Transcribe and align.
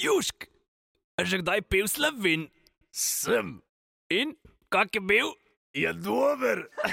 Južk, 0.00 0.48
a 1.20 1.28
že 1.28 1.44
kdaj 1.44 1.60
pil 1.68 1.84
slovin? 1.84 2.48
Sem. 2.88 3.60
In 4.08 4.32
kak 4.72 4.96
je 4.96 5.02
bil? 5.04 5.36
Je 5.76 5.92
dober. 5.92 6.72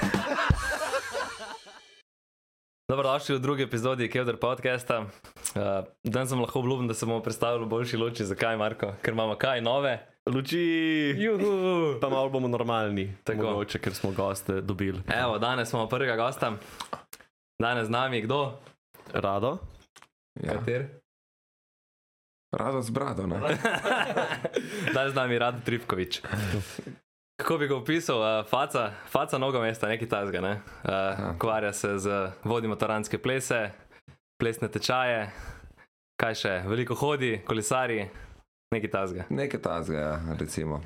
Dobrodošli 2.91 3.35
v 3.35 3.39
drugi 3.39 3.63
epizodi 3.63 4.11
Kevdar 4.11 4.35
podcasta. 4.35 5.07
Uh, 5.55 5.87
danes 6.03 6.35
sem 6.35 6.39
lahko 6.39 6.59
obljubil, 6.59 6.91
da 6.91 6.93
se 6.93 7.07
bomo 7.07 7.23
predstavili 7.23 7.63
v 7.63 7.71
boljši 7.71 7.95
luči. 7.95 8.27
Zakaj, 8.27 8.59
Marko? 8.59 8.99
Ker 8.99 9.15
imamo 9.15 9.39
kaj 9.39 9.63
nove. 9.63 10.03
Luči, 10.27 11.15
Juhu. 11.15 11.55
pa 12.03 12.11
malo 12.11 12.27
bomo 12.27 12.51
normalni, 12.51 13.15
Tako. 13.23 13.55
mogoče, 13.55 13.79
ker 13.79 13.95
smo 13.95 14.11
goste 14.11 14.59
dobili. 14.59 14.99
Evo, 15.07 15.39
danes 15.39 15.71
imamo 15.71 15.87
prvega 15.87 16.19
gosta. 16.19 16.59
Danes 17.55 17.87
z 17.87 17.89
nami 17.89 18.27
kdo? 18.27 18.59
Rado? 19.15 19.63
Ja. 20.43 20.59
Kater? 20.59 21.06
Rado 22.57 22.81
z 22.81 22.89
brado, 22.89 23.21
danes 24.93 25.13
z 25.13 25.15
nami 25.15 25.37
Rad 25.39 25.63
Tripkovič. 25.63 26.21
Kako 27.37 27.57
bi 27.57 27.67
ga 27.67 27.75
opisal? 27.75 28.17
Uh, 28.17 28.49
faca, 28.49 28.91
faca 29.05 29.37
nogomesta, 29.37 29.87
nekaj 29.87 30.09
tazga. 30.09 30.41
Ne? 30.41 30.53
Uh, 30.83 31.37
Kvarja 31.37 31.73
se 31.73 31.97
z 31.97 32.31
vodi 32.43 32.67
motoranske 32.67 33.17
plese, 33.17 33.69
plesne 34.41 34.71
tečaje, 34.73 35.29
kaj 36.17 36.35
še, 36.35 36.55
veliko 36.65 36.97
hodi, 36.97 37.37
kolesari, 37.45 38.07
nekaj 38.73 38.91
tazga. 38.91 39.27
Nekaj 39.29 39.61
tazga, 39.61 39.99
ja, 39.99 40.35
recimo. 40.39 40.81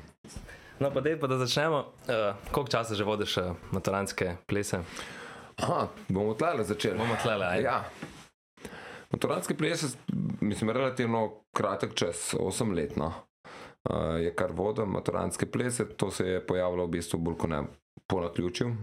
No, 0.76 0.90
pa 0.92 1.00
dej 1.00 1.16
pa 1.16 1.26
da 1.26 1.40
začnemo. 1.40 1.78
Uh, 2.04 2.36
koliko 2.52 2.68
časa 2.68 2.94
že 2.94 3.04
vodiš 3.08 3.38
uh, 3.40 3.56
motoranske 3.72 4.36
plese? 4.44 4.84
Aha, 5.56 5.88
bomo 6.08 6.36
tlele 6.36 6.68
začeli. 6.68 7.00
Bomo 7.00 7.16
tlele, 7.22 7.48
ajde. 7.48 7.64
Ja. 7.64 7.84
Motoranske 9.12 9.54
plese, 9.54 9.96
mislim, 10.40 10.70
relativno 10.70 11.30
kratek 11.52 11.94
čas, 11.94 12.34
8 12.38 12.74
let. 12.74 12.96
No. 12.96 13.12
Uh, 13.90 14.20
je 14.20 14.34
kar 14.34 14.52
vodim 14.52 14.88
motoranske 14.88 15.46
plese, 15.46 15.88
to 15.96 16.10
se 16.10 16.26
je 16.28 16.46
pojavilo 16.46 16.86
v 16.86 16.90
bistvu 16.90 17.18
bolj 17.18 17.36
kot 17.36 17.50
ne 17.50 17.62
po 18.06 18.20
naključju. 18.20 18.76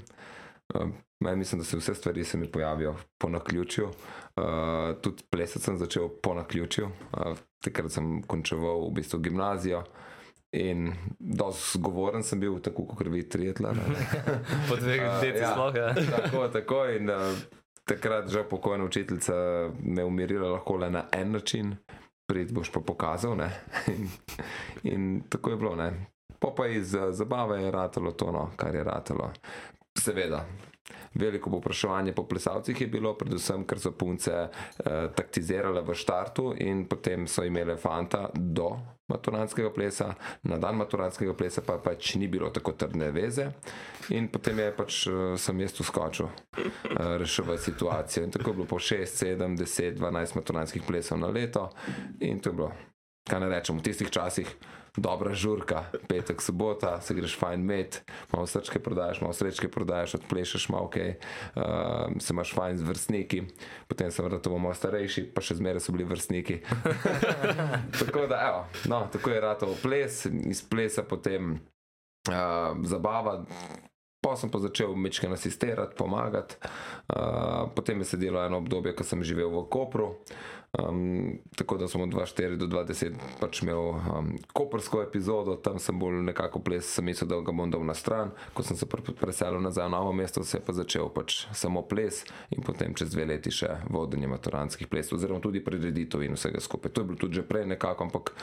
Uh, 0.73 0.89
meni 1.19 1.37
mislim, 1.37 1.61
da 1.61 1.65
se 1.65 1.77
vse 1.77 1.95
stvari 1.95 2.23
se 2.23 2.37
mi 2.37 2.51
pojavijo 2.51 2.95
po 3.17 3.29
naključju. 3.29 3.85
Uh, 3.85 5.01
tudi 5.01 5.23
plesati 5.29 5.65
sem 5.65 5.77
začel 5.77 6.09
po 6.23 6.33
naključju. 6.33 6.85
Uh, 6.85 7.37
takrat 7.63 7.91
sem 7.91 8.21
končeval 8.23 8.89
v 8.89 8.93
bistvu 8.93 9.19
gimnazijo. 9.19 9.83
In 10.51 10.93
dosti 11.19 11.77
zgovoren 11.77 12.23
sem 12.23 12.39
bil, 12.39 12.59
tako 12.59 12.87
kot 12.89 13.07
vi, 13.07 13.21
trijetla. 13.29 13.73
Po 14.69 14.75
dveh 14.75 15.01
Uh, 15.01 15.21
letih 15.21 15.41
ja. 15.41 15.51
sploh. 15.51 15.75
Ja. 15.75 15.93
tako, 15.93 16.47
tako. 16.47 16.85
In 16.89 17.09
uh, 17.09 17.15
takrat 17.89 18.29
že 18.29 18.43
pokojna 18.43 18.85
učiteljica 18.85 19.33
me 19.83 20.03
umirila 20.03 20.51
lahko 20.51 20.77
le 20.77 20.89
na 20.89 21.03
en 21.11 21.31
način, 21.31 21.75
prid 22.29 22.53
boš 22.53 22.71
pa 22.71 22.79
pokazal. 22.79 23.33
in, 23.93 24.09
in 24.83 25.21
tako 25.29 25.49
je 25.49 25.57
bilo. 25.57 25.91
Po 26.39 26.53
pa 26.55 26.67
iz 26.67 26.93
uh, 26.93 27.11
zabave 27.11 27.63
je 27.63 27.71
ratalo 27.71 28.11
to, 28.11 28.31
no, 28.31 28.49
kar 28.55 28.75
je 28.75 28.83
ratalo. 28.83 29.31
Seveda. 29.97 30.45
Veliko 31.13 31.49
povpraševanje 31.49 32.13
po 32.13 32.23
plesalcih 32.29 32.81
je 32.81 32.87
bilo, 32.87 33.15
predvsem, 33.17 33.65
ker 33.65 33.79
so 33.81 33.91
punce 33.97 34.33
eh, 34.35 35.09
taktizirale 35.15 35.81
v 35.81 35.97
štartu 35.97 36.53
in 36.57 36.85
potem 36.89 37.27
so 37.27 37.43
imele 37.43 37.77
fanta 37.77 38.29
do 38.33 38.71
maturanskega 39.09 39.71
plesa, 39.73 40.13
na 40.43 40.57
dan 40.57 40.77
maturanskega 40.77 41.33
plesa 41.33 41.63
pa 41.65 41.79
pač 41.81 42.13
ni 42.15 42.27
bilo 42.29 42.51
tako 42.53 42.75
trdne 42.77 43.09
veze 43.11 43.47
in 44.13 44.29
potem 44.29 44.59
je 44.61 44.69
pač 44.77 44.99
eh, 45.07 45.33
sem 45.37 45.65
jaz 45.65 45.79
uskočil 45.81 46.29
eh, 46.29 47.17
reševati 47.17 47.63
situacijo. 47.63 48.23
In 48.23 48.31
tako 48.31 48.53
je 48.53 48.59
bilo 48.61 48.69
po 48.69 48.79
6, 48.79 49.25
7, 49.25 49.57
10, 49.57 49.97
12 49.97 50.37
maturanskih 50.37 50.85
plesov 50.85 51.19
na 51.19 51.33
leto 51.33 51.69
in 52.19 52.39
to 52.39 52.53
je 52.53 52.59
bilo, 52.61 52.71
kaj 53.29 53.45
ne 53.45 53.53
rečem, 53.53 53.77
v 53.77 53.85
tistih 53.85 54.11
časih 54.11 54.49
dobra 54.97 55.33
žurka, 55.33 55.85
petek, 56.07 56.41
sobota, 56.41 57.01
se 57.01 57.13
greš 57.13 57.37
fajn 57.39 57.65
med, 57.65 57.99
malo 58.33 58.47
srčke 58.47 58.79
prodajaš, 58.79 59.21
malo 59.21 59.33
srečke 59.33 59.69
prodajaš, 59.71 60.15
odplešeš 60.19 60.69
malo 60.69 60.89
kaj, 60.89 61.15
uh, 61.55 61.63
se 62.19 62.33
imaš 62.33 62.53
fajn 62.53 62.77
z 62.77 62.87
vrstniki, 62.87 63.43
potem 63.87 64.11
sem 64.11 64.25
vrtel 64.25 64.57
malo 64.57 64.73
starejši, 64.73 65.29
pa 65.33 65.43
še 65.45 65.59
zmeraj 65.59 65.85
so 65.85 65.95
bili 65.95 66.07
vrstniki. 66.09 66.61
tako 67.99 68.27
da, 68.29 68.41
evo, 68.49 68.65
no, 68.91 69.05
tako 69.11 69.35
je 69.35 69.43
ratov 69.43 69.77
ples, 69.83 70.25
iz 70.25 70.63
plesa 70.65 71.03
potem 71.03 71.59
uh, 72.29 72.75
zabava. 72.83 73.43
Pa 74.19 74.33
sem 74.35 74.51
pa 74.51 74.59
začel 74.59 74.91
mečke 74.99 75.29
asistirati, 75.31 75.95
pomagati. 75.95 76.57
Uh, 77.07 77.71
potem 77.71 78.03
je 78.03 78.09
sedelo 78.09 78.41
eno 78.43 78.59
obdobje, 78.59 78.91
ko 78.91 79.07
sem 79.07 79.23
živel 79.23 79.47
v 79.47 79.63
Kopru. 79.71 80.09
Um, 80.77 81.39
tako 81.55 81.77
da 81.77 81.87
sem 81.87 82.01
od 82.01 82.09
2004 82.09 82.55
do 82.55 82.67
2010 82.67 83.13
pač 83.39 83.63
imel 83.63 83.79
um, 83.79 84.27
koprsko 84.53 85.01
epizodo, 85.01 85.55
tam 85.55 85.79
sem 85.79 85.97
bolj 85.99 86.21
nekako 86.21 86.59
ples, 86.61 86.85
sem 86.93 87.05
mislil, 87.05 87.25
da 87.29 87.39
ga 87.41 87.55
bom 87.57 87.71
dal 87.71 87.81
na 87.85 87.95
stran. 87.97 88.29
Ko 88.53 88.61
sem 88.63 88.77
se 88.77 88.85
pre- 88.85 89.15
preselil 89.17 89.63
nazaj 89.65 89.87
v 89.87 89.91
novo 89.95 90.11
mesto, 90.13 90.43
se 90.45 90.59
je 90.59 90.65
pa 90.65 90.75
začel 90.77 91.09
pač 91.09 91.47
samo 91.57 91.81
ples 91.89 92.21
in 92.53 92.61
potem 92.61 92.93
čez 92.93 93.09
dve 93.15 93.25
leti 93.31 93.49
še 93.49 93.79
vodenje 93.89 94.29
maturanskih 94.29 94.91
plesov, 94.91 95.17
oziroma 95.17 95.41
tudi 95.41 95.63
prireditev 95.65 96.21
in 96.27 96.37
vsega 96.37 96.61
skupaj. 96.61 96.93
To 96.93 97.01
je 97.01 97.09
bilo 97.09 97.17
tudi 97.17 97.41
že 97.41 97.47
prej 97.49 97.65
nekako, 97.65 98.05
ampak 98.05 98.35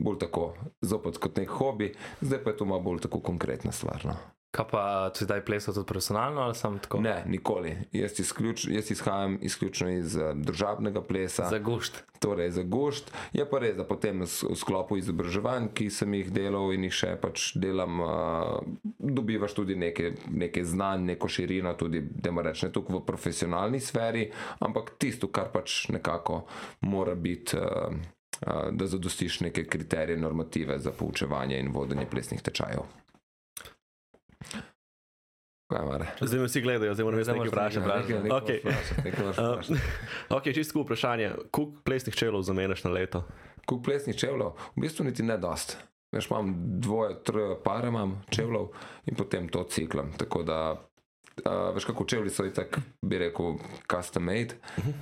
bolj 0.00 0.22
tako, 0.24 0.54
zopet 0.80 1.20
kot 1.20 1.36
nek 1.36 1.52
hobi, 1.52 1.92
zdaj 2.24 2.40
pa 2.40 2.54
je 2.54 2.62
to 2.62 2.70
malo 2.70 2.80
bolj 2.80 3.04
tako 3.04 3.20
konkretna 3.20 3.76
stvar. 3.76 4.08
No. 4.08 4.16
Kaj 4.54 4.66
pa 4.70 5.10
si 5.10 5.26
zdaj 5.26 5.42
plesal 5.42 5.74
tudi 5.74 5.86
profesionalno 5.90 6.40
ali 6.46 6.54
sem 6.54 6.78
tako? 6.78 7.00
Ne, 7.02 7.24
nikoli. 7.26 7.74
Jaz, 7.92 8.20
izključ, 8.20 8.68
jaz 8.70 8.90
izhajam 8.90 9.38
izključno 9.42 9.90
iz 9.90 10.16
uh, 10.16 10.30
državnega 10.34 11.02
plesa. 11.02 11.48
Za 11.50 11.58
gušt. 11.58 12.02
torej 12.18 12.50
za 12.50 12.62
gošt. 12.62 13.10
Je 13.32 13.44
pa 13.50 13.58
res, 13.58 13.74
da 13.76 13.84
potem 13.84 14.22
v 14.22 14.56
sklopu 14.56 14.96
izobraževanj, 14.96 15.68
ki 15.74 15.90
sem 15.90 16.14
jih 16.14 16.30
delal 16.32 16.70
in 16.72 16.86
jih 16.86 16.94
še 16.94 17.10
pač 17.20 17.50
delam, 17.60 18.00
uh, 18.00 18.62
dobivaš 18.98 19.58
tudi 19.58 19.76
nekaj, 19.76 20.14
nekaj 20.30 20.64
znanj, 20.70 21.04
neko 21.10 21.28
širino, 21.28 21.74
tudi, 21.76 22.00
da 22.00 22.30
ne 22.30 22.46
rečem, 22.46 22.72
tukaj 22.72 23.00
v 23.00 23.04
profesionalni 23.04 23.82
sferi, 23.82 24.28
ampak 24.64 24.94
tisto, 25.02 25.28
kar 25.34 25.50
pač 25.52 25.88
nekako 25.92 26.44
mora 26.86 27.18
biti. 27.18 27.58
Uh, 27.58 27.90
uh, 28.46 28.70
Da 28.74 28.86
zadostiš 28.86 29.40
neke 29.40 29.66
kriterije, 29.66 30.18
normative 30.18 30.78
za 30.78 30.90
poučevanje 30.92 31.58
in 31.58 31.72
vodenje 31.72 32.06
plesnih 32.10 32.42
tečajev. 32.42 33.03
Zdaj 36.20 36.40
me 36.40 36.46
vsi 36.46 36.60
gledajo, 36.60 36.94
zdaj 36.94 37.04
moram 37.04 37.18
jaz 37.18 37.28
nekaj 37.28 37.48
vprašati. 37.48 37.86
moraš 39.24 39.38
Uh, 40.30 40.36
ok, 40.36 40.44
čisto 40.54 40.82
vprašanje. 40.82 41.30
Koliko 41.50 41.82
plesnih 41.84 42.14
čelov 42.14 42.42
zamenjaš 42.42 42.84
na 42.84 42.90
leto? 42.90 43.24
Kup 43.66 43.84
plesnih 43.84 44.16
čevljev, 44.16 44.52
v 44.76 44.80
bistvu 44.80 45.04
niti 45.04 45.22
ne 45.22 45.38
dost. 45.38 45.78
Veš, 46.12 46.30
imam 46.30 46.54
dvoje, 46.80 47.22
troje 47.24 47.56
pare 47.64 47.88
imam 47.88 48.22
čevljev 48.30 48.68
in 49.06 49.14
potem 49.14 49.48
to 49.48 49.64
ciklam. 49.64 50.12
Tako 50.16 50.42
da, 50.42 50.58
uh, 51.44 51.74
veš, 51.74 51.84
kako 51.84 52.04
čevlji 52.04 52.30
so 52.30 52.44
itak, 52.44 52.78
bi 53.02 53.18
rekel, 53.18 53.56
custom 53.90 54.24
made, 54.24 54.54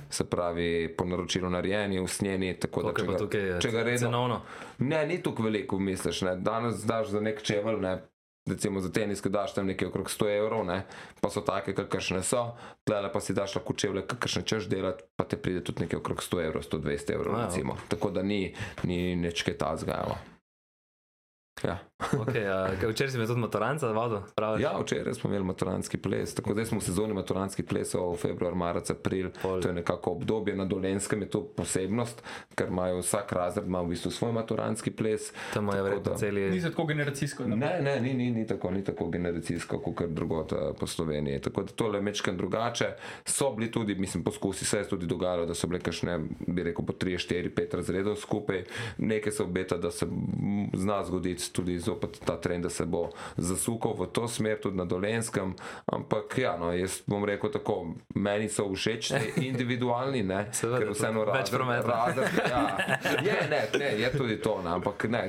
se 0.09 0.29
pravi, 0.29 0.95
po 0.97 1.05
naročilu 1.05 1.49
narejeni, 1.49 1.99
usnjeni. 1.99 2.53
Tako 2.59 2.83
da, 2.83 2.89
je 2.89 2.95
če 2.95 3.11
ga, 3.11 3.17
tukaj 3.17 3.59
če 3.59 3.71
ga 3.71 3.83
redno, 3.83 4.07
cenovno? 4.07 4.41
ne, 4.79 5.05
ni 5.07 5.21
tukaj 5.23 5.43
veliko, 5.43 5.79
misliš. 5.79 6.21
Ne. 6.21 6.35
Danes 6.35 6.85
daš 6.85 7.07
za 7.07 7.21
nek 7.21 7.43
čevelj, 7.43 7.81
ne. 7.81 7.97
Recimo 8.45 8.79
za 8.79 8.91
teniske 8.91 9.29
daš 9.29 9.53
tam 9.53 9.65
nekaj 9.65 9.87
okrog 9.87 10.09
100 10.11 10.37
evrov, 10.37 10.65
ne, 10.65 10.83
pa 11.21 11.29
so 11.29 11.41
take, 11.41 11.71
kakršne 11.73 12.23
so, 12.23 12.41
tlele 12.83 13.07
pa 13.07 13.19
si 13.19 13.33
daš 13.33 13.55
lahko 13.55 13.73
čevlje, 13.73 14.03
kakršne 14.03 14.41
češ 14.43 14.67
delati, 14.67 15.03
pa 15.15 15.23
te 15.23 15.37
pride 15.37 15.63
tudi 15.63 15.81
nekaj 15.81 15.99
okrog 15.99 16.19
100 16.19 16.43
evrov, 16.43 16.63
120 16.63 17.13
evrov, 17.13 17.35
Wow. 17.35 17.45
recimo. 17.45 17.77
Tako 17.87 18.11
da 18.11 18.21
ni, 18.21 18.51
ni 18.83 19.15
nič 19.15 19.43
kaj 19.43 19.57
tazga. 19.57 20.03
evo. 20.03 20.17
Ja. 21.61 21.79
Okay, 22.13 22.43
uh, 22.43 22.89
včeraj 22.89 23.11
si 23.11 23.17
me 23.17 23.27
tudi 23.27 23.41
vodil, 23.93 24.19
pravi? 24.35 24.63
ja, 24.63 24.77
včeraj 24.79 25.13
smo 25.13 25.29
imeli 25.29 25.45
maturanski 25.45 25.97
ples, 25.97 26.35
tako 26.35 26.53
da 26.53 26.65
smo 26.65 26.79
v 26.79 26.83
sezoni 26.83 27.13
maturanskih 27.13 27.65
plesov, 27.65 28.15
februar, 28.17 28.55
marec, 28.55 28.89
april. 28.89 29.29
Pol. 29.41 29.61
To 29.61 29.67
je 29.67 29.73
nekako 29.73 30.11
obdobje 30.11 30.55
na 30.55 30.65
dolenskem, 30.65 31.21
je 31.21 31.29
to 31.29 31.43
posebnost, 31.55 32.23
ker 32.55 32.67
imajo 32.67 32.99
vsak 32.99 33.31
razred 33.31 33.67
ima 33.67 33.81
v 33.81 33.93
bistvu 33.93 34.11
svoj 34.11 34.33
maturanski 34.33 34.91
ples. 34.91 35.29
Tam 35.53 35.69
je 35.69 35.81
verjetno 35.83 36.11
da- 36.11 36.17
celi. 36.17 36.49
Ni 36.51 36.61
se 36.61 36.69
tako 36.69 36.85
generacijsko. 36.85 37.43
Ne, 37.47 37.79
ne, 37.81 37.99
ni, 38.01 38.13
ni, 38.13 38.31
ni, 38.31 38.47
tako, 38.47 38.71
ni 38.71 38.83
tako 38.83 39.07
generacijsko, 39.09 39.79
kot 39.79 40.09
drugot 40.09 40.51
eh, 40.51 40.73
po 40.79 40.87
Sloveniji. 40.87 41.41
Tako 41.41 41.63
da 41.63 41.71
tole 41.71 41.97
je 41.97 42.01
mečken 42.01 42.37
drugače. 42.37 42.93
So 43.25 43.53
bili 43.55 43.71
tudi, 43.71 43.95
mislim, 43.95 44.23
poskusi, 44.23 44.65
se 44.65 44.77
je 44.77 44.89
tudi 44.89 45.05
dogajalo, 45.05 45.45
da 45.45 45.53
so 45.53 45.67
bile 45.67 45.79
kakšne, 45.79 46.19
bi 46.47 46.63
rekel, 46.63 46.85
po 46.85 46.93
3, 46.93 47.15
4, 47.29 47.53
5 47.53 47.75
razredov 47.75 48.15
skupaj. 48.15 48.63
Nekaj 48.97 49.31
se 49.31 49.43
obeta, 49.43 49.77
da 49.77 49.91
se 49.91 50.07
zna 50.73 51.03
zgoditi 51.05 51.42
tudi 51.51 51.79
zopet 51.79 52.19
ta 52.25 52.37
trend, 52.37 52.63
da 52.63 52.69
se 52.69 52.85
bo 52.85 53.09
zasukal 53.37 53.95
v 53.99 54.07
to 54.13 54.27
smer, 54.27 54.59
tudi 54.61 54.77
na 54.77 54.85
dolenskem. 54.85 55.55
Ampak 55.85 56.37
ja, 56.37 56.57
no, 56.57 56.71
jaz 56.73 57.01
bom 57.07 57.25
rekel 57.25 57.51
tako, 57.51 57.95
meni 58.15 58.49
so 58.49 58.69
všeč 58.71 59.09
te 59.09 59.21
individualni, 59.49 60.23
ne, 60.23 60.47
Seveda, 60.51 60.79
ker 60.83 60.93
vseeno 60.93 61.25
prometa. 61.25 61.87
razred, 61.87 62.39
ja, 62.49 62.63
je, 63.27 63.37
ne, 63.49 63.61
ne, 63.79 63.91
je 64.01 64.11
tudi 64.17 64.39
to, 64.41 64.61
ne, 64.63 64.77
ampak 64.77 65.07
ne, 65.11 65.23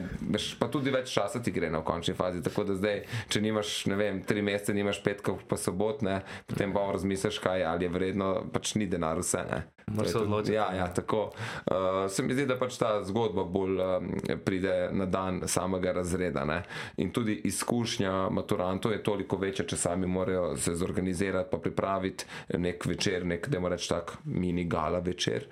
pa 0.58 0.68
tudi 0.68 0.94
več 0.94 1.12
časa 1.14 1.42
ti 1.42 1.54
gre 1.54 1.70
na 1.70 1.82
končni 1.84 2.14
fazi. 2.14 2.42
Tako 2.44 2.68
da 2.70 2.78
zdaj, 2.78 3.04
če 3.28 3.42
nimaš, 3.44 3.76
ne 3.90 3.98
vem, 4.00 4.22
tri 4.26 4.42
mesece, 4.42 4.74
nimaš 4.76 5.02
petkov, 5.04 5.42
pa 5.48 5.58
sobot, 5.60 6.04
ne, 6.06 6.20
potem 6.46 6.74
pa 6.74 6.90
razmisliš, 6.92 7.40
kaj 7.44 7.64
ali 7.64 7.88
je 7.88 7.94
vredno, 7.94 8.34
pač 8.52 8.76
ni 8.78 8.86
denar 8.90 9.22
vse. 9.22 9.44
Ne. 9.50 9.64
Moraš 9.86 10.08
je 10.08 10.12
se 10.12 10.18
odločiti. 10.18 10.52
Ja, 10.52 10.74
ja, 10.74 10.94
tako. 10.94 11.24
Uh, 11.24 12.10
se 12.10 12.22
mi 12.22 12.34
zdi, 12.34 12.46
da 12.46 12.56
pač 12.58 12.78
ta 12.80 13.02
zgodba 13.04 13.44
bolj 13.44 13.80
um, 13.80 14.08
pride 14.44 14.88
na 14.92 15.06
dan 15.06 15.42
samega 15.46 15.92
razreda. 15.92 16.03
Ne? 16.44 16.62
In 16.96 17.12
tudi 17.12 17.40
izkušnja 17.44 18.28
maturantov 18.30 18.92
je 18.92 19.02
toliko 19.02 19.36
večja, 19.36 19.64
če 19.64 19.76
sami 19.76 20.06
morajo 20.06 20.56
se 20.56 20.74
zorganizirati, 20.74 21.50
pa 21.50 21.58
pripraviti 21.58 22.24
nek 22.58 22.86
večer, 22.86 23.26
nek, 23.26 23.48
da 23.48 23.60
moramo 23.60 23.74
reči 23.74 23.88
tak 23.88 24.16
mini 24.24 24.64
gala 24.64 24.98
večer. 24.98 25.46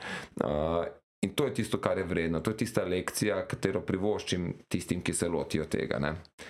Uh, 0.45 1.02
In 1.23 1.31
to 1.31 1.45
je 1.45 1.55
tisto, 1.55 1.79
kar 1.79 1.99
je 1.99 2.05
vredno, 2.05 2.41
to 2.41 2.51
je 2.51 2.57
tista 2.57 2.83
lekcija, 2.83 3.45
katero 3.47 3.81
privoščim 3.81 4.57
tistim, 4.69 5.03
ki 5.03 5.13
se 5.13 5.29
lotijo 5.29 5.65
tega. 5.65 5.99
Ne? 5.99 6.09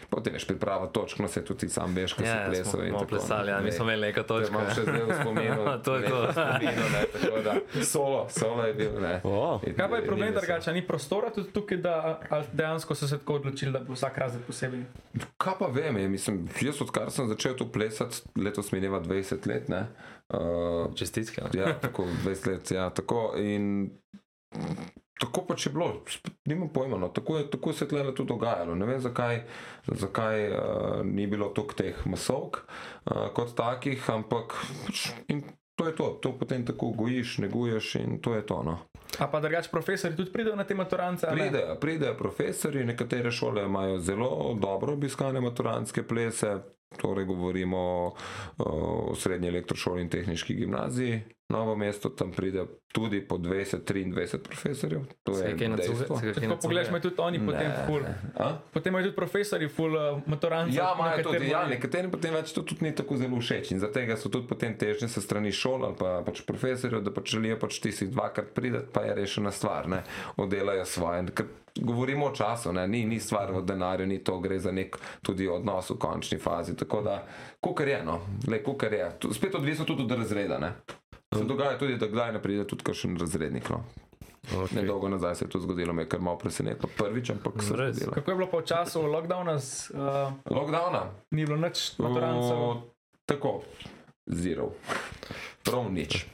Potem 0.09 0.33
veš, 0.33 0.47
priprava 0.47 0.87
točk, 0.89 1.19
no 1.19 1.29
se 1.29 1.43
tudi 1.45 1.69
sam 1.69 1.93
veš, 1.93 2.15
kaj 2.15 2.25
Ja, 2.25 2.33
si 2.33 2.39
ja, 2.39 2.47
plesal. 2.47 2.71
smo, 2.71 2.81
in 2.81 2.89
smo 2.89 2.99
tako, 2.99 3.09
plesali, 3.11 3.51
ja, 3.51 3.61
mi 3.61 3.73
smo 3.73 3.85
imeli 3.85 4.01
neko 4.03 4.23
To 4.23 4.29
točko. 4.31 4.49
imam 4.51 4.71
še 4.71 4.83
zdaj 4.83 5.03
v 5.03 5.19
spominu. 5.21 5.59
To 5.85 5.97
je 5.97 6.03
to. 6.05 6.21
spominu, 6.33 6.85
ne, 6.89 7.03
tako 7.13 7.43
da, 7.43 7.55
solo, 7.85 8.27
solo 8.31 8.65
je 8.65 8.75
bil. 8.75 8.97
Ne. 8.99 9.13
O, 9.25 9.61
In- 9.63 9.75
Kaj 9.75 9.89
pa 9.89 9.97
je 9.97 10.07
problem 10.07 10.35
drugače? 10.35 10.73
Ni 10.73 10.87
prostora 10.87 11.31
tudi 11.31 11.53
tukaj, 11.53 11.79
da 11.79 11.95
dejansko 12.55 12.95
so 12.95 13.07
se 13.07 13.19
tako 13.19 13.35
odločili, 13.35 13.73
da 13.73 13.81
bo 13.81 13.93
vsak 13.93 14.19
razred 14.19 14.43
posebej. 14.43 14.87
Kaj 15.37 15.55
pa 15.59 15.67
vem, 15.69 15.97
je, 15.99 16.09
mislim, 16.09 16.41
jaz 16.63 16.81
odkar 16.81 17.13
sem 17.13 17.29
začel 17.29 17.55
tu 17.55 17.69
plesati, 17.69 18.25
letos 18.39 18.73
mineva 18.73 19.03
20 19.03 19.37
let. 19.47 19.69
Ne, 19.69 19.85
uh, 20.31 20.89
Čestitke. 20.95 21.43
no. 21.43 21.53
ja, 21.55 21.77
tako 21.77 22.09
20 22.25 22.47
let, 22.49 22.71
ja, 22.73 22.89
tako 22.91 23.35
in. 23.37 23.91
Tako 25.23 25.45
pač 25.47 25.67
je 25.67 25.73
bilo, 25.73 26.03
nimam 26.51 26.69
pojma, 26.75 26.99
no. 26.99 27.09
tako, 27.09 27.37
je, 27.39 27.51
tako 27.51 27.73
se 27.73 27.85
je 27.85 27.89
tle 27.89 28.15
tudi 28.15 28.29
dogajalo. 28.29 28.75
Ne 28.75 28.87
vem, 28.87 29.01
zakaj, 29.01 29.45
zakaj 29.87 30.49
uh, 30.51 30.57
ni 31.05 31.27
bilo 31.27 31.53
toliko 31.55 31.79
teh 31.79 32.07
masovk 32.11 32.59
uh, 32.59 33.29
kot 33.35 33.55
takih, 33.55 34.03
ampak 34.11 34.57
pač, 34.87 35.13
to 35.79 35.87
je 35.87 35.95
to, 35.95 36.09
to 36.23 36.33
potem 36.39 36.67
tako 36.67 36.91
gojiš, 36.99 37.39
neguješ 37.39 37.95
in 38.03 38.19
to 38.19 38.35
je 38.35 38.47
to. 38.47 38.63
No. 38.63 38.79
A 39.19 39.27
pa 39.31 39.41
drugače 39.41 39.71
profesori 39.71 40.17
tudi 40.17 40.33
pridejo 40.33 40.57
na 40.57 40.65
te 40.65 40.75
maturance? 40.75 41.27
Pridejo, 41.31 41.77
pridejo 41.81 42.17
profesori, 42.19 42.85
nekatere 42.85 43.31
šole 43.31 43.65
imajo 43.65 43.99
zelo 43.99 44.57
dobro 44.61 44.93
obiskane 44.93 45.41
maturantske 45.41 46.03
plese, 46.03 46.57
torej 46.99 47.25
govorimo 47.25 47.79
o, 47.79 48.15
o 48.59 49.15
srednji 49.15 49.49
elektrošoli 49.49 50.03
in 50.03 50.09
tehnički 50.09 50.55
gimnaziji. 50.55 51.23
Novo 51.53 51.77
mesto 51.77 52.09
tam 52.11 52.33
pride 52.33 52.65
tudi 52.91 53.21
po 53.23 53.37
20-23 53.37 54.39
profesorjev. 54.39 55.01
To 55.23 55.35
Se 55.35 55.45
je 55.45 55.53
kaj 55.53 55.69
dejstvo. 55.69 55.95
nacuga- 55.95 56.17
se 56.17 56.25
kaj 56.25 56.35
Če 56.35 56.41
tako 56.43 56.57
pogledaš, 56.63 56.89
imajo 56.89 57.03
tudi 57.03 57.15
oni 57.21 57.39
potem 57.41 57.69
Ne, 57.69 57.85
ful. 57.87 58.01
ne. 58.01 58.15
A? 58.37 58.49
Potem 58.71 58.91
imajo 58.91 59.05
tudi 59.05 59.17
profesori 59.17 59.69
ful 59.69 59.93
uh, 59.93 60.03
maturance. 60.27 60.73
Ja, 60.73 60.93
imajo 60.95 61.23
tudi, 61.23 61.49
ja, 61.49 61.67
nekaterim 61.67 62.11
potem 62.11 62.35
več 62.35 62.53
to 62.53 62.63
tudi 62.63 62.83
ni 62.83 62.93
tako 62.93 63.17
zelo 63.17 63.37
všeč 63.39 63.71
in 63.71 63.79
zaradi 63.79 64.17
so 64.17 64.29
tudi 64.29 64.47
potem 64.47 64.73
težnje 64.75 65.09
se 65.09 65.21
strani 65.21 65.53
šol 65.53 65.85
ali 65.85 65.97
pa 65.97 66.23
pač 66.23 66.43
profesorjev, 66.43 67.01
da 67.01 67.11
pač 67.11 67.31
želijo 67.31 67.59
pač 67.59 67.81
tistih 67.81 68.09
dvakrat 68.09 68.53
prideti, 68.53 68.89
pa 68.89 69.03
je 69.03 69.15
rešena 69.15 69.51
stvar, 69.53 69.89
ne, 69.89 70.03
oddelajo 70.37 70.85
svoje. 70.87 71.27
Ker 71.29 71.47
govorimo 71.75 72.27
o 72.27 72.33
času, 72.33 72.73
ne, 72.73 72.87
ni, 72.87 73.05
ni 73.05 73.19
stvar 73.19 73.53
v 73.53 73.63
denarju, 73.63 74.07
ni 74.07 74.19
to, 74.21 74.39
gre 74.39 74.59
za 74.59 74.71
nek 74.71 74.97
tudi 75.23 75.49
odnos 75.49 75.91
v 75.91 75.97
končni 75.97 76.39
fazi. 76.39 76.77
Tako 76.77 77.01
da, 77.01 77.23
kukar 77.61 77.89
je, 77.89 78.03
no, 78.05 78.19
le 78.47 78.61
kukar 78.61 78.93
je. 78.93 79.07
Spet 79.31 79.55
odvisno 79.55 79.85
tudi 79.85 80.03
od 80.03 80.13
razreda, 80.13 80.59
ne. 80.59 80.73
Se 81.33 81.45
dogaja 81.45 81.79
tudi, 81.79 81.97
da 81.97 82.07
kdaj 82.07 82.33
ne 82.33 82.43
pride 82.43 82.67
tudi 82.67 82.85
kakšen 82.85 83.17
razrednik. 83.17 83.71
No. 83.71 83.85
Okay. 84.51 84.75
Nedolgo 84.77 85.09
nazaj 85.09 85.35
se 85.35 85.45
je 85.45 85.49
to 85.51 85.61
zgodilo, 85.61 85.93
me 85.93 86.03
je 86.03 86.09
kar 86.09 86.21
malo 86.21 86.39
presenetilo. 86.39 86.91
Prvič, 86.99 87.31
ampak 87.31 87.63
se 87.63 87.75
je 87.75 87.93
zgodilo. 87.93 88.13
Kako 88.13 88.31
je 88.31 88.37
bilo 88.37 88.49
pa 88.51 88.59
v 88.59 88.65
času 88.65 89.03
lockdowna, 89.03 89.59
z, 89.59 89.91
uh, 89.95 90.33
Lockdowna. 90.51 91.03
ni 91.31 91.47
bilo 91.47 91.57
nič 91.57 91.99
maturancev? 91.99 92.59
O, 92.59 92.83
Tako, 93.25 93.63
zero. 94.27 94.73
Prav 95.63 95.93
nič. 95.93 96.27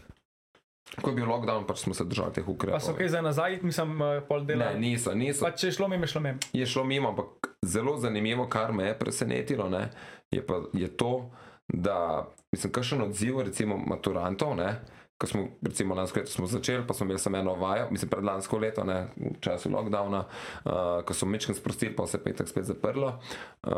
Ko 1.02 1.10
je 1.10 1.14
bil 1.20 1.28
lockdown, 1.28 1.66
pač 1.68 1.84
smo 1.84 1.94
se 1.94 2.04
držali 2.04 2.32
teh 2.32 2.48
ukrepov. 2.48 2.80
Pa 2.80 2.82
so 2.82 2.96
kaj 2.96 3.12
za 3.12 3.20
nazaj, 3.20 3.60
mislim, 3.62 4.00
uh, 4.00 4.24
pol 4.24 4.48
dela. 4.48 4.72
Ne, 4.72 4.80
niso, 4.80 5.12
niso. 5.14 5.44
Pa 5.44 5.52
če 5.52 5.68
je 5.68 5.76
šlo 5.76 5.88
mimo, 5.88 6.08
je 6.08 6.12
šlo 6.16 6.20
mimo. 6.24 6.38
Je 6.52 6.66
šlo 6.66 6.84
mimo, 6.84 7.12
ampak 7.12 7.52
zelo 7.62 7.98
zanimivo, 8.00 8.48
kar 8.48 8.72
me 8.72 8.88
je 8.88 8.98
presenetilo, 8.98 9.68
ne, 9.68 9.90
je, 10.32 10.40
pa, 10.46 10.64
je 10.72 10.88
to, 10.96 11.30
da 11.68 12.24
mislim, 12.54 12.72
kakšen 12.72 13.02
odziv 13.02 13.40
recimo 13.40 13.76
maturantov, 13.76 14.56
ne, 14.56 14.80
ko 15.18 15.26
smo 15.26 15.44
recimo 15.62 15.94
lansko 15.94 16.20
leto 16.20 16.30
smo 16.30 16.46
začeli, 16.46 16.86
pa 16.86 16.94
smo 16.94 17.04
imeli 17.04 17.18
samo 17.18 17.38
eno 17.38 17.54
vajo, 17.54 17.88
mislim 17.90 18.10
pred 18.10 18.24
lansko 18.24 18.58
leto, 18.58 18.84
ne, 18.84 19.08
v 19.16 19.34
času 19.40 19.70
lockdowna, 19.70 20.24
uh, 20.24 20.72
ko 21.04 21.14
so 21.14 21.26
mečken 21.26 21.54
sprostili, 21.58 21.96
pa 21.96 22.06
se 22.06 22.18
je 22.18 22.24
petek 22.24 22.48
spet 22.48 22.64
zaprlo, 22.64 23.18
uh, 23.66 23.72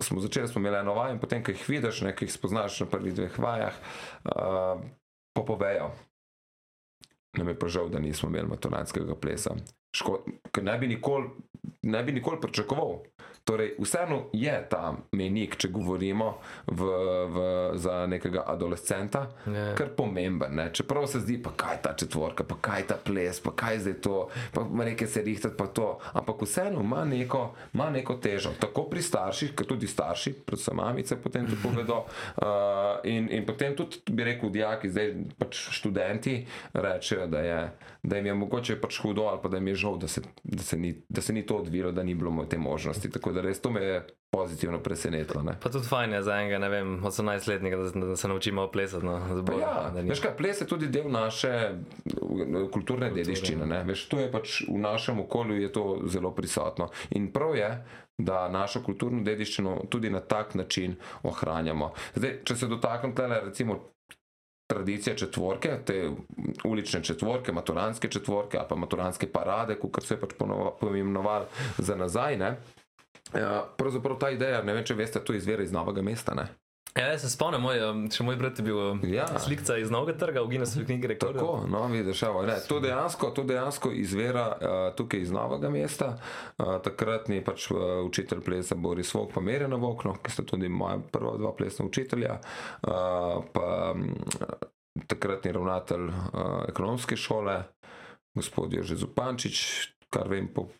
smo 0.00 0.20
začeli, 0.20 0.48
smo 0.48 0.60
imeli 0.60 0.80
eno 0.80 0.94
vajo 0.94 1.14
in 1.14 1.20
potem, 1.20 1.44
ko 1.44 1.52
jih 1.52 1.68
vidiš, 1.68 2.00
ne, 2.06 2.16
ko 2.16 2.24
jih 2.24 2.32
spoznaš 2.32 2.80
na 2.80 2.86
prvih 2.86 3.14
dveh 3.14 3.38
vajah, 3.38 3.80
uh, 4.24 4.84
pa 5.36 5.42
povejo. 5.46 5.92
Nam 7.36 7.48
je 7.48 7.58
pa 7.58 7.68
žal, 7.68 7.90
da 7.92 8.00
nismo 8.00 8.30
imeli 8.32 8.48
maturantskega 8.48 9.14
plesa. 9.20 9.52
Ško, 9.96 10.22
ker 10.52 10.64
ne 10.64 10.78
bi 10.80 10.88
nikoli 10.88 11.28
ne 11.86 12.02
bi 12.02 12.12
nikoli 12.12 12.40
pričakoval. 12.40 12.98
Torej, 13.46 13.76
vseeno 13.78 14.24
je 14.34 14.54
ta 14.70 14.88
menik, 15.14 15.54
če 15.54 15.68
govorimo 15.70 16.32
v, 16.66 16.86
v, 17.30 17.44
za 17.78 18.02
nekega 18.10 18.42
adolescenta, 18.46 19.28
Ja. 19.46 19.68
kar 19.78 19.92
pomemben. 19.94 20.54
Ne? 20.58 20.64
Čeprav 20.74 21.06
se 21.06 21.20
zdi, 21.22 21.36
pa 21.38 21.52
kaj 21.54 21.74
je 21.76 21.82
ta 21.82 21.92
četvorka, 21.94 22.42
pa 22.44 22.56
kaj 22.60 22.80
je 22.80 22.86
ta 22.90 22.96
ples, 22.98 23.38
pa 23.40 23.52
kaj 23.54 23.74
je 23.74 23.80
zdaj 23.80 23.94
to, 24.02 24.16
pa 24.50 24.64
reke 24.82 25.06
se 25.06 25.22
rihtati, 25.22 25.54
pa 25.56 25.66
to. 25.66 25.86
Ampak 26.12 26.42
vseeno 26.42 26.80
ima 26.82 27.04
neko, 27.04 27.44
ima 27.74 27.86
neko 27.90 28.16
težo. 28.18 28.50
Tako 28.60 28.88
pri 28.90 29.02
starših, 29.02 29.54
kot 29.54 29.70
tudi 29.70 29.86
starši, 29.86 30.32
predvsem 30.46 30.76
mamice, 30.76 31.14
potem 31.16 31.46
to 31.46 31.54
povedo. 31.62 32.02
Uh, 32.36 32.98
in, 33.14 33.30
in 33.30 33.46
potem 33.46 33.76
tudi, 33.78 34.02
bi 34.10 34.26
rekel, 34.26 34.50
dijaki, 34.50 34.90
zdaj 34.90 35.14
pač 35.38 35.62
študenti 35.78 36.40
rečejo, 36.74 37.26
da, 37.30 37.40
je, 37.46 37.60
da 38.02 38.16
jim 38.16 38.26
je 38.26 38.34
mogoče 38.34 38.80
pač 38.80 38.98
hudo 39.02 39.30
ali 39.30 39.38
pa 39.42 39.48
da 39.48 39.56
jim 39.62 39.68
je 39.68 39.74
žal, 39.74 39.98
da 40.02 40.08
se, 40.08 40.20
da 40.42 40.62
se, 40.62 40.76
ni, 40.76 40.96
da 41.08 41.22
se 41.22 41.32
ni 41.32 41.46
to 41.46 41.62
odvilo, 41.62 41.92
da 41.92 42.02
ni 42.02 42.14
bilo 42.14 42.34
te 42.44 42.58
možnosti. 42.58 43.10
Tako 43.10 43.35
da 43.36 43.42
res 43.42 43.60
to 43.60 43.70
me 43.70 43.82
je 43.82 43.98
pozitivno 44.28 44.80
presenetilo. 44.80 45.42
Ne? 45.42 45.54
Pa 45.56 45.70
tudi 45.70 45.86
fajn 45.86 46.12
je 46.12 46.22
za 46.22 46.34
enega, 46.34 46.58
ne 46.58 46.68
vem, 46.68 46.88
18-letnika, 47.02 47.76
da, 47.78 48.06
da 48.06 48.16
se 48.16 48.28
naučimo 48.28 48.66
plesati. 48.68 49.06
No, 49.06 49.14
bo, 49.42 49.54
Ja, 49.54 49.70
ni- 49.94 50.08
veš 50.08 50.20
kaj, 50.20 50.34
ples 50.34 50.60
je 50.60 50.66
tudi 50.66 50.88
del 50.88 51.06
naše 51.08 51.52
uh, 51.70 52.66
kulturne 52.70 53.10
dediščine. 53.12 53.66
ne. 53.66 53.82
Veš, 53.84 54.06
to 54.06 54.18
je 54.18 54.28
pač 54.28 54.60
v 54.66 54.78
našem 54.78 55.20
okolju 55.20 55.56
je 55.58 55.70
to 55.70 55.84
zelo 56.06 56.32
prisotno. 56.32 56.88
In 57.12 57.30
prav 57.30 57.56
je, 57.56 57.70
da 58.18 58.48
našo 58.50 58.80
kulturno 58.82 59.22
dediščino 59.22 59.82
tudi 59.88 60.10
na 60.10 60.20
tak 60.22 60.54
način 60.54 60.96
ohranjamo. 61.22 61.92
Zdaj, 62.14 62.40
če 62.44 62.56
se 62.56 62.66
dotaknem 62.68 63.14
tele, 63.14 63.40
recimo. 63.42 63.80
Tradicije 64.66 65.14
četvorke, 65.16 65.76
te 65.84 66.10
ulične 66.64 66.98
četvorke, 67.00 67.52
maturanske 67.52 68.08
četvorke 68.08 68.58
ali 68.58 68.66
pa 68.68 68.74
maturanske 68.76 69.28
parade, 69.28 69.76
kot 69.76 70.02
se 70.02 70.14
je 70.14 70.20
pač 70.20 70.32
ponova- 70.34 70.72
poimenoval 70.72 71.44
za 71.78 71.94
nazaj. 71.94 72.34
Ne? 72.36 72.48
Ja, 73.34 73.64
pravzaprav 73.76 74.18
ta 74.18 74.30
ideja, 74.30 74.62
ne 74.62 74.76
vem, 74.76 74.84
če 74.86 74.94
veste, 74.94 75.20
to 75.24 75.34
izvira 75.34 75.64
iz 75.66 75.72
novega 75.74 76.02
mesta. 76.02 76.34
Ne? 76.38 76.46
Ja, 76.96 77.10
jaz 77.12 77.26
se 77.26 77.28
spomnim, 77.28 77.60
moj, 77.60 77.80
um, 77.84 77.98
še 78.08 78.24
moj 78.24 78.38
brat 78.40 78.56
je 78.56 78.64
bil 78.64 78.78
um, 78.80 79.00
Ja. 79.04 79.26
slikca 79.42 79.74
iz 79.76 79.90
novega 79.92 80.14
trga, 80.16 80.40
v 80.46 80.54
Guinnessovi 80.54 80.86
knjigi 80.88 81.10
rekordov. 81.10 81.42
Tako, 81.42 81.66
no, 81.68 81.82
vidiš, 81.92 82.22
evo, 82.24 82.40
ne, 82.48 82.54
to, 82.64 82.78
dejansko, 82.80 83.28
to 83.36 83.44
dejansko 83.44 83.90
izvira 83.92 84.46
uh, 84.54 84.76
tukaj 84.96 85.20
iz 85.26 85.32
novega 85.34 85.68
mesta. 85.72 86.14
Uh, 86.56 86.78
takratni 86.86 87.42
pač, 87.44 87.66
uh, 87.74 88.00
učitelj 88.06 88.40
plesa 88.46 88.78
Boris 88.80 89.12
Vok, 89.12 89.34
pa 89.34 89.44
Merjena 89.44 89.76
Vokno, 89.76 90.14
ki 90.24 90.32
sta 90.32 90.46
tudi 90.48 90.72
moja 90.72 90.96
prva 91.12 91.34
dva 91.36 91.52
plesna 91.58 91.84
učitelja. 91.84 92.38
Uh, 92.80 93.44
pa 93.52 93.92
um, 93.92 94.08
takratni 95.04 95.52
ravnatelj 95.52 96.08
uh, 96.08 96.64
ekonomske 96.70 97.18
šole, 97.20 97.58
gospod 98.32 98.72
Jože 98.72 98.96
Zupančič, 98.96 99.60
kar 100.08 100.32
vem 100.32 100.48
po 100.48 100.70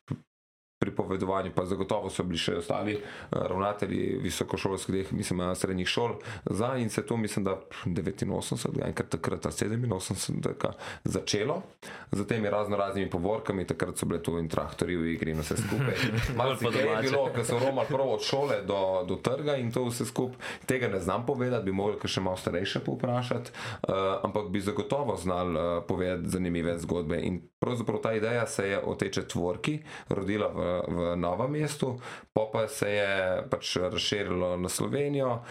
pripovedovanju, 0.78 1.52
pa 1.54 1.64
zagotovo 1.64 2.10
so 2.10 2.24
bili 2.24 2.38
še 2.38 2.58
ostali 2.60 2.96
uh, 2.96 3.02
ravnatelji 3.30 4.18
visokošolskih, 4.22 5.12
mislim, 5.12 5.40
uh, 5.40 5.54
srednjih 5.56 5.88
šol 5.88 6.18
za 6.44 6.74
in 6.76 6.90
se 6.90 7.06
to, 7.06 7.16
mislim, 7.16 7.44
da 7.44 7.56
89, 7.84 8.84
enkrat 8.86 9.08
takrat, 9.08 9.46
ali 9.46 9.76
87, 9.76 10.40
da 10.40 10.72
začelo, 11.04 11.62
z 12.12 12.26
temi 12.26 12.50
razno 12.50 12.76
raznimi 12.76 13.10
povorkami, 13.10 13.66
takrat 13.66 13.98
so 13.98 14.06
bile 14.06 14.22
tu 14.22 14.38
in 14.38 14.48
traktori 14.48 14.96
v 14.96 15.12
igri 15.14 15.30
in 15.30 15.40
vse 15.40 15.56
skupaj. 15.56 15.94
Malo 16.38 16.56
se 16.56 16.66
je 16.66 17.02
bilo, 17.02 17.26
ker 17.34 17.44
so 17.44 17.58
romali 17.58 17.88
prav 17.90 18.08
od 18.08 18.22
šole 18.22 18.62
do, 18.66 19.04
do 19.08 19.16
trga 19.16 19.56
in 19.56 19.72
to 19.72 19.84
vse 19.88 20.06
skupaj. 20.06 20.38
Tega 20.66 20.88
ne 20.88 21.00
znam 21.00 21.26
povedati, 21.26 21.64
bi 21.64 21.72
mogli 21.72 21.98
še 22.08 22.20
malo 22.20 22.36
starejše 22.36 22.80
povprašati, 22.86 23.50
uh, 23.50 24.22
ampak 24.22 24.48
bi 24.54 24.60
zagotovo 24.60 25.16
znal 25.16 25.50
uh, 25.56 25.64
povedati 25.88 26.28
zanimive 26.28 26.78
zgodbe. 26.78 27.20
In 27.20 27.40
pravzaprav 27.58 28.00
ta 28.02 28.12
ideja 28.14 28.46
se 28.46 28.68
je 28.68 28.80
o 28.82 28.94
tej 28.94 29.10
četvorki 29.20 29.80
rodila 30.08 30.48
v 30.48 30.76
v 30.86 31.16
Novem 31.16 31.50
mestu, 31.50 31.98
pa 32.32 32.48
pa 32.52 32.68
se 32.68 32.90
je 32.90 33.42
pač 33.50 33.76
razširilo 33.76 34.56
na 34.56 34.68
Slovenijo. 34.68 35.42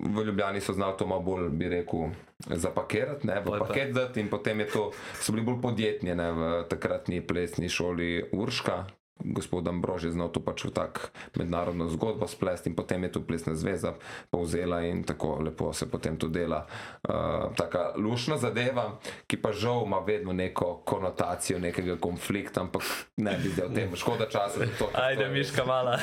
V 0.00 0.24
Ljubljani 0.24 0.60
so 0.60 0.72
znali 0.72 0.94
to 0.98 1.06
malo 1.06 1.20
bolj, 1.20 1.48
bi 1.48 1.68
rekel, 1.68 2.10
zapakirati, 2.48 3.26
ne, 3.26 3.40
v 3.40 3.44
pa- 3.44 3.58
paket 3.58 3.92
dati 3.92 4.20
in 4.20 4.28
potem 4.28 4.60
je 4.60 4.66
to, 4.66 4.90
so 5.20 5.32
bili 5.32 5.44
bolj 5.44 5.60
podjetni 5.62 6.14
ne, 6.14 6.32
v 6.32 6.64
takratni 6.68 7.20
plesni 7.20 7.68
šoli 7.68 8.30
Urška. 8.32 8.84
Gospod 9.24 9.68
Ambrož 9.68 10.04
je 10.04 10.10
znal 10.10 10.28
to 10.28 10.40
pač 10.40 10.64
v 10.64 10.70
tak 10.70 11.10
mednarodno 11.36 11.88
zgodbo 11.88 12.26
splesti 12.26 12.68
in 12.68 12.76
potem 12.76 13.04
je 13.04 13.12
tu 13.12 13.20
plesna 13.20 13.54
zveza 13.54 13.94
povzela 14.30 14.80
in 14.82 15.02
tako 15.04 15.38
lepo 15.40 15.72
se 15.72 15.90
potem 15.90 16.16
to 16.16 16.28
dela. 16.28 16.66
Uh, 17.08 17.14
taka 17.56 17.92
lušna 17.96 18.36
zadeva, 18.36 18.98
ki 19.26 19.36
pa 19.36 19.52
žal 19.52 19.82
ima 19.86 19.98
vedno 19.98 20.32
neko 20.32 20.82
konotacijo 20.84 21.58
nekega 21.58 21.96
konflikta, 21.96 22.60
ampak 22.60 22.82
ne 23.16 23.36
bi 23.36 23.48
zdaj 23.48 23.66
o 23.66 23.74
tem, 23.74 23.96
škoda 23.96 24.26
časa. 24.26 24.60
To, 24.78 24.86
ker 24.86 25.00
Ajde, 25.02 25.16
to 25.16 25.22
je- 25.22 25.32
miška 25.32 25.64
mala. 25.64 25.98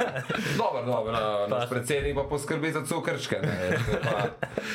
Dobro, 0.60 0.82
dobro, 0.86 1.12
no, 1.12 1.46
naš 1.48 1.70
predsednik 1.70 2.14
pa 2.14 2.22
poskrbi 2.22 2.72
za 2.72 2.84
cukrčke. 2.84 3.36
Ne, 3.42 3.70
to 3.70 3.98
pa, 4.02 4.22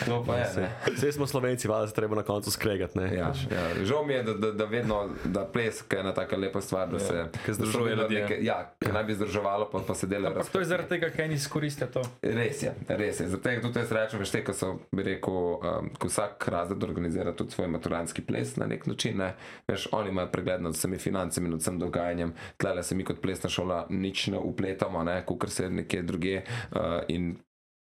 to 0.06 0.24
pa 0.28 0.36
je, 0.36 0.48
ne. 0.58 0.70
Vse 0.96 1.12
smo 1.12 1.28
slovenci, 1.28 1.68
valjda 1.68 1.88
se 1.88 1.94
treba 1.94 2.16
na 2.16 2.24
koncu 2.24 2.52
skregati. 2.52 2.98
ne. 3.00 3.16
Ja, 3.16 3.32
ja. 3.52 3.86
Žal 3.86 4.06
mi 4.06 4.14
je, 4.14 4.24
da, 4.24 4.34
da, 4.34 4.52
da 4.52 4.66
vedno, 4.66 5.10
da 5.24 5.46
ples, 5.46 5.82
ki 5.82 5.96
je 5.96 6.00
ena 6.00 6.14
taka 6.14 6.38
lepa 6.38 6.62
stvar, 6.62 6.88
da 6.88 7.00
se 7.00 7.25
Ki 7.46 7.54
združuje 7.54 7.85
vedno 7.86 8.04
ljudi, 8.04 8.15
ja. 8.15 8.25
Neke, 8.25 8.38
ja, 8.44 8.58
ki 8.80 8.92
naj 8.94 9.04
bi 9.08 9.15
združevalo, 9.15 9.70
pa, 9.72 9.82
pa 9.88 9.96
se 9.96 10.08
dela 10.08 10.30
Ampak 10.30 10.50
to 10.51 10.60
je 10.62 10.70
zaradi 10.70 10.89
tega, 10.96 11.10
ker 11.13 11.25
eni 11.25 11.38
izkoristijo 11.39 11.88
to. 11.94 12.04
Res 12.22 12.63
je, 12.63 12.74
res 12.88 13.20
je. 13.20 13.30
Zato 13.32 13.56
tudi 13.62 13.80
jaz 13.80 13.94
rečem, 13.96 14.22
veš, 14.22 14.34
te, 14.36 14.44
ko 14.48 14.56
so, 14.58 14.72
bi 14.92 15.08
rekel, 15.08 15.39
um, 15.56 15.89
ko 16.00 16.12
vsak 16.12 16.48
razred 16.51 16.84
organizira 16.84 17.36
tudi 17.38 17.56
svoj 17.56 17.72
maturanski 17.77 18.25
ples 18.25 18.56
na 18.62 18.68
nek 18.70 18.86
način, 18.89 19.18
ne? 19.24 19.34
veš, 19.68 19.88
oni 19.96 20.13
imajo 20.13 20.32
pregled 20.34 20.62
nad 20.65 20.75
vsemi 20.75 21.00
financami, 21.01 21.50
nad 21.50 21.63
vsem 21.63 21.80
dogajanjem, 21.80 22.36
tlele 22.58 22.84
se 22.84 22.96
mi 22.96 23.08
kot 23.08 23.22
plesna 23.22 23.50
šola 23.50 23.86
nič 23.89 24.27
ne 24.34 24.39
upletamo, 24.42 25.04
ne, 25.04 25.22
kukar 25.25 25.50
se 25.50 25.70
nekje 25.70 26.01
druge 26.01 26.42
uh, 26.42 27.01
in 27.08 27.36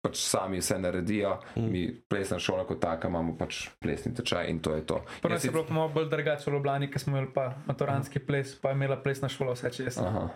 pač 0.02 0.22
sami 0.26 0.60
vse 0.60 0.80
naredijo, 0.82 1.36
mm. 1.56 1.72
mi 1.72 1.84
plesna 2.10 2.40
šola 2.40 2.66
kot 2.68 2.80
taka 2.82 3.08
imamo 3.08 3.36
pač 3.38 3.68
plesni 3.80 4.14
tečaj 4.18 4.50
in 4.50 4.60
to 4.60 4.76
je 4.76 4.86
to. 4.86 5.02
Prvo 5.22 5.38
Jaz 5.38 5.46
je 5.46 5.52
bilo 5.52 5.66
pa 5.68 5.74
malo 5.74 5.90
bolj 5.94 6.10
drugače 6.10 6.50
v 6.50 6.54
Ljubljani, 6.54 6.92
ker 6.92 7.02
smo 7.02 7.18
imeli 7.18 7.34
pa 7.34 7.52
maturanski 7.66 8.20
ples, 8.20 8.56
pa 8.62 8.74
je 8.74 8.80
imela 8.80 8.98
plesna 8.98 9.30
šola 9.30 9.54
vse 9.54 9.70
čez. 9.74 10.00
Aha. 10.02 10.30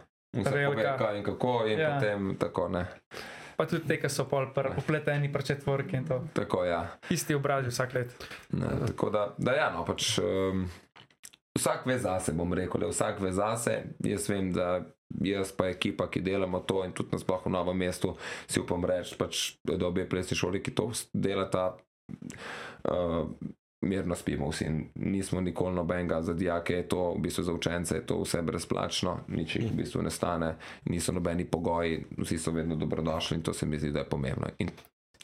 Kaj 0.43 1.17
in 1.17 1.23
kako, 1.23 1.63
in 1.67 1.79
ja. 1.79 1.95
Potem 1.95 2.35
tako 2.39 2.67
ne. 2.69 2.85
Pa 3.55 3.65
tudi 3.65 3.87
te, 3.87 3.95
ki 4.01 4.09
so 4.11 4.25
pol 4.27 4.49
upleteni 4.77 5.31
pri 5.31 5.43
četvorki 5.47 5.95
in 5.95 6.07
to. 6.07 6.19
Tako 6.35 6.65
ja. 6.67 6.81
Isti 7.09 7.35
obrazi 7.35 7.71
vsak 7.71 7.93
let. 7.93 8.25
Ne, 8.51 8.67
tako 8.87 9.09
da, 9.09 9.29
da 9.37 9.53
ja, 9.55 9.69
no, 9.71 9.85
pač, 9.87 10.17
um, 10.19 10.65
vsak 11.55 11.85
ve 11.87 11.95
zase, 11.99 12.33
bom 12.35 12.53
rekel, 12.53 12.83
da 12.83 12.91
vsak 12.91 13.21
ve 13.23 13.31
zase. 13.31 13.77
Jaz 14.03 14.27
vem, 14.29 14.51
da 14.53 14.81
jaz 15.21 15.51
pa 15.51 15.69
ekipa, 15.69 16.09
ki 16.11 16.21
delamo 16.21 16.59
to 16.59 16.83
in 16.85 16.93
tudi 16.93 17.15
nasploh 17.15 17.45
v 17.45 17.53
novem 17.53 17.77
mestu, 17.77 18.15
si 18.47 18.59
upam 18.59 18.85
reči, 18.85 19.17
pač, 19.19 19.43
da 19.63 19.77
obe 19.87 20.07
plesni 20.09 20.37
šoli, 20.37 20.63
ki 20.63 20.75
to 20.75 20.91
delata. 21.13 21.75
Uh, 22.85 23.29
Mirno 23.85 24.15
spimo 24.17 24.47
vsi, 24.49 24.65
nismo 24.95 25.41
nikoli 25.41 25.75
nobenega 25.75 26.21
za 26.25 26.33
dijake, 26.33 26.73
je 26.73 26.87
to 26.89 27.11
v 27.13 27.19
bistvu 27.21 27.43
za 27.43 27.53
učence, 27.53 27.95
je 27.95 28.05
to 28.07 28.17
vse 28.23 28.41
brezplačno, 28.41 29.19
nič 29.27 29.55
jih 29.55 29.67
v 29.69 29.75
bistvu 29.77 30.01
ne 30.01 30.09
stane, 30.09 30.55
niso 30.89 31.13
nobeni 31.13 31.45
pogoji, 31.45 31.99
vsi 32.17 32.39
so 32.41 32.51
vedno 32.55 32.75
dobrodošli 32.75 33.37
in 33.37 33.43
to 33.43 33.53
se 33.53 33.65
mi 33.65 33.77
zdi, 33.77 33.91
da 33.91 34.01
je 34.01 34.09
pomembno. 34.09 34.49
In 34.57 34.71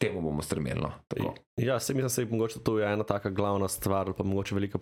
temu 0.01 0.22
bomo 0.25 0.41
stremeli. 0.41 0.81
no. 0.81 1.34
Ja, 1.62 1.79
se 1.79 1.93
mi 1.93 2.03
zdi, 2.10 2.25
da 2.25 2.46
je 2.50 2.63
to 2.63 2.77
je 2.79 2.88
ena 2.93 3.05
taka 3.08 3.29
glavna 3.29 3.67
stvar, 3.67 4.13
pa 4.17 4.24
mogoče 4.24 4.55
velika 4.55 4.79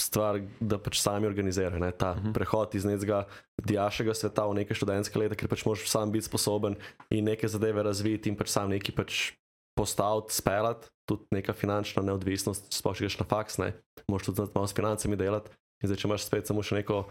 stvar, 0.00 0.40
da 0.60 0.78
pač 0.78 1.00
sami 1.02 1.26
organizirajo 1.26 1.82
ne, 1.82 1.90
ta 1.92 2.12
uh 2.12 2.18
-huh. 2.18 2.34
prehod 2.34 2.74
iz 2.74 2.84
nekega 2.84 3.26
dijaškega 3.64 4.14
sveta 4.14 4.46
v 4.46 4.54
neke 4.54 4.74
študentske 4.74 5.18
leta, 5.18 5.34
ker 5.34 5.48
pač 5.48 5.64
moraš 5.64 5.90
sam 5.90 6.12
biti 6.12 6.26
sposoben 6.26 6.76
in 7.10 7.24
neke 7.24 7.48
zadeve 7.48 7.82
razviti 7.82 8.28
in 8.28 8.36
pač 8.36 8.48
sam 8.48 8.70
neki 8.70 8.92
pač 8.92 9.32
postaviti, 9.76 10.34
speljati, 10.34 10.88
tudi 11.08 11.24
neka 11.30 11.52
finančna 11.52 12.02
neodvisnost, 12.02 12.72
sploh 12.72 12.96
če 12.96 13.04
greš 13.04 13.18
na 13.18 13.26
faks, 13.26 13.58
ne, 13.58 13.72
moraš 14.08 14.26
tudi 14.26 14.42
malo 14.54 14.66
s 14.66 14.76
financami 14.76 15.16
delati. 15.16 15.50
In 15.82 15.88
zdaj, 15.88 15.98
če 16.02 16.08
imaš 16.08 16.26
spet 16.26 16.46
samo 16.46 16.62
še 16.62 16.76
neko 16.76 17.04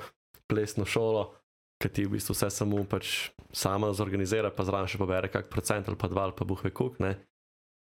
plesno 0.49 0.85
šolo, 0.85 1.33
ki 1.81 1.89
ti 1.89 2.05
v 2.05 2.17
bistvu 2.17 2.35
vse 2.35 2.49
samo 2.51 2.83
pač 2.89 3.31
sama 3.55 3.89
zorganizira, 3.95 4.51
pa 4.51 4.65
zraven 4.67 4.89
še 4.91 4.99
pobere 4.99 5.31
kak 5.31 5.49
procent 5.49 5.87
ali 5.87 5.97
pa 5.97 6.09
dva 6.11 6.27
ali 6.27 6.35
pa 6.35 6.45
buhve 6.45 6.71
kuk, 6.75 6.99
ne. 6.99 7.15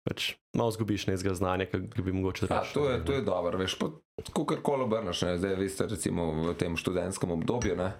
Pač 0.03 0.33
malo 0.51 0.71
zgubiš 0.71 1.07
nekega 1.07 1.31
znanja, 1.33 1.65
ki 1.65 2.01
bi 2.03 2.11
mogoče 2.11 2.49
Ja, 2.49 2.59
rešil. 2.59 2.73
to 2.73 2.89
je, 2.89 2.97
to 3.05 3.11
je 3.13 3.21
dobro, 3.23 3.55
veš, 3.57 3.77
kako 4.27 4.57
koli 4.59 4.83
obrneš, 4.83 5.21
ne, 5.21 5.37
zdaj 5.39 5.69
ste 5.69 5.87
recimo 5.87 6.31
v 6.43 6.53
tem 6.53 6.75
študentskem 6.75 7.31
obdobju, 7.31 7.77
ne, 7.79 7.93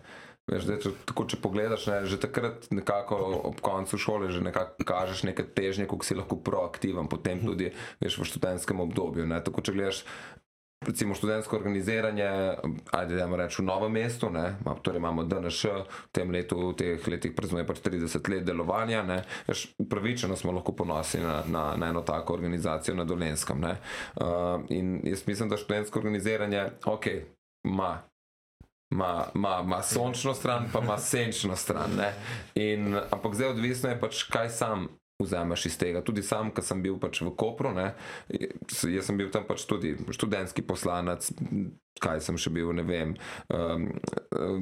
veš, 0.52 0.68
zdaj, 0.68 0.78
če, 0.84 0.92
tako, 1.08 1.24
če 1.26 1.40
pogledaš, 1.40 1.88
ne, 1.88 2.02
že 2.04 2.20
takrat 2.20 2.68
nekako 2.76 3.16
ob 3.48 3.64
koncu 3.64 3.96
šole 3.96 4.28
že 4.36 4.44
nekako 4.44 4.84
kažeš 4.84 5.24
neke 5.24 5.48
težnje, 5.48 5.88
kako 5.88 6.04
si 6.04 6.20
lahko 6.20 6.36
proaktiven, 6.44 7.08
potem 7.08 7.40
tudi, 7.40 7.72
veš, 8.04 8.20
v 8.20 8.28
študentskem 8.28 8.84
obdobju, 8.84 9.24
ne, 9.24 9.40
tako 9.40 9.64
če 9.64 9.72
gledaš 9.72 10.04
recimo 10.88 11.16
študentsko 11.16 11.56
organiziranje, 11.56 12.30
ajde, 12.92 13.16
da 13.16 13.28
reči 13.36 13.62
v 13.62 13.66
novem 13.66 13.92
mestu, 13.92 14.30
ne, 14.30 14.56
torej 14.82 15.00
imamo 15.00 15.24
DNŠ, 15.24 15.64
v 15.66 16.12
tem 16.12 16.32
letu, 16.32 16.60
v 16.70 16.76
teh 16.78 17.08
letih 17.08 17.36
praznuje 17.36 17.68
pač 17.68 17.84
30 17.86 18.30
let 18.30 18.46
delovanja, 18.48 19.04
ne, 19.04 19.22
veš, 19.48 19.68
upravičeno 19.80 20.36
smo 20.36 20.52
lahko 20.52 20.76
ponosni 20.76 21.22
na, 21.24 21.44
na, 21.48 21.64
na 21.78 21.90
eno 21.90 22.02
tako 22.02 22.34
organizacijo 22.34 22.96
na 22.96 23.06
Dolenskem, 23.06 23.62
ne. 23.62 23.78
Uh, 24.16 24.64
in 24.70 25.00
jaz 25.04 25.28
mislim, 25.28 25.50
da 25.50 25.58
študentsko 25.58 26.00
organiziranje, 26.00 26.66
ok, 26.86 27.06
ima 27.64 28.02
ima, 28.94 29.26
ima, 29.36 29.62
ima 29.64 29.82
sončno 29.82 30.34
stran, 30.34 30.70
pa 30.74 30.80
ima 30.80 30.98
senčno 30.98 31.56
stran. 31.56 31.90
ne. 31.98 32.14
In, 32.56 32.98
ampak 33.12 33.34
zdaj 33.36 33.48
odvisno 33.48 33.90
je 33.90 34.00
pač, 34.00 34.24
kaj 34.24 34.50
sam 34.50 34.88
vzameš 35.24 35.68
iz 35.72 35.78
tega. 35.82 36.04
Tudi 36.06 36.24
sam, 36.26 36.52
ki 36.54 36.64
sem 36.66 36.84
bil 36.84 37.00
pač 37.02 37.22
v 37.24 37.34
Kopru, 37.38 37.74
ne, 37.76 37.94
jaz 38.30 39.08
sem 39.08 39.20
bil 39.20 39.32
tam 39.34 39.48
pač 39.50 39.66
tudi 39.70 39.96
študentski 40.12 40.66
poslanec, 40.68 41.32
kaj 42.02 42.22
sem 42.26 42.38
še 42.40 42.52
bil, 42.54 42.72
ne 42.76 42.84
vem. 42.86 43.14
Um, 43.54 43.88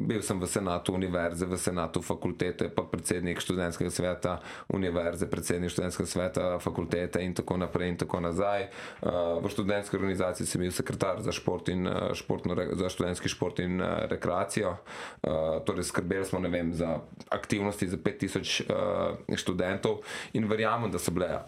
bil 0.08 0.22
sem 0.26 0.40
v 0.40 0.50
senatu 0.50 0.96
univerze, 0.98 1.48
v 1.48 1.58
senatu 1.60 2.04
fakultete, 2.04 2.70
pa 2.74 2.84
predsednik 2.88 3.42
študentskega 3.42 3.92
sveta 3.94 4.36
univerze, 4.76 5.30
predsednik 5.32 5.74
študentskega 5.74 6.10
sveta 6.10 6.46
fakultete 6.64 7.24
in 7.24 7.36
tako 7.38 7.58
naprej 7.62 7.94
in 7.94 8.00
tako 8.04 8.22
nazaj. 8.24 8.68
Uh, 9.02 9.40
v 9.42 9.54
študentski 9.54 9.98
organizaciji 9.98 10.50
sem 10.50 10.62
bil 10.62 10.76
sekretar 10.76 11.24
za, 11.24 11.34
šport 11.36 11.72
in, 11.74 11.88
uh, 11.88 12.12
športno, 12.18 12.58
za 12.78 12.92
študentski 12.94 13.32
šport 13.32 13.64
in 13.64 13.80
uh, 13.82 14.06
rekreacijo. 14.12 14.76
Uh, 15.24 15.62
torej 15.66 15.90
skrbeli 15.90 16.28
smo 16.28 16.44
vem, 16.46 16.74
za 16.76 17.00
aktivnosti 17.32 17.88
za 17.88 17.98
5000 17.98 18.68
uh, 18.68 19.38
študentov 19.38 20.04
in 20.38 20.50
verjamem, 20.52 20.92
da 20.92 21.00
so 21.00 21.14
bile 21.16 21.42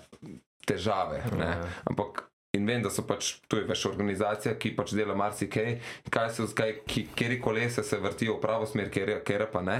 težave. 0.65 1.23
Ne? 1.37 1.57
Ampak 1.89 2.32
In 2.53 2.67
vem, 2.69 2.83
da 2.85 2.89
so 2.93 3.01
pač 3.09 3.31
tu 3.49 3.57
več 3.65 3.81
organizacija, 3.89 4.53
ki 4.61 4.75
pač 4.77 4.91
dela 4.93 5.15
marsikaj, 5.17 5.79
kaj 6.13 6.27
se, 6.35 6.67
ki, 6.85 7.07
kjer 7.17 7.39
kolesa 7.41 7.81
se 7.81 7.97
vrtijo 7.97 8.35
v 8.37 8.43
pravo 8.43 8.67
smer, 8.69 8.91
kjer, 8.93 9.47
pa 9.49 9.63
ne. 9.65 9.79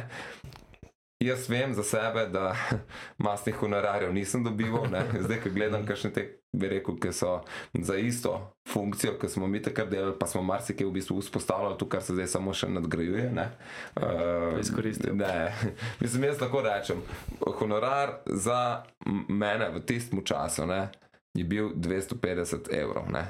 Jaz 1.21 1.45
vem 1.47 1.75
za 1.77 1.83
sebe, 1.85 2.25
da 2.33 2.55
masnih 3.25 3.59
honorarjev 3.61 4.09
nisem 4.17 4.41
dobival, 4.43 4.89
ne. 4.89 5.05
zdaj, 5.21 5.43
ko 5.43 5.51
gledam, 5.53 5.85
kakšne 5.85 6.11
te, 6.17 6.23
bi 6.49 6.71
rekel, 6.71 6.97
ki 6.97 7.13
so 7.13 7.35
za 7.77 7.99
isto 8.01 8.33
funkcijo, 8.73 9.19
ki 9.21 9.29
smo 9.29 9.45
mi 9.47 9.61
takrat 9.61 9.93
delali, 9.93 10.17
pa 10.17 10.25
smo 10.27 10.41
marsikaj 10.41 10.89
v 10.89 10.95
bistvu 10.97 11.19
vzpostavljali, 11.21 11.77
to, 11.77 11.85
kar 11.93 12.01
se 12.01 12.17
zdaj 12.17 12.31
samo 12.33 12.57
še 12.57 12.71
nadgrajuje. 12.73 13.29
Ne, 13.37 13.47
uh, 14.01 14.57
Izkoristil. 14.65 15.13
ne. 15.21 15.53
Mislim, 16.01 16.25
jaz 16.25 16.41
lahko 16.41 16.65
rečem, 16.65 17.05
honorar 17.61 18.17
za 18.25 18.81
mene 19.29 19.69
v 19.77 19.85
tistem 19.85 20.25
času 20.25 20.65
ne, 20.65 20.87
je 21.33 21.43
bil 21.43 21.69
250 21.75 22.69
evrov. 22.71 23.09
Ne. 23.11 23.25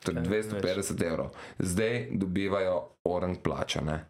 Torej 0.00 0.24
Ja, 0.24 0.30
250 0.30 1.02
evrov. 1.02 1.30
Zdaj 1.58 2.08
dobivajo 2.12 2.76
orang 3.04 3.36
plačane. 3.42 4.04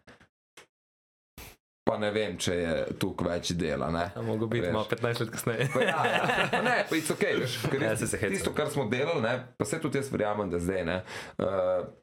Pa 1.83 1.97
ne 1.97 2.11
vem, 2.13 2.37
če 2.37 2.53
je 2.55 2.73
tukaj 3.01 3.27
več 3.27 3.51
dela. 3.57 3.89
Ne. 3.91 4.03
Mogo 4.23 4.45
biti 4.47 4.69
malo 4.71 4.85
15 4.85 5.19
let 5.19 5.31
kasneje. 5.33 5.65
Pa 5.73 5.81
ja, 5.81 6.01
ja. 6.05 6.47
Pa 6.51 6.61
ne, 6.61 6.75
pa 6.85 6.95
it's 6.95 7.09
okay, 7.09 7.39
veš, 7.41 7.57
Ja, 7.81 7.95
se 7.97 8.17
hecam. 8.17 8.35
tisto, 8.35 8.53
kar 8.53 8.69
smo 8.69 8.85
delali, 8.85 9.21
ne, 9.21 9.33
pa 9.57 9.65
se 9.65 9.81
tudi 9.81 9.97
jaz 9.97 10.11
verjamem, 10.13 10.49
da 10.49 10.59
zdaj 10.61 10.85
ne. 10.85 10.99
Uh, 11.35 11.47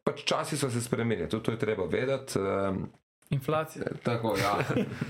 pač 0.05 0.25
časi 0.27 0.59
so 0.59 0.69
se 0.71 0.83
spremenili, 0.83 1.31
tudi 1.31 1.45
to 1.45 1.55
je 1.55 1.59
treba 1.59 1.87
vedeti. 1.87 2.39
Um, 2.39 2.89
Inflacija. 3.31 3.85
Tako, 4.03 4.35
ja. 4.37 4.57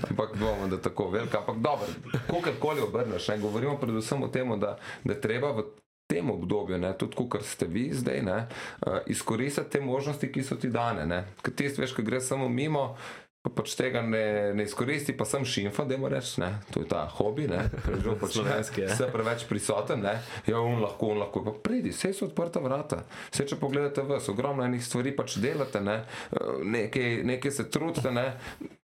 Ampak 0.09 0.37
bomo, 0.37 0.67
da 0.67 0.77
tako 0.77 1.09
velika. 1.09 1.39
Ampak 1.39 1.57
dobro, 1.57 1.87
kakorkoli 2.27 2.81
obrneš, 2.81 3.27
ne, 3.27 3.37
govorimo 3.37 3.77
predvsem 3.77 4.23
o 4.23 4.27
tem, 4.27 4.59
da, 4.59 4.77
da 5.03 5.13
je 5.13 5.21
treba 5.21 5.51
v 5.51 5.65
tem 6.09 6.31
obdobju, 6.31 6.77
ne, 6.81 6.93
tudi 6.97 7.15
kot 7.29 7.45
ste 7.45 7.67
vi 7.69 7.89
zdaj, 7.93 8.21
ne, 8.25 8.37
uh, 8.81 8.99
izkoristiti 9.07 9.77
te 9.77 9.81
možnosti, 9.81 10.31
ki 10.31 10.43
so 10.43 10.57
ti 10.57 10.71
dane. 10.73 11.05
ne. 11.05 11.23
Ker 11.45 11.53
ti 11.53 11.69
veš, 11.77 11.93
ko 11.93 12.05
greš 12.05 12.31
samo 12.33 12.49
mimo. 12.49 12.95
Pa 13.39 13.53
pač 13.55 13.71
tega 13.79 14.01
ne, 14.03 14.51
ne 14.51 14.65
izkoristi, 14.67 15.13
pa 15.15 15.23
sem 15.23 15.45
šimfa, 15.47 15.85
da 15.87 15.95
mu 15.97 16.09
rečeš, 16.11 16.33
ne, 16.43 16.49
to 16.73 16.81
je 16.83 16.89
ta 16.91 17.05
hobi, 17.07 17.45
ne, 17.47 17.61
že 18.03 18.15
pač 18.19 18.33
Slovenski, 18.35 18.81
ja. 18.83 18.89
Vse 18.91 19.07
preveč 19.13 19.45
prisoten, 19.47 20.03
ne, 20.03 20.17
ja, 20.43 20.59
on 20.59 20.81
lahko, 20.83 21.13
on 21.13 21.21
lahko, 21.23 21.45
pa 21.45 21.53
pridi, 21.55 21.93
vse 21.95 22.11
so 22.17 22.27
odprta 22.27 22.59
vrata. 22.59 23.05
Vse, 23.29 23.45
če 23.47 23.59
pogledate 23.61 24.03
vas, 24.09 24.27
ogromno 24.27 24.65
enih 24.67 24.83
stvari 24.83 25.15
pač 25.15 25.37
delate, 25.39 25.79
ne, 25.79 26.01
eh, 26.35 26.51
nekaj, 26.75 27.07
nekaj 27.31 27.55
se 27.61 27.69
trudite, 27.71 28.11
ne, 28.11 28.27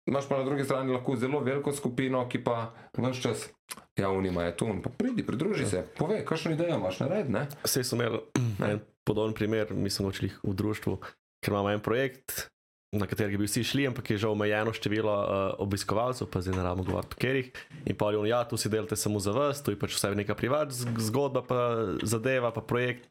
imaš 0.06 0.28
pa 0.28 0.38
na 0.38 0.44
drugi 0.44 0.64
strani 0.64 0.92
lahko 0.92 1.16
zelo 1.16 1.40
veliko 1.40 1.72
skupino, 1.72 2.28
ki 2.28 2.44
pa 2.44 2.72
vse 2.96 3.20
čas, 3.22 3.48
ja, 3.96 4.10
unima 4.10 4.44
je 4.44 4.56
tu, 4.56 4.68
pa 4.82 4.90
pridi, 4.90 5.26
pridruži 5.26 5.66
se, 5.66 5.84
povej, 5.98 6.24
kakšno 6.24 6.52
idejo 6.52 6.76
imaš, 6.76 7.00
nared, 7.00 7.30
ne? 7.30 7.46
Vse 7.64 7.84
so 7.84 7.96
imeli 7.96 8.20
en 8.64 8.80
podoben 9.04 9.34
primer, 9.34 9.72
mi 9.74 9.90
smo 9.90 10.08
odšli 10.08 10.32
v 10.42 10.54
društvu, 10.54 10.98
ker 11.44 11.52
imamo 11.52 11.70
en 11.70 11.80
projekt, 11.80 12.48
na 12.94 13.08
katerega 13.10 13.38
bi 13.38 13.48
vsi 13.48 13.64
šli, 13.64 13.88
ampak 13.90 14.10
je 14.10 14.18
že 14.22 14.28
omejeno 14.30 14.72
število 14.72 15.14
uh, 15.14 15.28
obiskovalcev, 15.58 16.28
pa 16.30 16.40
zdaj 16.40 16.54
ne 16.54 16.62
rabimo 16.62 16.84
govoriti 16.86 17.10
o 17.10 17.16
katerih. 17.18 17.48
In 17.90 17.96
pa 17.98 18.12
je 18.14 18.18
on, 18.18 18.26
ja, 18.26 18.44
tu 18.46 18.56
si 18.56 18.70
delate 18.70 18.96
samo 18.96 19.18
za 19.18 19.34
vas, 19.34 19.62
tu 19.62 19.74
je 19.74 19.78
pač 19.78 19.96
vse 19.96 20.14
neka 20.14 20.36
privat 20.38 20.70
z- 20.70 20.86
zgodba, 21.10 21.42
pa 21.42 21.58
zadeva, 22.06 22.52
pa 22.54 22.62
projekt. 22.62 23.10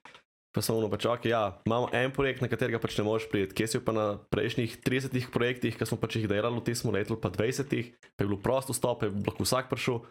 Pa 0.53 0.61
samo 0.61 0.83
ono, 0.83 0.89
pač, 0.91 1.07
okay, 1.09 1.33
ja, 1.33 1.57
imamo 1.65 1.89
en 1.97 2.11
projekt, 2.13 2.43
na 2.45 2.47
katerega 2.47 2.77
pač 2.77 2.93
ne 2.99 3.07
moreš 3.07 3.25
priti. 3.31 3.57
Kje 3.57 3.67
si 3.67 3.79
pa 3.81 3.89
na 3.89 4.05
prejšnjih 4.29 4.75
30 4.85 5.33
projektih, 5.33 5.73
ki 5.73 5.87
smo 5.89 5.97
pač 5.97 6.19
jih 6.19 6.29
delali 6.29 6.53
v 6.53 6.61
tem 6.61 6.77
letu, 6.93 7.17
pa 7.17 7.33
20, 7.33 7.73
pa 8.13 8.21
je 8.21 8.27
bilo 8.29 8.37
prosto 8.37 8.69
stop, 8.69 9.01
je 9.01 9.09
lahko 9.09 9.41
vsak 9.41 9.73
prišel. 9.73 10.05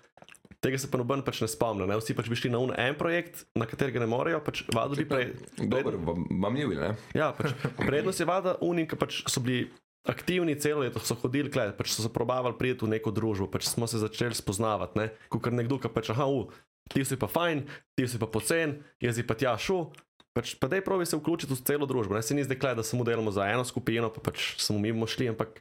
Tega 0.59 0.79
se 0.83 0.91
pa 0.91 0.99
noben 0.99 1.23
pač 1.23 1.39
ne 1.43 1.49
spomni. 1.51 1.87
Ne? 1.87 1.95
Vsi 1.99 2.19
pač 2.19 2.27
bi 2.27 2.39
šli 2.39 2.51
na 2.51 2.59
un 2.59 2.75
en 2.75 2.99
projekt, 2.99 3.47
na 3.55 3.71
katerega 3.71 4.03
ne 4.03 4.11
morejo, 4.11 4.43
pač 4.43 4.67
vado 4.75 4.99
bi 4.99 5.07
prej. 5.07 5.31
Dobro, 5.63 6.03
vam 6.03 6.59
ni 6.59 6.67
bil, 6.67 6.79
ne? 6.79 6.99
Ja, 7.15 7.31
pač 7.35 7.55
prednost 7.79 8.19
je 8.19 8.27
vada 8.27 8.59
unim, 8.67 8.91
ki 8.91 8.99
pač 8.99 9.23
so 9.31 9.43
bili 9.43 9.71
aktivni 10.03 10.59
celo 10.59 10.83
leto, 10.83 10.99
so 10.99 11.15
hodili, 11.23 11.51
kled, 11.55 11.75
pač 11.79 11.95
so 11.95 12.03
se 12.03 12.11
probavali 12.11 12.59
priti 12.59 12.83
v 12.83 12.99
neko 12.99 13.15
družbo, 13.15 13.47
pač 13.47 13.71
smo 13.71 13.87
se 13.87 14.03
začeli 14.03 14.35
spoznavati. 14.35 14.99
Ne? 14.99 15.07
Kot 15.31 15.51
nekdo, 15.55 15.79
ki 15.79 15.91
pač, 15.91 16.11
aha, 16.11 16.27
u, 16.27 16.51
ti 16.91 17.07
si 17.07 17.19
pa 17.19 17.31
fajn, 17.31 17.63
ti 17.95 18.07
si 18.11 18.19
pa 18.19 18.27
pocen, 18.27 18.81
jaz 19.03 19.19
si 19.19 19.27
pa 19.27 19.39
tja 19.39 19.55
šel. 19.55 19.91
Pač, 20.33 20.55
pa 20.57 20.69
dej 20.73 20.81
probi 20.85 21.05
se 21.05 21.19
vključiti 21.19 21.53
v 21.53 21.65
celo 21.69 21.87
družbo. 21.87 22.17
Ne 22.17 22.23
se 22.25 22.35
ni 22.35 22.45
zdaj, 22.45 22.75
da 22.79 22.85
samo 22.87 23.05
delamo 23.05 23.31
za 23.31 23.45
eno 23.53 23.65
skupino, 23.69 24.09
pa 24.09 24.23
pač 24.25 24.55
samo 24.63 24.81
mi 24.81 24.93
bomo 24.93 25.07
šli, 25.07 25.29
ampak 25.29 25.61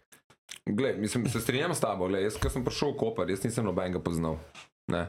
Glej, 0.66 0.98
mislim, 0.98 1.30
se 1.30 1.40
strinjam 1.42 1.74
s 1.74 1.80
tabo, 1.80 2.08
glej, 2.08 2.24
jaz, 2.24 2.38
ko 2.38 2.50
sem 2.50 2.64
prišel 2.66 2.94
v 2.94 2.98
Koper, 3.00 3.30
jaz 3.30 3.44
nisem 3.44 3.66
nobenega 3.66 4.00
poznal. 4.04 4.38
Ne. 4.92 5.08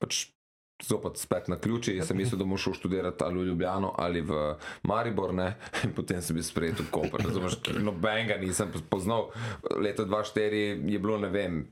Pač 0.00 0.30
zopet 0.84 1.18
spet 1.18 1.48
na 1.48 1.58
ključi, 1.58 1.96
jaz 1.96 2.08
sem 2.08 2.16
mislil, 2.16 2.38
da 2.38 2.46
bom 2.46 2.58
šel 2.58 2.76
študirati 2.78 3.24
ali 3.24 3.42
v 3.42 3.46
Ljubljano 3.50 3.92
ali 3.98 4.22
v 4.22 4.56
Maribor, 4.82 5.34
ne, 5.34 5.56
in 5.84 5.92
potem 5.92 6.22
sem 6.22 6.38
bil 6.38 6.46
sprejet 6.46 6.80
v 6.80 6.88
Koper. 6.90 7.24
Razumeš, 7.26 7.58
nobenega 7.82 8.38
nisem 8.40 8.72
poznal. 8.90 9.28
Leta 9.76 10.06
2004 10.06 10.88
je 10.88 10.98
bilo, 10.98 11.18
ne 11.18 11.28
vem, 11.28 11.66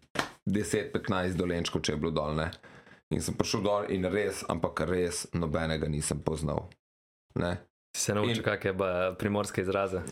10-15 0.46 1.38
dolenčkov, 1.38 1.86
če 1.86 1.94
je 1.94 2.00
bilo 2.02 2.12
dol, 2.12 2.34
ne. 2.36 2.50
In 3.14 3.22
sem 3.22 3.38
prišel 3.38 3.62
dol 3.62 3.86
in 3.94 4.04
res, 4.10 4.42
ampak 4.50 4.82
res 4.90 5.24
nobenega 5.32 5.88
nisem 5.88 6.18
poznal. 6.20 6.66
Ne. 7.36 7.56
Se 7.96 8.14
naučil, 8.14 8.36
In- 8.36 8.42
kakšne 8.42 8.72
primorske 9.18 9.60
izraze. 9.60 10.02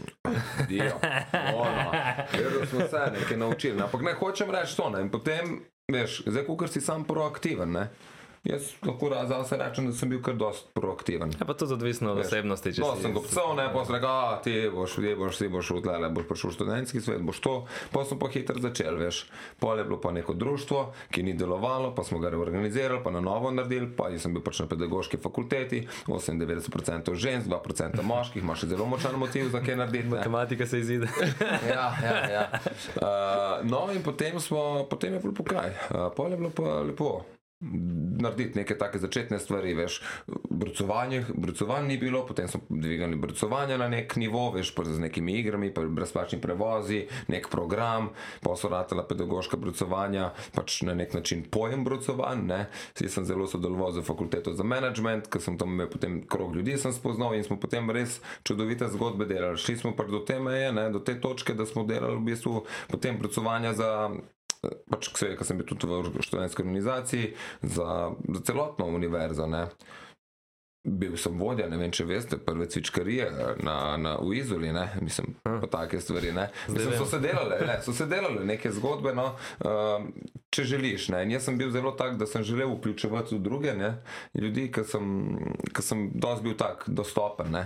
Dio, 0.68 0.92
ono, 1.56 1.90
vedno 2.32 2.66
smo 2.66 2.80
se 2.80 3.12
nekaj 3.20 3.36
naučili. 3.36 3.82
Ampak 3.82 4.02
ne 4.02 4.12
hočem 4.12 4.50
reči 4.50 4.76
to. 4.76 4.90
Ne. 4.90 5.00
In 5.04 5.10
potem, 5.10 5.60
veš, 5.92 6.22
zdaj, 6.26 6.46
ko 6.46 6.66
si 6.66 6.80
sam 6.80 7.04
proaktiven, 7.04 7.72
ne. 7.72 7.88
Jaz 8.44 8.62
lahko 8.86 9.08
za 9.26 9.44
se 9.44 9.56
rečem, 9.56 9.86
da 9.86 9.92
sem 9.92 10.08
bil 10.08 10.22
kar 10.22 10.34
dost 10.36 10.66
proaktiven. 10.74 11.30
Je 11.40 11.46
pa 11.46 11.54
tudi 11.54 11.72
odvisno 11.72 12.12
od 12.12 12.18
osebnosti. 12.18 12.74
če 12.76 12.82
No, 12.82 12.90
sem 13.00 13.14
gobcev, 13.16 13.54
ne, 13.56 13.70
pa 13.72 13.84
sem 13.88 13.94
rekel, 13.96 14.10
a 14.10 14.40
ti 14.44 14.54
boš, 14.68 14.96
ti 15.00 15.14
boš, 15.16 15.38
ti 15.40 15.48
boš 15.48 15.70
odlele, 15.78 16.10
boš 16.12 16.26
prišel 16.28 16.50
v 16.50 16.56
študentski 16.58 17.00
svet, 17.00 17.22
boš 17.24 17.40
to. 17.40 17.54
Pa 17.92 18.04
sem 18.04 18.20
pa 18.20 18.28
hitro 18.28 18.60
začel, 18.60 18.98
veš. 19.00 19.22
Pol 19.60 19.80
je 19.80 19.86
bilo 19.88 19.96
pa 19.96 20.12
neko 20.12 20.36
društvo, 20.36 20.82
ki 21.08 21.24
ni 21.24 21.32
delovalo, 21.32 21.94
pa 21.96 22.04
smo 22.04 22.20
ga 22.20 22.28
reorganizirali, 22.34 23.00
pa 23.04 23.14
na 23.16 23.24
novo 23.24 23.48
naredili, 23.48 23.88
pa 23.96 24.10
jaz 24.12 24.28
sem 24.28 24.36
bil 24.36 24.44
pač 24.44 24.60
na 24.60 24.68
pedagoški 24.68 25.16
fakulteti, 25.24 25.86
98% 26.04 27.14
žensk, 27.16 27.48
2% 27.48 28.04
moških, 28.04 28.44
ima 28.44 28.52
še 28.52 28.68
zelo 28.68 28.84
močan 28.84 29.16
motiv 29.16 29.48
za 29.56 29.64
kaj 29.64 29.80
narediti. 29.80 30.12
ne. 30.12 30.20
Matematika 30.20 30.66
se 30.68 30.84
izide. 30.84 31.08
Ja, 31.64 31.96
ja, 32.02 32.16
ja. 32.30 32.44
Uh, 33.00 33.64
no, 33.64 33.86
in 33.94 34.02
potem, 34.04 34.36
smo, 34.40 34.84
potem 34.90 35.16
je 35.16 35.20
bilo 35.24 35.32
pokaj. 35.32 35.72
Uh, 35.88 36.12
pol 36.12 36.30
je 36.30 36.36
bilo 36.36 36.52
pa 36.52 36.82
lepo. 36.84 37.24
Narediti 38.20 38.58
neke 38.58 38.74
take 38.78 38.98
začetne 38.98 39.38
stvari, 39.38 39.74
veš, 39.74 40.02
brucovanje, 40.50 41.24
brucovanj 41.34 41.86
ni 41.86 41.96
bilo, 41.98 42.26
potem 42.26 42.48
smo 42.48 42.60
dvigali 42.68 43.16
brucovanje 43.16 43.78
na 43.78 43.88
nek 43.88 44.16
nivo, 44.16 44.50
veš, 44.50 44.74
z 44.84 45.00
nekimi 45.00 45.32
igrami, 45.32 45.72
brezplačni 45.88 46.40
prevozi, 46.40 47.06
nek 47.28 47.48
program, 47.50 48.10
pa 48.42 48.56
so 48.56 48.68
ratela 48.68 49.06
pedagoška 49.08 49.56
brucovanja, 49.56 50.32
pač 50.54 50.82
na 50.82 50.94
nek 50.94 51.14
način 51.14 51.44
pojem 51.50 51.84
brucovanj, 51.84 52.44
ne. 52.46 52.60
Jaz 53.00 53.16
sem 53.16 53.24
zelo 53.24 53.46
sodeloval 53.46 53.92
z 53.92 54.04
fakulteto 54.04 54.52
za 54.52 54.64
management, 54.64 55.30
ker 55.32 55.40
sem 55.40 55.58
tam 55.58 55.72
imel 55.72 55.88
potem 55.88 56.20
krog 56.28 56.56
ljudi, 56.56 56.76
sem 56.78 56.92
spoznal 56.92 57.34
in 57.34 57.44
smo 57.48 57.56
potem 57.60 57.90
res 57.90 58.20
čudovite 58.42 58.90
zgodbe 58.92 59.24
delali. 59.30 59.58
Šli 59.58 59.76
smo 59.76 59.96
pa 59.96 60.04
do 60.04 60.20
te 60.20 60.38
meje, 60.38 60.72
ne, 60.72 60.90
do 60.92 61.00
te 61.00 61.16
točke, 61.20 61.54
da 61.54 61.66
smo 61.66 61.86
delali 61.88 62.20
v 62.20 62.26
bistvu 62.28 62.64
potem 62.90 63.18
brucovanja 63.18 63.72
za 63.72 63.90
pač, 64.90 65.10
ker 65.16 65.44
sem 65.46 65.60
bil 65.60 65.68
tudi 65.68 65.88
v 65.88 66.22
študentski 66.24 66.64
organizaciji, 66.64 67.34
za, 67.62 68.12
za 68.12 68.40
celotno 68.46 68.88
univerzo. 68.90 69.46
Ne. 69.50 69.66
Bil 70.84 71.14
sem 71.16 71.38
vodja, 71.40 71.64
ne 71.72 71.78
vem, 71.80 71.92
če 71.96 72.04
veste, 72.04 72.36
prve 72.44 72.66
cvičkarije 72.68 73.30
na, 73.64 73.96
na, 73.96 74.10
v 74.20 74.34
Izoli, 74.36 74.68
ne, 74.68 74.82
mislim, 75.00 75.32
pa 75.40 75.64
take 75.72 75.96
stvari. 75.96 76.34
Ne. 76.36 76.50
Mislim, 76.68 76.92
so, 76.98 77.06
se 77.08 77.22
delale, 77.24 77.56
ne, 77.64 77.78
so 77.80 77.94
se 77.96 78.04
delale 78.10 78.44
neke 78.44 78.68
zgodbe, 78.68 79.14
no, 79.16 79.30
um, 79.64 80.10
če 80.52 80.66
želiš. 80.74 81.08
Ne. 81.14 81.22
In 81.24 81.32
jaz 81.38 81.48
sem 81.48 81.56
bil 81.56 81.72
zelo 81.72 81.94
tak, 81.96 82.18
da 82.20 82.28
sem 82.28 82.44
želel 82.44 82.76
vključevati 82.76 83.40
druge 83.40 83.72
ne, 83.78 83.94
ljudi, 84.36 84.68
ker 84.74 84.84
sem, 84.84 85.08
ker 85.72 85.86
sem 85.86 86.10
dosti 86.12 86.50
bil 86.50 86.58
tak 86.60 86.84
dostopen. 86.86 87.54
Ne. 87.56 87.64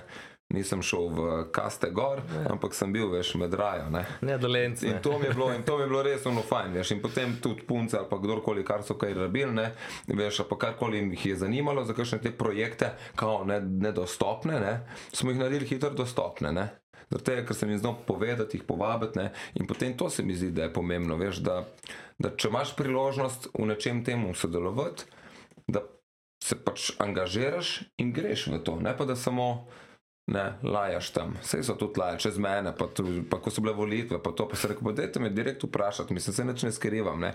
Nisem 0.48 0.80
šel 0.80 1.10
v 1.12 1.24
kaste 1.52 1.90
gor, 1.92 2.22
ne. 2.24 2.46
ampak 2.48 2.72
sem 2.72 2.88
bil 2.88 3.10
veš 3.12 3.34
med 3.36 3.52
rajo. 3.52 3.90
Ne. 3.92 4.00
Ne, 4.24 4.38
dolenc. 4.40 4.80
In 4.80 4.96
to, 5.04 5.18
mi 5.20 5.28
je 5.28 5.34
bilo, 5.36 5.50
in 5.52 5.60
to 5.62 5.76
mi 5.76 5.84
je 5.84 5.88
bilo 5.90 6.00
res 6.06 6.24
ono 6.26 6.40
fajn, 6.40 6.72
veš, 6.72 6.92
in 6.94 7.02
potem 7.04 7.34
tudi 7.44 7.66
punce 7.68 7.98
ali 7.98 8.08
pa 8.08 8.16
kdorkoli, 8.16 8.64
kar 8.64 8.80
so 8.80 8.96
kaj 8.96 9.12
rabili, 9.18 9.52
ne, 9.52 9.66
veš, 10.08 10.40
pa 10.48 10.56
karkoli 10.56 11.02
jih 11.10 11.26
je 11.26 11.36
zanimalo 11.44 11.84
za 11.84 11.92
kakšne 11.92 12.22
te 12.24 12.32
projekte, 12.32 12.94
kao 13.20 13.42
ne, 13.44 13.60
nedostopne, 13.60 14.56
ne, 14.62 14.72
smo 15.12 15.34
jih 15.34 15.42
naredili 15.42 15.68
hitro 15.68 15.90
dostopne, 15.92 16.52
ne. 16.56 16.64
Zato, 17.12 17.34
ker 17.44 17.56
sem 17.56 17.68
jim 17.68 17.82
znal 17.82 17.98
povedati, 18.06 18.56
jih 18.56 18.64
povabiti, 18.68 19.20
ne, 19.20 19.26
in 19.60 19.68
potem 19.68 19.92
to 20.00 20.08
se 20.08 20.24
mi 20.24 20.36
zdi, 20.36 20.48
da 20.56 20.64
je 20.64 20.72
pomembno, 20.72 21.18
veš, 21.20 21.42
da, 21.44 21.58
da 22.16 22.32
če 22.32 22.48
imaš 22.48 22.72
priložnost 22.76 23.50
v 23.52 23.68
nečem 23.68 24.00
temu 24.04 24.32
sodelovati, 24.32 25.04
da 25.68 25.84
se 26.40 26.56
pač 26.56 26.94
angažiraš 27.04 27.82
in 28.00 28.14
greš 28.16 28.46
v 28.48 28.62
to, 28.64 28.78
ne 28.80 28.96
pa 28.96 29.04
da 29.04 29.16
samo 29.16 29.68
Ne, 30.28 30.42
lajaš 30.62 31.10
tam, 31.10 31.32
vse 31.40 31.62
so 31.64 31.72
tudi 31.80 32.00
lajaš, 32.00 32.22
čez 32.22 32.38
mene, 32.38 32.74
pa, 32.76 32.84
tu, 32.92 33.04
pa 33.30 33.38
ko 33.40 33.48
so 33.48 33.62
bile 33.64 33.72
volitve, 33.72 34.18
pa 34.20 34.32
to, 34.36 34.44
pa 34.48 34.56
se 34.60 34.68
rekel, 34.68 34.92
dajte 34.92 35.22
me 35.24 35.30
direkt 35.32 35.64
vprašati, 35.64 36.12
mislim, 36.14 36.34
se 36.34 36.44
nič 36.44 36.62
ne 36.66 36.72
skrivam, 36.72 37.20
ne. 37.20 37.30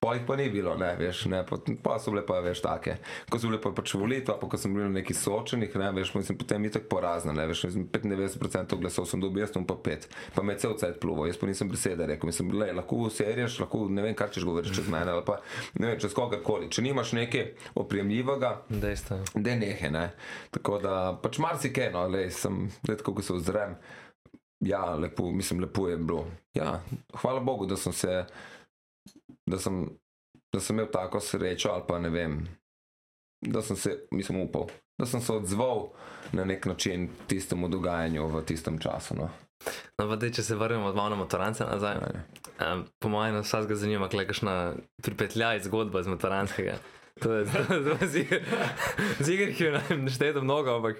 Pa 0.00 0.14
jih 0.14 0.22
pa 0.26 0.36
ni 0.40 0.46
bilo, 0.50 0.72
ne, 0.80 0.94
veš, 0.96 1.26
ne, 1.28 1.42
pa, 1.44 1.58
pa 1.82 1.98
so 2.00 2.14
bile 2.14 2.22
pa, 2.26 2.38
veš, 2.40 2.62
take. 2.64 2.94
Ko 3.28 3.36
so 3.38 3.50
bile 3.50 3.60
pa 3.60 3.74
pač 3.76 3.92
volitve, 3.92 4.38
pa 4.40 4.48
ko 4.48 4.56
sem 4.56 4.72
bil 4.72 4.86
na 4.86 4.94
nekih 4.94 5.18
soočenih, 5.20 5.76
ne, 5.82 5.90
veš, 5.98 6.14
mislim, 6.16 6.38
potem 6.40 6.64
je 6.64 6.70
tako 6.78 6.88
porazno, 6.94 7.34
ne, 7.36 7.44
veš, 7.50 7.66
mislim, 7.68 7.84
95% 7.92 8.80
glasov 8.80 9.10
sem 9.12 9.20
dobil, 9.20 9.44
jaz 9.44 9.52
sem 9.52 9.68
pa 9.68 9.76
pet, 9.76 10.08
pa 10.32 10.40
me 10.42 10.56
je 10.56 10.64
cel 10.64 10.78
cel 10.80 10.96
pluvo, 10.96 11.28
jaz 11.28 11.36
pa 11.36 11.50
nisem 11.50 11.68
besede 11.68 12.08
rekel, 12.08 12.32
mislim, 12.32 12.54
le, 12.56 12.70
lahko 12.80 13.10
serješ, 13.12 13.58
lahko 13.66 13.82
ne 13.92 14.06
vem, 14.06 14.16
kaj 14.16 14.32
češ 14.38 14.48
govoriš 14.48 14.78
čez 14.80 14.88
mene, 14.88 15.12
ali 15.12 15.26
pa 15.28 15.42
ne 15.76 15.92
vem, 15.92 16.00
čez 16.00 16.16
kogarkoli. 16.16 16.72
Če 16.72 16.88
nimaš 16.88 17.12
nekaj 17.20 17.46
oprijemljivega, 17.84 18.56
Dejstvo. 18.72 19.20
da 19.34 19.60
nehe, 19.60 19.92
ne. 19.92 20.08
Tako 20.56 20.80
da 20.80 20.96
pač 21.20 21.36
marsikaj, 21.42 21.92
no, 21.92 22.08
le, 22.08 22.29
sem, 22.30 22.70
zdaj 22.82 23.02
ko 23.04 23.22
se 23.22 23.32
ozrem, 23.32 23.76
ja, 24.60 24.94
lepo, 24.94 25.30
mislim, 25.30 25.60
lepo 25.60 25.88
je 25.88 25.96
bilo. 25.96 26.26
Ja, 26.54 26.80
hvala 27.22 27.40
Bogu, 27.40 27.66
da 27.66 27.76
sem 27.76 27.92
se, 27.92 28.24
da 29.46 29.58
sem, 29.58 29.88
da 30.52 30.60
sem 30.60 30.76
imel 30.76 30.90
tako 30.92 31.20
srečo 31.20 31.68
ali 31.68 31.82
pa 31.88 31.98
ne 31.98 32.10
vem, 32.10 32.40
da 33.40 33.62
sem 33.62 33.76
se, 33.76 34.06
mislim, 34.10 34.40
upal, 34.40 34.66
da 34.98 35.06
sem 35.06 35.20
se 35.20 35.32
odzval 35.32 35.88
na 36.32 36.44
nek 36.44 36.66
način 36.66 37.08
tistemu 37.26 37.68
dogajanju 37.68 38.26
v 38.26 38.44
tistem 38.44 38.78
času. 38.78 39.14
No. 39.14 39.30
No, 39.98 40.08
pa 40.08 40.16
dej, 40.16 40.32
če 40.38 40.42
se 40.42 40.56
vrnemo 40.56 40.92
malo 40.92 41.12
na 41.12 41.16
motorance 41.20 41.64
nazaj. 41.64 41.98
Um, 42.60 42.86
po 42.98 43.08
mojem, 43.12 43.34
nas 43.34 43.48
vsakega 43.48 43.76
zanima, 43.76 44.08
kaj 44.08 44.20
je 44.20 44.26
kakšna 44.26 44.54
pripetljaj 45.02 45.62
zgodba 45.68 46.02
z 46.02 46.12
motoranskega. 46.12 46.78
To 47.22 47.32
je 47.32 47.44
ziger, 49.26 49.54
ki 49.56 49.64
je 49.64 49.80
našteto 49.96 50.42
mnogo, 50.42 50.76
ampak 50.76 50.96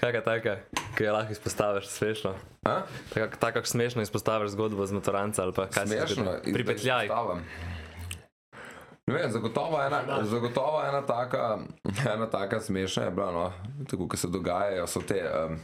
kakšna 0.00 0.20
taka, 0.24 0.56
ki 0.96 1.04
jo 1.04 1.12
lahko 1.12 1.32
izpostaviš 1.32 1.86
smešno. 1.86 2.34
A? 2.64 2.82
Tako 3.14 3.36
tak, 3.40 3.66
smešno 3.66 4.02
izpostaviš 4.02 4.50
zgodbo 4.56 4.86
z 4.86 4.92
motoranca 4.92 5.42
ali 5.42 5.52
pa 5.52 5.66
kaj 5.66 5.86
Smešno. 5.86 6.40
Pripetljaj. 6.52 7.08
Ne 9.06 9.16
vem, 9.16 9.30
zagotovo 9.30 9.82
ena, 9.82 10.02
zagotovo 10.22 10.82
ena, 10.88 11.02
taka, 11.02 11.58
ena 12.14 12.26
taka 12.30 12.60
smešna 12.60 13.02
je 13.02 13.10
bila, 13.10 13.32
no, 13.32 13.52
tako 13.90 14.08
kot 14.08 14.18
se 14.18 14.28
dogajajo, 14.28 14.86
so 14.86 15.00
te, 15.02 15.24
um, 15.46 15.56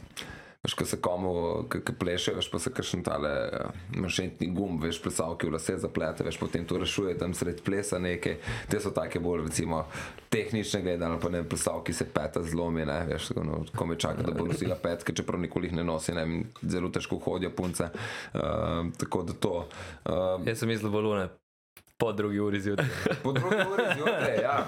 Veš, 0.67 0.73
ko 0.73 0.85
se 0.85 0.97
komu, 0.99 1.63
ki 1.71 1.93
pleše, 1.99 2.33
veš, 2.35 2.49
pa 2.51 2.59
se 2.59 2.73
kakšen 2.75 2.99
tale 3.03 3.29
uh, 3.47 3.69
mašentni 3.95 4.49
gum, 4.51 4.81
veš, 4.83 4.97
plesalki 4.99 5.47
v 5.47 5.53
lase 5.55 5.77
zaplete, 5.79 6.25
veš, 6.27 6.35
potem 6.41 6.65
to 6.67 6.75
rešuje 6.81 7.13
tam 7.15 7.31
sred 7.31 7.61
plesa 7.63 8.01
nekaj. 8.03 8.35
Te 8.67 8.81
so 8.83 8.91
take 8.91 9.21
bolj, 9.23 9.45
recimo, 9.45 9.85
tehnične 10.27 10.81
gledano, 10.83 11.21
pa 11.23 11.31
ne 11.31 11.45
plesalki 11.47 11.95
se 11.95 12.09
peta 12.11 12.43
zlomi, 12.43 12.83
ne, 12.83 12.97
veš, 13.07 13.29
no, 13.39 13.61
ko 13.71 13.87
me 13.87 13.95
čaka, 13.95 14.25
da 14.27 14.35
bo 14.35 14.49
nosila 14.49 14.75
petke, 14.75 15.15
čeprav 15.15 15.39
nikoli 15.39 15.71
jih 15.71 15.77
ne 15.79 15.87
nosi, 15.87 16.11
ne, 16.11 16.25
zelo 16.59 16.91
težko 16.91 17.21
hodijo 17.23 17.53
punce. 17.55 17.87
Uh, 18.35 18.91
tako 18.99 19.23
da 19.23 19.37
to. 19.39 19.55
Uh, 20.03 20.43
Jaz 20.43 20.59
sem 20.59 20.67
mislil, 20.67 20.91
bolune. 20.91 21.29
Po 21.95 22.11
drugi 22.11 22.43
uri 22.43 22.59
zjutraj. 22.59 22.91
po 23.23 23.31
drugi 23.31 23.63
uri 23.71 23.87
zjutraj, 23.95 24.35
ja. 24.43 24.59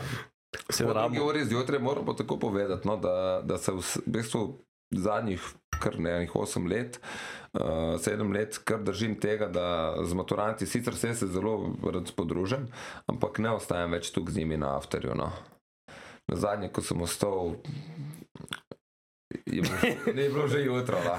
Se 0.70 0.88
Po 0.88 0.96
drugi 0.96 1.20
uri 1.20 1.46
zjutraj 1.46 1.84
moramo 1.84 2.16
tako 2.16 2.40
povedati, 2.40 2.88
no, 2.88 2.98
da, 2.98 3.42
da 3.44 3.58
se 3.58 3.76
v 3.76 3.84
bistvu 4.06 4.48
zadnjih 4.92 5.44
kar 5.80 6.00
ne 6.00 6.12
enih 6.18 6.32
8 6.36 6.68
let, 6.70 7.00
uh, 7.54 7.62
7 8.00 8.34
let, 8.34 8.60
kar 8.64 8.84
držim 8.84 9.16
tega, 9.20 9.48
da 9.48 9.96
z 10.04 10.14
maturanti 10.14 10.68
sicer 10.68 10.96
se, 10.96 11.14
se 11.16 11.28
zelo 11.28 11.74
rad 11.84 12.12
podružim, 12.16 12.68
ampak 13.08 13.40
ne 13.40 13.54
ostajam 13.56 13.96
več 13.96 14.12
tukaj 14.12 14.34
z 14.34 14.44
njimi 14.44 14.58
na 14.58 14.76
afterju. 14.78 15.16
No. 15.16 15.32
Na 16.28 16.38
zadnje, 16.38 16.70
ko 16.74 16.82
sem 16.86 17.02
ostal. 17.02 17.56
Je 19.46 19.62
bilo, 19.62 19.78
je 20.06 20.30
bilo 20.30 20.48
že 20.48 20.64
jutro. 20.66 21.00
No. 21.06 21.16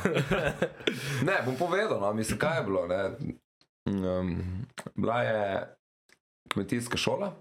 Ne, 1.27 1.41
bom 1.47 1.57
povedal, 1.59 2.01
no, 2.01 2.13
mislim, 2.15 2.39
kaj 2.39 2.59
je 2.59 2.65
bilo. 2.67 2.87
Ne. 2.91 3.03
Um, 3.91 4.37
bila 4.95 5.23
je 5.23 5.41
kmetijska 6.53 6.97
šola. 6.97 7.33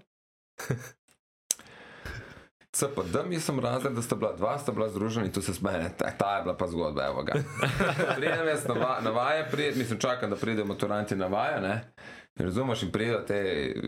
CPD, 2.72 3.16
mislim, 3.26 3.60
razred, 3.60 3.92
da 3.92 4.02
sta 4.02 4.16
bila 4.16 4.32
dva, 4.36 4.58
sta 4.58 4.72
bila 4.72 4.88
združena 4.88 5.26
in 5.26 5.32
tu 5.32 5.42
se 5.42 5.54
smene, 5.54 5.90
ta, 5.98 6.10
ta 6.10 6.36
je 6.36 6.42
bila 6.42 6.56
pa 6.56 6.66
zgodba, 6.66 7.06
evo 7.06 7.22
ga. 7.22 7.32
Pridem 8.16 8.48
jaz 8.48 8.66
na, 8.68 8.74
va, 8.74 8.98
na 9.02 9.10
vaje, 9.10 9.48
pridem, 9.50 9.78
mislim, 9.78 9.98
čakam, 9.98 10.30
da 10.30 10.36
pridejo 10.36 10.66
maturanti 10.66 11.16
na 11.16 11.26
vaje, 11.26 11.60
ne. 11.60 11.92
Razumeš, 12.36 12.82
in 12.82 12.90
pridejo 12.90 13.18
te 13.20 13.38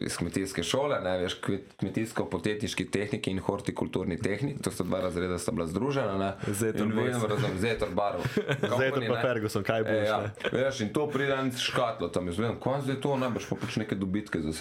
iz 0.01 0.17
kmetijske 0.17 0.63
šole, 0.63 1.01
ne 1.01 1.19
veš, 1.19 1.37
kmet- 1.41 1.77
kmetijsko-potetniški 1.77 2.91
tehniki 2.91 3.31
in 3.31 3.39
hortikulturni 3.39 4.19
tehnik, 4.19 4.59
to 4.63 4.71
sta 4.71 4.85
dva 4.85 5.01
razreda, 5.01 5.39
sta 5.39 5.53
bila 5.53 5.67
združena, 5.67 6.19
ne. 6.19 6.53
Zetor 6.53 6.87
vidim, 6.87 7.23
razumem, 7.29 7.59
Zetor 7.59 7.89
barov. 7.91 8.27
Zdaj 8.77 8.91
pa 9.09 9.21
Ferguson, 9.21 9.63
kaj 9.63 9.81
E, 9.81 9.85
boš? 9.85 10.09
ja, 10.09 10.19
ne? 10.21 10.33
veš, 10.53 10.81
in 10.81 10.93
to 10.93 11.07
pride 11.07 11.33
en 11.35 11.53
škatlo 11.53 12.09
tam, 12.09 12.27
jaz 12.27 12.39
vem, 12.39 12.59
kaj 12.61 12.83
zdaj 12.83 13.01
to, 13.01 13.17
najbrž 13.17 13.47
pa 13.49 13.57
pač 13.57 13.77
neke 13.77 13.95
dobitke 13.95 14.43
za 14.43 14.53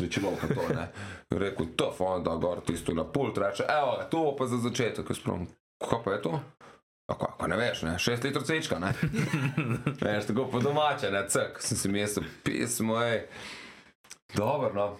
pa 0.41 0.48
to 0.48 0.63
ne. 0.72 0.88
Rekel, 1.32 1.65
to 1.76 1.91
fonda, 1.91 2.36
gor 2.36 2.62
tisto 2.62 2.94
na 2.94 3.04
pult, 3.04 3.38
reče, 3.38 3.65
evo, 3.67 3.98
to 4.10 4.36
pa 4.38 4.48
za 4.48 4.58
začetek, 4.60 5.10
jaz 5.10 5.20
pravim, 5.20 5.48
kaj 5.82 6.04
pa 6.06 6.12
je 6.12 6.22
to? 6.22 6.41
Kaj, 7.12 7.34
kaj 7.39 7.50
ne 7.50 7.58
veš, 7.58 7.82
ne, 7.84 7.98
šest 8.00 8.24
litrov 8.24 8.46
cečka, 8.46 8.80
ne. 8.80 8.94
veš, 10.06 10.30
tako 10.30 10.46
po 10.48 10.60
domače, 10.60 11.12
ne, 11.12 11.26
cek, 11.28 11.60
sem 11.60 11.78
si 11.78 11.89
mislil, 11.89 12.24
pismo, 12.44 13.02
ej, 13.04 13.26
dobro, 14.36 14.74
no. 14.74 14.98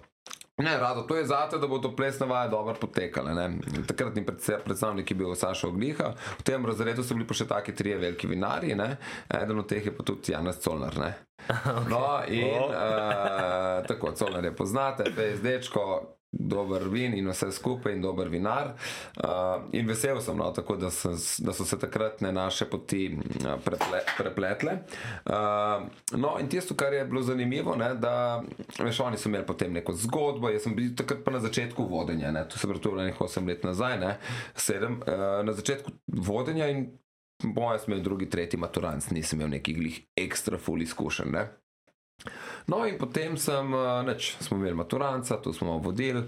Ne, 0.56 0.78
rado, 0.78 1.02
to 1.02 1.16
je 1.16 1.24
zato, 1.26 1.58
da 1.58 1.66
bo 1.66 1.78
to 1.78 1.96
plesna 1.96 2.26
vaja 2.26 2.48
dobro 2.48 2.74
potekala. 2.80 3.34
ne. 3.34 3.58
Takratni 3.86 4.26
predstavnik 4.64 5.10
je 5.10 5.14
bil 5.14 5.34
Saša 5.34 5.68
Ogliha, 5.68 6.12
v 6.38 6.42
tem 6.42 6.66
razredu 6.66 7.02
so 7.02 7.14
bili 7.14 7.26
pa 7.26 7.34
še 7.34 7.48
taki 7.48 7.74
trije 7.74 7.96
veliki 7.98 8.26
vinarji, 8.26 8.74
ne. 8.74 8.96
eden 9.42 9.58
od 9.58 9.68
teh 9.68 9.86
je 9.86 9.96
pa 9.96 10.04
tudi 10.04 10.32
Janez 10.32 10.60
Colnar. 10.60 10.98
Ne. 10.98 11.14
No, 11.90 12.20
in 12.28 12.54
uh, 12.54 13.82
tako, 13.88 14.12
Colnar 14.14 14.44
je 14.44 14.56
poznate, 14.56 15.04
PSD-čko, 15.16 15.86
dober 16.32 16.88
vin 16.88 17.14
in 17.14 17.28
vse 17.28 17.50
skupaj, 17.52 17.92
in 17.92 18.02
dober 18.02 18.28
vinar. 18.28 18.72
Uh, 19.16 19.68
in 19.72 19.86
vesel 19.88 20.20
sem, 20.20 20.36
no, 20.36 20.50
tako 20.52 20.76
da, 20.76 20.90
sem, 20.90 21.16
da 21.38 21.52
so 21.52 21.64
se 21.64 21.78
takratne 21.78 22.32
naše 22.32 22.64
poti 22.70 23.04
uh, 23.16 23.52
preple, 23.64 24.00
prepletle. 24.18 24.78
Uh, 25.24 25.86
no, 26.16 26.36
in 26.40 26.48
tisto, 26.48 26.74
kar 26.74 26.92
je 26.92 27.04
bilo 27.04 27.22
zanimivo, 27.22 27.76
ne, 27.76 27.94
da 27.94 28.42
veš, 28.78 29.00
oni 29.00 29.20
so 29.20 29.28
imeli 29.28 29.46
potem 29.46 29.72
neko 29.72 29.92
zgodbo, 29.92 30.50
jaz 30.50 30.64
sem 30.64 30.76
bil 30.76 30.96
takrat 30.96 31.24
pa 31.24 31.36
na 31.36 31.40
začetku 31.40 31.84
vodenja, 31.88 32.32
ne, 32.32 32.46
to 32.48 32.58
se 32.58 32.66
pravi, 32.66 32.80
to 32.80 32.88
je 32.88 32.96
bilo 32.96 33.04
nekaj 33.04 33.26
8 33.28 33.48
let 33.48 33.64
nazaj, 33.64 34.00
ne, 34.00 34.16
7, 34.56 34.98
uh, 34.98 35.46
na 35.46 35.52
začetku 35.52 35.92
vodenja 36.06 36.68
in 36.72 36.90
Boja 37.42 37.78
sem 37.78 37.92
imel 37.92 38.04
drugi, 38.04 38.28
tretji 38.30 38.58
maturant, 38.60 39.10
nisem 39.10 39.40
imel 39.40 39.56
nekih 39.56 39.98
ekstra 40.16 40.58
full 40.58 40.82
izkušenj. 40.82 41.32
Ne? 41.34 41.46
No, 42.66 42.84
in 42.86 42.98
potem 42.98 43.36
sem, 43.36 43.72
uh, 43.74 44.02
neč, 44.06 44.36
smo 44.40 44.56
imeli 44.56 44.78
maturanca, 44.78 45.40
tu 45.42 45.52
smo 45.52 45.78
vodili, 45.82 46.22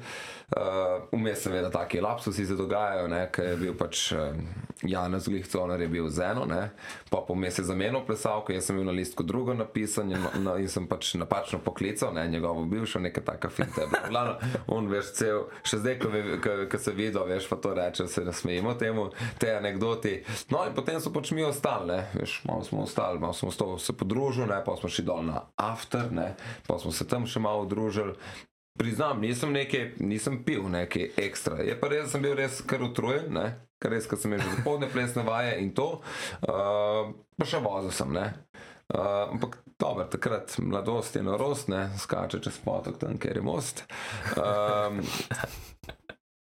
uh, 0.57 1.09
vmes 1.13 1.43
seveda 1.43 1.71
taki 1.71 2.01
lapsusi 2.01 2.47
se 2.47 2.57
dogajajo, 2.57 3.09
ker 3.33 3.53
je 3.55 3.57
bil 3.57 3.75
pač 3.79 4.13
uh, 4.13 4.37
Janez 4.83 5.29
Glihconar 5.29 5.81
je 5.81 5.89
bil 5.89 6.09
z 6.09 6.21
eno, 6.31 6.45
ne, 6.45 6.71
pa 7.11 7.23
pomes 7.27 7.59
je 7.59 7.65
zamenil 7.65 8.03
plesalko, 8.07 8.53
jaz 8.53 8.67
sem 8.69 8.77
bil 8.77 8.85
na 8.85 8.93
listku 8.93 9.23
drugo 9.23 9.55
napisan 9.55 10.13
in, 10.13 10.27
no, 10.45 10.57
in 10.61 10.69
sem 10.69 10.87
pač 10.91 11.15
napačno 11.15 11.59
poklical, 11.65 12.13
ne, 12.15 12.27
njegovo 12.29 12.65
bivšo, 12.69 13.01
neka 13.01 13.23
taka 13.25 13.49
finta 13.49 13.81
je 13.81 13.89
bila. 13.89 14.09
Glavno, 14.09 14.35
on 14.67 14.89
veš 14.93 15.13
cel, 15.17 15.45
še 15.65 15.81
zdaj, 15.81 15.99
ko, 16.03 16.13
ve- 16.13 16.39
ko, 16.45 16.57
ko 16.71 16.79
se 16.79 16.93
vidi, 16.93 17.19
veš, 17.29 17.49
pa 17.49 17.57
to 17.57 17.75
reče, 17.75 18.09
se 18.09 18.25
nasmejimo 18.25 18.75
temu, 18.75 19.09
te 19.39 19.55
anekdoti. 19.57 20.19
No, 20.53 20.65
in 20.69 20.75
potem 20.77 21.01
so 21.01 21.13
pač 21.15 21.33
mi 21.33 21.47
ostali, 21.47 21.89
ne, 21.95 22.01
veš, 22.21 22.41
malo 22.49 22.65
smo 22.67 22.85
ostali, 22.85 23.23
malo 23.23 23.33
smo 23.33 23.49
ostali, 23.49 23.79
se 23.81 23.97
podružili, 23.97 24.51
ne, 24.51 24.61
pa 24.65 24.77
smo 24.77 24.89
šli 24.91 25.05
dol 25.05 25.23
na 25.25 25.47
after, 25.57 26.13
ne, 26.13 26.35
pa 26.69 26.79
smo 26.79 26.93
se 26.93 27.09
tam 27.09 27.25
še 27.27 27.41
malo 27.41 27.65
družili. 27.65 28.19
Priznam, 28.79 29.21
nisem 29.21 29.53
nekaj, 29.55 29.93
nisem 30.03 30.41
pil 30.45 30.67
nekaj 30.69 31.13
ekstra. 31.17 31.61
Je 31.63 31.77
pa 31.79 31.89
res, 31.93 32.09
da 32.09 32.15
sem 32.17 32.25
bil 32.25 32.35
res 32.35 32.59
kar 32.67 32.83
utrujen, 32.83 33.31
ne? 33.35 33.47
kar 33.79 33.93
res, 33.95 34.09
ker 34.11 34.19
sem 34.19 34.33
imel 34.33 34.43
že 34.43 34.57
zapodne 34.57 34.89
plesne 34.91 35.23
vaje 35.27 35.59
in 35.63 35.71
to, 35.77 36.01
uh, 36.49 37.13
pa 37.39 37.47
še 37.47 37.61
vozil 37.63 37.93
sem. 37.95 38.11
Ne? 38.17 38.25
Uh, 38.91 39.31
ampak 39.37 39.61
dobro, 39.79 40.09
takrat 40.11 40.57
mladost 40.59 41.15
je 41.15 41.23
norost, 41.23 41.71
ne 41.71 41.87
skače 42.01 42.41
čez 42.43 42.59
potok 42.65 42.99
tam, 42.99 43.21
kjer 43.21 43.39
je 43.39 43.47
most. 43.47 43.85
Um, 44.35 45.05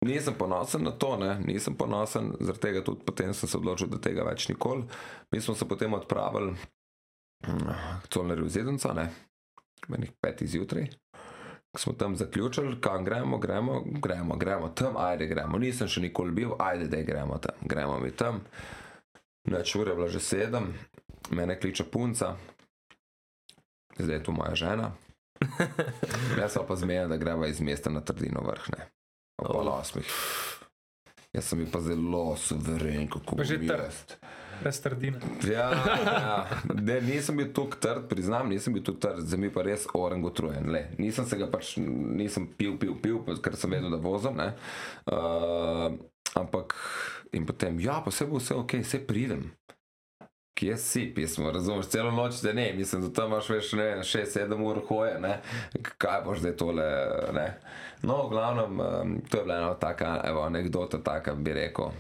Nisem 0.02 0.34
ponosen 0.34 0.82
na 0.84 0.92
to, 0.92 1.14
ne? 1.18 1.36
nisem 1.46 1.76
ponosen, 1.78 2.32
zaradi 2.40 2.62
tega 2.62 2.82
tudi 2.82 3.06
potem 3.06 3.36
sem 3.38 3.50
se 3.50 3.58
odločil, 3.58 3.86
da 3.92 4.00
tega 4.02 4.26
več 4.26 4.48
nikoli. 4.50 4.88
Mi 5.30 5.42
smo 5.42 5.54
se 5.54 5.68
potem 5.70 5.94
odpravili 5.94 6.56
mm, 7.46 7.76
k 8.02 8.10
Colnerju 8.10 8.50
Zedenca, 8.50 8.96
ne, 8.98 9.12
menih 9.94 10.10
petih 10.18 10.50
zjutraj. 10.50 10.90
Smo 11.78 11.94
tam 11.94 12.16
zaključili, 12.16 12.82
kam 12.82 13.06
gremo, 13.06 13.38
gremo, 13.38 13.84
gremo, 13.86 14.36
gremo 14.36 14.70
tam, 14.70 14.98
ajde 14.98 15.28
gremo. 15.28 15.58
Nisem 15.58 15.88
še 15.88 16.02
nikoli 16.04 16.32
bil, 16.32 16.56
ajde, 16.60 16.90
da 16.92 17.02
gremo 17.02 17.38
tam, 17.38 17.56
gremo 17.62 18.00
mi 18.00 18.12
tam. 18.12 18.42
Noč 19.48 19.76
ura 19.76 19.92
je 19.92 19.96
bila 19.96 20.08
že 20.12 20.20
sedem, 20.20 20.74
mene 21.32 21.56
kliče 21.60 21.84
punca, 21.84 22.36
zdaj 23.98 24.16
je 24.16 24.24
tu 24.24 24.36
moja 24.36 24.56
žena. 24.56 24.92
Jaz 26.42 26.58
pa 26.68 26.76
zmeja, 26.76 27.08
da 27.08 27.18
greva 27.18 27.48
iz 27.48 27.62
mesta 27.62 27.90
na 27.90 28.02
Trdino 28.02 28.44
vrhne. 28.46 28.92
Ob 29.42 29.48
pol 29.56 29.72
osmih. 29.72 30.12
Jaz 31.34 31.48
sem 31.48 31.64
bil 31.64 31.72
pa 31.72 31.80
zelo 31.82 32.36
suveren, 32.38 33.08
kako 33.08 33.40
Pa 33.40 33.48
že 33.48 33.58
trd. 33.58 33.72
jaz. 33.72 34.04
Brez 34.62 34.78
trdine. 34.82 35.19
Ja, 35.50 35.71
ja. 35.74 36.36
Ne, 36.78 37.00
nisem 37.02 37.38
bil 37.41 37.50
tu 37.54 37.65
trd, 37.74 38.06
priznam, 38.10 38.50
nisem 38.50 38.76
bil 38.78 38.84
tu 38.86 38.93
trd, 38.93 39.24
zdaj 39.26 39.41
mi 39.41 39.50
pa 39.54 39.65
res 39.65 39.88
orang 39.97 40.26
utrujen. 40.26 40.69
Le. 40.69 40.86
Nisem 41.02 41.26
se 41.26 41.39
ga 41.39 41.50
pač, 41.50 41.74
nisem 41.82 42.45
pil, 42.58 42.78
pil, 42.78 42.93
pil, 43.02 43.24
ker 43.41 43.58
sem 43.58 43.74
vedel, 43.74 43.89
da 43.89 43.97
vozim. 44.02 44.38
ne. 44.38 44.52
Uh, 45.10 45.97
ampak 46.38 46.78
in 47.34 47.45
potem, 47.50 47.80
ja, 47.82 48.02
pa 48.06 48.13
vse 48.13 48.30
bo 48.30 48.38
vse 48.38 48.56
ok, 48.56 48.78
vse 48.86 49.02
pridem. 49.08 49.50
Kje 50.62 50.76
si, 50.78 51.06
pismo, 51.15 51.50
razumeš, 51.52 51.88
celo 51.89 52.12
noč 52.12 52.41
te 52.43 52.54
ne, 52.54 52.67
mislim, 52.78 53.08
da 53.08 53.10
tam 53.15 53.32
imaš 53.32 53.47
več, 53.50 53.71
ne, 53.80 53.88
6-7 54.06 54.52
ur 54.62 54.82
hoje, 54.89 55.15
ne, 55.24 55.38
kaj 55.97 56.21
boš 56.28 56.43
zdaj 56.43 56.54
tole, 56.60 56.86
ne. 57.34 57.47
No, 58.04 58.28
v 58.28 58.36
glavnem, 58.36 58.84
um, 58.84 59.15
to 59.26 59.39
je 59.39 59.47
bila 59.47 59.58
ena 59.63 59.74
taka, 59.80 60.19
evo, 60.28 60.43
anekdota, 60.45 61.00
taka 61.02 61.34
bi 61.34 61.56
rekel. 61.56 61.95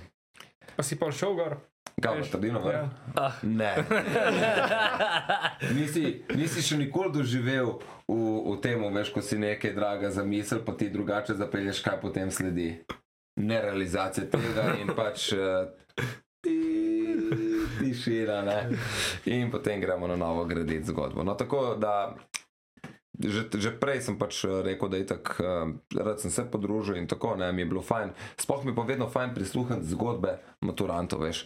Pa 0.75 0.85
si 0.85 0.99
pa 0.99 1.09
šel 1.15 1.33
gor. 1.39 1.57
Kaj 2.01 2.21
trdino 2.31 2.61
vrh? 2.63 2.75
ja. 2.75 3.31
Ne. 3.43 3.75
nisi, 5.77 6.23
nisi 6.35 6.63
še 6.65 6.79
nikoli 6.81 7.13
doživel 7.19 7.77
v, 8.07 8.17
v 8.51 8.57
tem, 8.63 8.81
veš, 8.93 9.13
ko 9.13 9.21
si 9.21 9.39
nekaj 9.39 9.75
draga 9.77 10.11
za 10.11 10.25
misel, 10.25 10.63
pa 10.65 10.75
ti 10.77 10.89
drugače 10.89 11.37
zapelješ, 11.39 11.83
kaj 11.85 12.01
potem 12.01 12.31
sledi. 12.31 12.73
Nerealizacija 13.39 14.27
tega 14.27 14.75
in 14.81 14.91
pač. 14.97 15.31
Uh, 15.37 15.71
Tišina, 17.79 18.41
ne. 18.45 18.59
In 19.31 19.51
potem 19.53 19.81
gremo 19.81 20.07
na 20.09 20.17
novo 20.19 20.45
graditi 20.45 20.89
zgodbo. 20.89 21.23
No, 21.23 21.37
tako 21.39 21.75
da 21.79 22.15
že, 23.21 23.53
že 23.53 23.71
prej 23.77 24.01
sem 24.01 24.15
pač 24.17 24.41
eh, 24.45 24.65
rekel, 24.65 24.89
da 24.89 24.97
je 24.97 25.05
tako, 25.13 25.33
uh, 25.43 25.69
rad 25.93 26.17
sem 26.17 26.33
se 26.33 26.41
podružil 26.47 26.97
in 26.97 27.05
tako, 27.05 27.35
ne, 27.37 27.51
mi 27.53 27.61
je 27.61 27.69
bilo 27.69 27.83
fajn. 27.85 28.15
Sploh 28.39 28.65
mi 28.65 28.71
je 28.71 28.77
pa 28.77 28.83
vedno 28.87 29.05
fajn 29.09 29.35
prisluhniti 29.37 29.91
zgodbe 29.93 30.39
maturantov, 30.65 31.21
veš. 31.21 31.45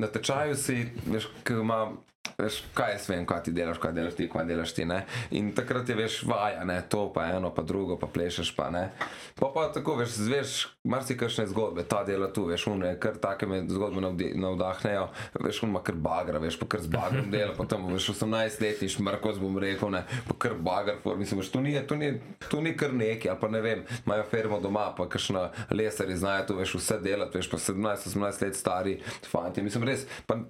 Na 0.00 0.08
tečaju 0.08 0.56
si, 0.56 0.86
veš, 1.06 1.28
ki 1.44 1.60
ima 1.60 1.92
Veš, 2.38 2.62
kaj 2.74 2.92
jaz 2.92 3.08
vem, 3.10 3.26
kaj 3.26 3.42
ti 3.46 3.52
delaš, 3.54 3.78
kaj 3.78 3.92
delaš 3.92 4.14
ti, 4.18 4.28
kaj 4.30 4.44
delaš 4.46 4.72
ti. 4.74 4.84
Ne? 4.88 5.02
In 5.38 5.52
takrat 5.54 5.88
je 5.88 5.94
veš 5.94 6.22
vaja, 6.26 6.64
ne? 6.64 6.80
to 6.88 7.04
pa 7.14 7.26
eno, 7.36 7.52
pa 7.54 7.62
drugo, 7.62 7.96
pa 7.98 8.06
plešeš. 8.06 8.50
Pa, 8.56 8.70
ne? 8.70 8.88
pa, 9.38 9.50
pa 9.54 9.68
tako 9.74 9.94
veš, 10.00 10.16
zveš 10.26 10.54
marsikakšne 10.88 11.46
zgodbe, 11.52 11.84
ta 11.88 12.02
dela 12.06 12.32
tu, 12.32 12.46
veš, 12.48 12.66
une, 12.72 12.94
kar 13.00 13.18
take 13.22 13.46
me 13.46 13.62
zgodbe 13.68 14.02
navdahnejo, 14.02 15.08
veš, 15.40 15.62
on 15.62 15.70
ima 15.70 15.82
kar 15.84 15.98
bagra, 15.98 16.40
veš, 16.42 16.58
pa 16.60 16.68
kar 16.74 16.82
z 16.82 16.90
bagrom 16.92 17.30
dela, 17.30 17.54
pa 17.58 17.66
tam 17.70 17.86
veš 17.92 18.12
18 18.16 18.64
let, 18.64 18.82
iš 18.82 18.98
Marko, 19.02 19.34
bom 19.38 19.58
rekel, 19.62 19.92
ne, 19.94 20.02
pa 20.28 20.38
kar 20.38 20.56
bagar, 20.58 20.98
for, 21.02 21.18
mislim, 21.18 21.42
veš, 21.42 21.52
to 21.54 21.62
ni, 21.62 21.76
to 21.86 21.98
ni, 22.00 22.14
to 22.48 22.62
ni 22.64 22.74
kar 22.76 22.94
neki, 22.94 23.30
ali 23.30 23.40
pa 23.40 23.52
ne 23.52 23.62
vem, 23.62 23.84
imajo 24.06 24.26
firmo 24.30 24.60
doma, 24.62 24.88
pa 24.96 25.06
kakšna 25.10 25.48
lesari 25.70 26.16
znajo 26.18 26.48
tu, 26.50 26.58
veš, 26.58 26.74
vse 26.80 26.98
delati, 27.04 27.38
veš, 27.38 27.50
pa 27.52 27.62
17-18 27.62 28.46
let 28.46 28.58
stari 28.58 28.98
fanti, 29.30 29.62
mislim, 29.62 29.86
res, 29.90 30.08
pa 30.26 30.40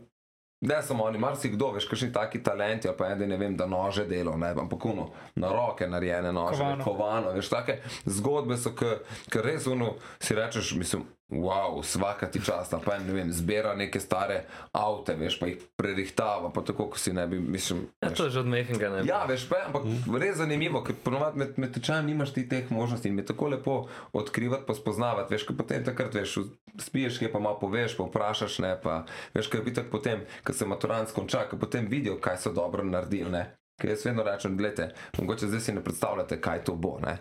Ne 0.62 0.82
samo 0.82 1.04
oni, 1.04 1.18
marsikdo, 1.18 1.72
veš, 1.74 1.88
kakšni 1.90 2.12
taki 2.14 2.38
talenti, 2.42 2.90
pa 2.98 3.08
en, 3.10 3.18
da 3.18 3.26
ne 3.26 3.36
vem, 3.36 3.56
da 3.58 3.66
nože 3.66 4.04
delo, 4.06 4.36
ne, 4.38 4.52
ampak 4.54 4.84
uno, 4.86 5.08
na 5.34 5.50
roke 5.50 5.88
narejene 5.90 6.30
nože, 6.32 6.62
Kovano. 6.62 6.84
kovano, 6.84 7.32
veš, 7.34 7.48
take 7.50 7.80
zgodbe 8.06 8.56
so, 8.56 8.70
ki 8.76 9.42
res 9.42 9.66
uno, 9.66 9.96
si 10.22 10.38
rečeš, 10.38 10.76
mislim, 10.78 11.02
wow, 11.32 11.82
svaka 11.82 12.26
ti 12.26 12.40
čast, 12.44 12.74
ali 12.74 12.82
pa 12.84 12.96
en, 12.96 13.06
ne 13.06 13.12
vem, 13.12 13.32
zbira 13.32 13.74
neke 13.74 14.00
stare 14.00 14.44
avte, 14.72 15.14
veš, 15.16 15.38
pa 15.40 15.48
jih 15.48 15.62
prerihtava, 15.76 16.50
pa 16.52 16.60
tako, 16.60 16.90
ko 16.92 16.98
si 16.98 17.12
ne 17.12 17.26
bi, 17.26 17.40
mislim. 17.40 17.86
Ja, 18.02 18.08
veš. 18.08 18.18
to 18.18 18.24
je 18.24 18.30
že 18.30 18.40
od 18.40 18.50
mehinga. 18.52 18.90
Ne? 18.90 19.04
Ja, 19.08 19.24
veš, 19.28 19.46
pa, 19.48 19.62
je, 19.62 19.68
ampak 19.70 19.88
res 20.20 20.36
zanimivo, 20.36 20.82
ker 20.84 20.98
ponovadi 21.04 21.40
med, 21.40 21.56
med 21.56 21.72
tečajem 21.72 22.06
nimaš 22.06 22.34
ti 22.36 22.44
teh 22.48 22.70
možnosti 22.70 23.08
in 23.08 23.16
me 23.16 23.24
tako 23.26 23.48
lepo 23.54 23.78
odkrivati, 24.12 24.66
pa 24.68 24.76
spoznavati. 24.76 25.32
Veš, 25.34 25.48
ker 25.48 25.56
potem 25.56 25.84
takrat 25.84 26.14
veš, 26.20 26.38
spiješ, 26.80 27.22
kaj 27.22 27.32
pa 27.32 27.40
malo 27.40 27.58
poveš, 27.62 27.96
pa 27.96 28.06
vprašaš, 28.10 28.60
ne, 28.64 28.76
pa 28.82 29.02
veš, 29.34 29.48
kaj 29.48 29.64
bi 29.64 29.74
tako 29.74 29.96
potem, 29.96 30.28
ko 30.44 30.52
se 30.52 30.68
maturant 30.68 31.16
konča, 31.16 31.46
ko 31.48 31.56
potem 31.56 31.88
vidijo, 31.88 32.20
kaj 32.20 32.44
so 32.44 32.52
dobro 32.52 32.84
naredili, 32.84 33.32
ne. 33.32 33.44
Ker 33.80 33.90
jaz 33.90 34.04
vedno 34.06 34.22
rečem, 34.22 34.56
gledajte, 34.56 34.92
mogoče 35.18 35.48
zdaj 35.48 35.60
si 35.60 35.72
ne 35.72 35.80
predstavljate, 35.84 36.40
kaj 36.40 36.64
to 36.68 36.76
bo, 36.76 36.98
ne. 37.02 37.16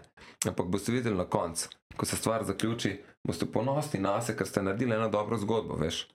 Ampak 0.47 0.65
boste 0.65 0.91
videli 0.91 1.17
na 1.17 1.25
koncu, 1.25 1.69
ko 1.97 2.05
se 2.05 2.17
stvar 2.17 2.43
zaključi, 2.43 2.95
boste 3.27 3.45
ponosni 3.45 3.99
na 3.99 4.21
se, 4.21 4.35
ker 4.37 4.47
ste 4.47 4.63
naredili 4.63 4.95
eno 4.95 5.09
dobro 5.09 5.37
zgodbo, 5.37 5.77
veš. 5.77 6.07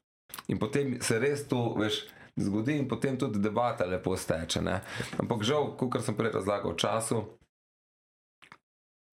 In 0.48 0.58
potem 0.58 0.96
se 1.02 1.18
res 1.22 1.46
to, 1.48 1.74
veš, 1.78 2.02
zgodi 2.36 2.76
in 2.76 2.88
potem 2.88 3.18
tudi 3.18 3.38
debata 3.38 3.86
lepo 3.86 4.16
steče. 4.16 4.62
Ne? 4.62 4.80
Ampak 5.18 5.42
žal, 5.46 5.76
kot 5.78 6.02
sem 6.04 6.16
prej 6.18 6.34
razlagal, 6.40 6.74
v 6.74 6.80
času. 6.82 7.22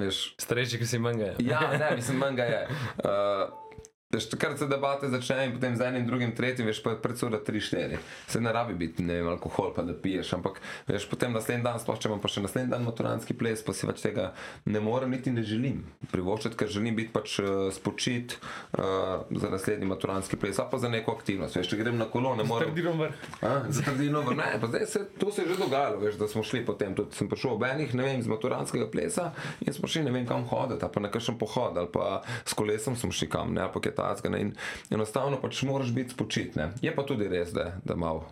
Veš, 0.01 0.33
Starejši, 0.41 0.79
ki 0.81 0.87
si 0.89 0.99
manjga. 0.99 1.35
ja, 1.39 1.61
ne, 1.77 1.95
mislim, 1.95 2.17
manj 2.17 2.35
ga 2.41 2.43
je. 2.43 2.63
Uh, 3.05 3.59
Veš, 4.13 4.29
takrat 4.29 4.59
se 4.59 4.67
debate 4.69 5.09
začnejo 5.09 5.49
in 5.49 5.55
potem 5.55 5.75
z 5.75 5.87
enim, 5.87 6.05
drugim, 6.07 6.35
tretjim, 6.35 6.67
veš, 6.69 6.83
pa 6.83 6.93
je 6.93 7.01
predsura 7.01 7.39
3-4. 7.41 7.97
Se 8.27 8.41
ne 8.41 8.53
rabi 8.53 8.73
biti, 8.77 9.03
ne 9.03 9.19
vem, 9.19 9.29
alkohol, 9.31 9.73
pa 9.73 9.81
da 9.81 9.95
piješ, 9.97 10.33
ampak 10.37 10.59
veš, 10.87 11.07
potem 11.09 11.33
naslednji 11.33 11.65
dan, 11.65 11.79
sploh 11.81 11.97
če 11.97 12.11
imam 12.11 12.21
pa 12.21 12.29
še 12.29 12.43
naslednji 12.45 12.71
dan 12.71 12.85
maturanski 12.85 13.33
ples, 13.37 13.63
pa 13.65 13.73
si 13.73 13.89
več 13.89 14.03
tega 14.05 14.31
ne 14.69 14.83
morem, 14.83 15.15
niti 15.15 15.33
ne 15.33 15.41
želim 15.47 15.81
privoščiti, 16.11 16.59
ker 16.59 16.69
želim 16.69 16.97
biti 16.99 17.13
pač 17.15 17.39
uh, 17.41 17.67
spočit 17.73 18.37
uh, 18.37 19.25
za 19.29 19.49
naslednji 19.49 19.89
maturanski 19.89 20.37
ples, 20.37 20.61
a 20.61 20.67
pa 20.69 20.77
za 20.77 20.91
neko 20.93 21.15
aktivnost. 21.17 21.57
Veš, 21.57 21.71
če 21.73 21.81
grem 21.81 21.97
na 21.97 22.05
kolo, 22.11 22.35
ne 22.37 22.45
morem. 22.47 22.69
Trdirom 22.69 23.01
vrh. 23.01 23.25
Zatrdino, 23.73 24.21
ne, 24.37 24.51
pa 24.61 24.69
zdaj 24.69 24.87
se 24.93 25.03
to 25.17 25.31
se 25.31 25.41
je 25.41 25.47
že 25.53 25.57
dogajalo, 25.57 25.97
veš, 25.99 26.15
da 26.21 26.27
smo 26.27 26.43
šli 26.43 26.65
potem, 26.65 26.95
tudi 26.95 27.15
sem 27.17 27.29
prišel 27.29 27.55
ob 27.55 27.63
enih, 27.67 27.93
ne 27.97 28.05
vem, 28.05 28.21
iz 28.21 28.29
maturanskega 28.29 28.87
plesa 28.91 29.31
in 29.65 29.73
smo 29.73 29.87
šli 29.89 30.03
ne 30.05 30.13
vem 30.13 30.27
kam 30.27 30.45
hoditi, 30.47 30.85
pa 30.93 31.03
na 31.03 31.11
kakšen 31.11 31.37
pohod, 31.41 31.77
ali 31.77 31.89
pa 31.91 32.21
s 32.45 32.53
kolesom 32.53 32.95
smo 32.99 33.11
šli 33.11 33.29
kam, 33.29 33.53
ne, 33.57 33.65
ali 33.65 33.73
pa 33.73 33.81
kaj 33.83 33.95
tacga, 34.03 34.35
ne, 34.35 34.45
in 34.47 34.53
enostavno 34.91 35.39
pač 35.41 35.63
moraš 35.67 35.95
biti 35.95 36.15
spočitne. 36.17 36.73
Je 36.83 36.95
pa 36.95 37.07
tudi 37.07 37.31
res, 37.31 37.55
da, 37.55 37.71
da 37.87 37.95
malo 37.95 38.27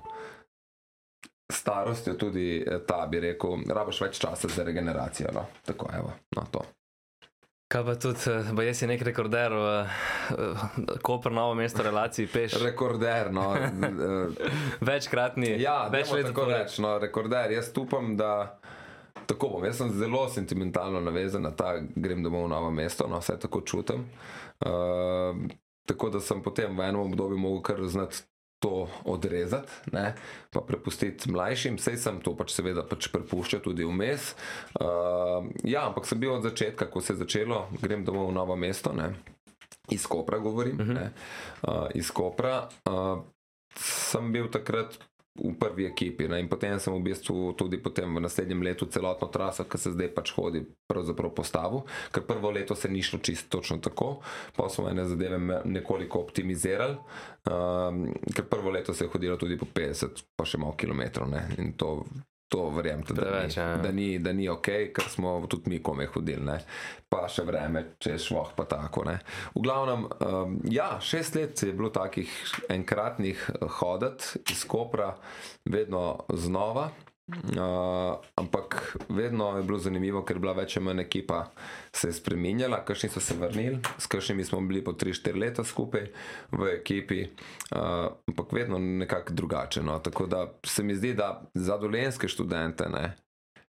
starost 1.51 2.07
je 2.07 2.17
tudi 2.17 2.65
eh, 2.67 2.79
ta, 2.87 3.07
bi 3.11 3.19
rekel, 3.19 3.63
rabaš 3.69 4.01
več 4.01 4.19
časa 4.19 4.47
za 4.47 4.63
regeneracijo, 4.63 5.31
no, 5.35 5.45
tako 5.65 5.89
evo, 5.93 6.13
no 6.35 6.45
to. 6.51 6.63
Kaj 7.71 7.83
pa 7.87 7.95
tudi, 7.95 8.23
eh, 8.31 8.51
ba 8.55 8.65
jaz 8.65 8.81
si 8.81 8.87
nek 8.89 9.03
rekorder 9.07 9.53
v 9.55 9.67
uh, 9.67 10.63
Koper, 11.03 11.31
novo 11.31 11.55
mesto, 11.55 11.83
relaciji 11.83 12.27
peš. 12.27 12.57
Rekorder, 12.63 13.31
no. 13.31 13.51
eh, 13.59 14.49
Večkratni, 14.81 15.55
Ja, 15.61 15.85
več 15.91 16.11
let 16.11 16.27
tako 16.31 16.47
zapored. 16.47 16.65
reči, 16.65 16.83
no, 16.83 16.97
rekorder. 16.99 17.55
Jaz 17.55 17.71
upam, 17.79 18.15
da 18.19 18.59
tako 19.27 19.55
bom. 19.55 19.65
Jaz 19.67 19.79
sem 19.79 19.93
zelo 19.95 20.25
sentimentalno 20.31 20.99
navezan 20.99 21.47
na 21.47 21.53
ta, 21.55 21.77
grem 21.79 22.23
domov 22.23 22.49
v 22.49 22.55
novo 22.55 22.71
mesto, 22.75 23.07
no, 23.07 23.21
vse 23.23 23.39
tako 23.39 23.63
čutim. 23.63 24.07
Uh, 24.61 25.39
tako 25.85 26.09
da 26.09 26.19
sem 26.19 26.43
potem 26.43 26.77
v 26.77 26.89
enem 26.89 27.01
obdobju 27.01 27.37
mogel 27.37 27.61
kar 27.61 27.87
znati. 27.87 28.27
To 28.61 28.85
odrezati, 29.09 29.73
ne, 29.89 30.13
pa 30.53 30.61
prepustiti 30.61 31.31
mlajšim, 31.33 31.79
vse 31.81 31.95
sem 31.97 32.19
to 32.21 32.35
pač 32.37 32.51
seveda 32.53 32.83
pač 32.85 33.07
prepuščal 33.09 33.63
tudi 33.65 33.87
vmes. 33.89 34.35
Uh, 34.77 35.47
ja, 35.65 35.87
ampak 35.87 36.05
sem 36.05 36.21
bil 36.21 36.35
od 36.35 36.45
začetka, 36.45 36.85
ko 36.85 37.01
se 37.01 37.15
je 37.15 37.23
začelo, 37.23 37.63
grem 37.81 38.05
domov 38.05 38.29
v 38.29 38.35
novo 38.37 38.53
mesto, 38.53 38.93
ne, 38.93 39.15
iz 39.89 40.05
Kopra 40.05 40.37
govorim, 40.37 40.77
uh 40.77 40.85
-huh. 40.85 40.93
ne, 40.93 41.09
uh, 41.65 41.89
iz 41.97 42.11
Kopra. 42.13 42.69
Uh, 42.85 43.25
sem 43.75 44.31
bil 44.31 44.47
takrat 44.51 44.99
v 45.35 45.53
prvi 45.55 45.85
ekipi 45.85 46.27
ne, 46.27 46.41
in 46.43 46.49
potem 46.51 46.75
sem 46.79 46.93
v 46.93 47.03
bistvu 47.05 47.53
tudi 47.55 47.79
v 47.79 48.19
naslednjem 48.19 48.63
letu 48.63 48.85
celotno 48.91 49.27
traso, 49.31 49.63
ki 49.63 49.77
se 49.77 49.93
zdaj 49.95 50.11
pač 50.11 50.33
hodi, 50.35 50.65
pravzaprav 50.87 51.31
postavil, 51.31 51.85
ker 52.11 52.25
prvo 52.27 52.51
leto 52.51 52.75
se 52.75 52.89
ni 52.91 53.01
šlo 53.01 53.19
čisto 53.23 53.57
točno 53.57 53.79
tako, 53.79 54.19
pa 54.55 54.69
smo 54.69 54.89
ene 54.89 55.05
zadeve 55.07 55.39
nekoliko 55.65 56.19
optimizirali, 56.19 56.97
um, 57.47 58.11
ker 58.35 58.45
prvo 58.49 58.75
leto 58.75 58.93
se 58.93 59.05
je 59.05 59.13
hodilo 59.13 59.37
tudi 59.37 59.57
po 59.57 59.65
50, 59.65 60.25
pa 60.35 60.45
še 60.45 60.59
malo 60.59 60.75
kilometrov 60.75 61.31
ne, 61.31 61.47
in 61.57 61.73
to. 61.79 62.03
To 62.51 62.65
verjamem, 62.69 63.05
da, 63.05 63.15
Preveč, 63.15 63.55
ni- 63.55 63.63
ja. 63.63 63.77
da, 63.77 63.91
ni- 63.91 64.19
da 64.19 64.33
ni 64.33 64.49
ok, 64.49 64.65
ker 64.91 65.05
smo 65.07 65.45
tudi 65.47 65.69
mi 65.69 65.79
kome 65.79 66.03
hodili, 66.05 66.43
ne. 66.43 66.57
pa 67.07 67.25
še 67.25 67.43
vreme, 67.43 67.85
če 67.97 68.11
je 68.11 68.19
šlo, 68.19 68.45
pa 68.51 68.65
tako. 68.65 69.03
Ne. 69.03 69.17
V 69.53 69.61
glavnem, 69.61 70.03
um, 70.21 70.57
ja, 70.65 70.97
šest 71.01 71.35
let 71.35 71.61
je 71.61 71.71
bilo 71.71 71.89
takih 71.89 72.27
enkratnih 72.69 73.49
eh, 73.51 73.65
hodot 73.69 74.19
iz 74.47 74.65
Kopra, 74.65 75.13
vedno 75.65 76.03
znova. 76.29 76.89
Uh, 77.31 78.19
ampak 78.35 78.97
vedno 79.09 79.57
je 79.57 79.63
bilo 79.63 79.79
zanimivo, 79.79 80.23
ker 80.25 80.35
je 80.35 80.43
bila 80.43 80.53
več 80.57 80.77
ali 80.77 80.85
manj 80.85 81.03
ekipa 81.05 81.45
se 81.95 82.07
je 82.07 82.13
spremenjala, 82.13 82.81
kakšni 82.85 83.09
so 83.09 83.19
se 83.19 83.35
vrnili, 83.39 83.79
s 83.97 84.07
kakšnimi 84.07 84.43
smo 84.43 84.61
bili 84.61 84.83
po 84.83 84.91
3-4 84.91 85.39
leta 85.39 85.63
skupaj 85.63 86.07
v 86.51 86.69
ekipi, 86.75 87.23
uh, 87.23 88.11
ampak 88.27 88.51
vedno 88.51 88.79
nekako 88.79 89.33
drugače. 89.33 89.83
No. 89.83 89.99
Tako 89.99 90.25
da 90.25 90.45
se 90.65 90.83
mi 90.83 90.95
zdi, 90.95 91.13
da 91.13 91.41
za 91.53 91.77
dolenske 91.77 92.27
študente, 92.27 92.89
ne, 92.89 93.15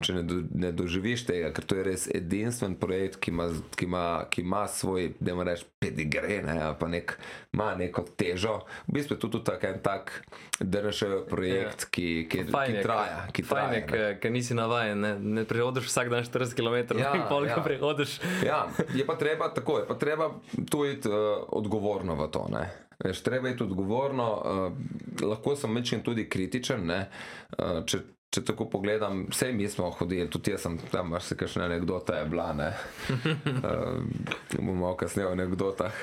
če 0.04 0.16
ne, 0.18 0.24
do, 0.28 0.42
ne 0.60 0.72
doživiš 0.76 1.26
tega, 1.30 1.52
ker 1.56 1.66
to 1.68 1.78
je 1.80 1.86
res 1.88 2.06
edinstven 2.12 2.76
projekt, 2.80 3.20
ki 3.24 3.32
ima, 3.34 3.48
ki 3.78 3.88
ima, 3.88 4.04
ki 4.32 4.44
ima 4.44 4.64
svoj, 4.68 5.14
da 5.20 5.34
ima 5.36 5.46
reč, 5.48 5.64
pedigre, 5.82 6.42
ne, 6.46 6.58
pa 6.80 6.90
nek, 6.92 7.16
ima 7.56 7.72
neko 7.80 8.06
težo. 8.20 8.60
V 8.88 8.98
bistvu 8.98 9.18
je 9.18 9.22
to 9.24 9.32
tudi 9.38 9.48
tak, 9.50 9.66
en 9.70 9.82
tak 9.84 10.14
DRŠ 10.60 11.28
projekt, 11.30 11.88
ki, 11.94 12.28
ki, 12.32 12.46
Fajn 12.52 12.78
ki 12.78 12.86
traja. 12.86 13.20
Ki 13.36 13.46
Fajn 13.48 13.76
je, 13.78 13.82
traja 13.88 14.08
ne. 14.12 14.20
ker 14.24 14.36
nisi 14.36 14.58
navajen, 14.58 15.04
ne, 15.04 15.14
ne 15.40 15.46
prehodiš 15.50 15.90
vsak 15.90 16.12
dan 16.14 16.28
40 16.28 16.56
km, 16.58 17.00
Ja, 17.00 17.14
in 17.18 17.26
pol, 17.30 17.48
ja. 17.50 17.58
ko 17.58 17.66
prehodiš. 17.66 18.20
Ja, 18.46 18.66
je 18.96 19.06
pa 19.08 19.18
treba 19.20 19.50
tako, 19.54 19.82
je 19.84 19.88
pa 19.90 20.00
treba 20.00 20.32
tu 20.70 20.86
iti 20.88 21.10
uh, 21.10 21.44
odgovorno 21.48 22.16
v 22.20 22.30
to. 22.34 22.48
Ne? 22.54 22.68
Veš, 23.04 23.24
treba 23.26 23.52
je 23.52 23.58
odgovorno, 23.64 24.28
uh, 24.38 25.26
lahko 25.28 25.56
sem 25.56 25.76
večkrat 25.76 26.04
tudi 26.04 26.30
kritičen. 26.30 26.86
ne, 26.88 27.06
Uh, 27.54 27.84
če, 27.86 28.00
če 28.34 28.42
tako 28.48 28.66
pogledam, 28.70 29.26
vse 29.30 29.52
mi 29.54 29.68
smo 29.70 29.92
hodili, 29.94 30.30
tudi 30.30 30.52
jaz 30.52 30.66
sem 30.66 30.78
tam, 30.92 31.12
mar 31.14 31.22
se 31.22 31.38
kakšna 31.38 31.68
anekdota 31.70 32.18
je 32.18 32.26
bila. 32.26 32.54
Ne? 32.54 32.74
Uh, 33.64 34.04
bomo 34.58 34.74
malo 34.76 34.96
kasneje 34.98 35.28
o 35.28 35.32
anekdotah. 35.32 35.94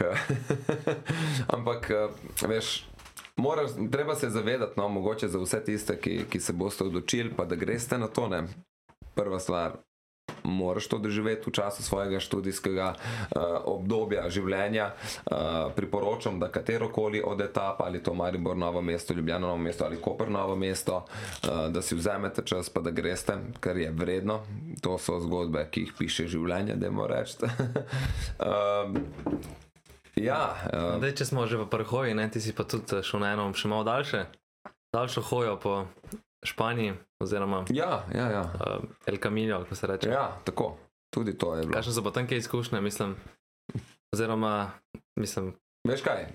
Ampak, 1.54 1.90
uh, 1.90 2.48
veš. 2.48 2.86
Moraš, 3.36 3.70
treba 3.92 4.14
se 4.14 4.30
zavedati, 4.30 4.80
no, 4.80 4.88
mogoče 4.88 5.28
za 5.28 5.38
vse 5.38 5.60
tiste, 5.64 5.96
ki, 6.00 6.24
ki 6.30 6.40
se 6.40 6.52
boste 6.52 6.84
odločili, 6.84 7.32
pa 7.36 7.44
da 7.44 7.56
greste 7.56 7.98
na 7.98 8.08
to. 8.08 8.28
Ne. 8.28 8.42
Prva 9.14 9.40
stvar, 9.40 9.76
moraš 10.44 10.86
to 10.86 10.98
doživeti 10.98 11.50
v 11.50 11.52
času 11.52 11.82
svojega 11.82 12.20
študijskega 12.20 12.94
uh, 12.94 13.42
obdobja 13.64 14.28
življenja. 14.30 14.92
Uh, 14.94 15.72
priporočam, 15.76 16.40
da 16.40 16.48
katero 16.48 16.88
koli 16.88 17.22
od 17.24 17.40
etap, 17.40 17.82
ali 17.82 18.02
to 18.02 18.14
Maribor, 18.14 18.56
Novo 18.56 18.80
mesto, 18.80 19.14
Ljubljana, 19.14 19.46
Novo 19.46 19.58
mesto 19.58 19.84
ali 19.84 20.00
Koper, 20.00 20.30
Novo 20.30 20.56
mesto, 20.56 21.04
uh, 21.04 21.68
da 21.68 21.82
si 21.82 21.94
vzamete 21.94 22.42
čas, 22.46 22.70
pa 22.70 22.80
da 22.80 22.90
greste, 22.90 23.38
kar 23.60 23.76
je 23.76 23.90
vredno. 23.90 24.40
To 24.80 24.98
so 24.98 25.18
zgodbe, 25.20 25.66
ki 25.70 25.80
jih 25.80 25.94
piše 25.98 26.28
življenje, 26.30 26.78
da 26.80 26.90
moramo 26.90 27.06
reči. 27.06 27.36
um, 28.38 28.96
ja, 30.28 30.56
uh, 30.72 30.98
Zdaj, 30.98 31.14
če 31.16 31.24
smo 31.24 31.46
že 31.46 31.60
v 31.60 31.68
prhoji, 31.70 32.14
ne, 32.14 32.28
ti 32.30 32.40
si 32.40 32.52
pa 32.52 32.64
tudi 32.64 33.02
šel 33.02 33.24
na 33.24 33.34
eno 33.34 33.50
še 33.54 33.70
malo 33.70 33.84
daljše, 33.88 34.26
daljšo 34.94 35.22
hojo 35.30 35.56
po 35.60 35.74
Španiji, 36.42 36.94
oziroma 37.20 37.64
ja, 37.70 38.04
ja, 38.14 38.30
ja. 38.30 38.40
uh, 38.40 38.84
El 39.06 39.16
Camino, 39.16 39.62
kako 39.62 39.74
se 39.74 39.86
reče. 39.86 40.08
ja, 40.08 40.36
tako. 40.44 40.76
Tudi 41.10 41.38
to 41.38 41.54
je 41.54 41.60
bilo. 41.60 41.72
Kakšne 41.72 41.92
so 41.92 42.02
pa 42.04 42.10
tanke 42.10 42.36
izkušnje, 42.36 42.80
mislim, 42.80 43.16
oziroma, 44.14 44.70
mislim, 45.16 45.54
Veš 45.88 46.02
kaj, 46.04 46.26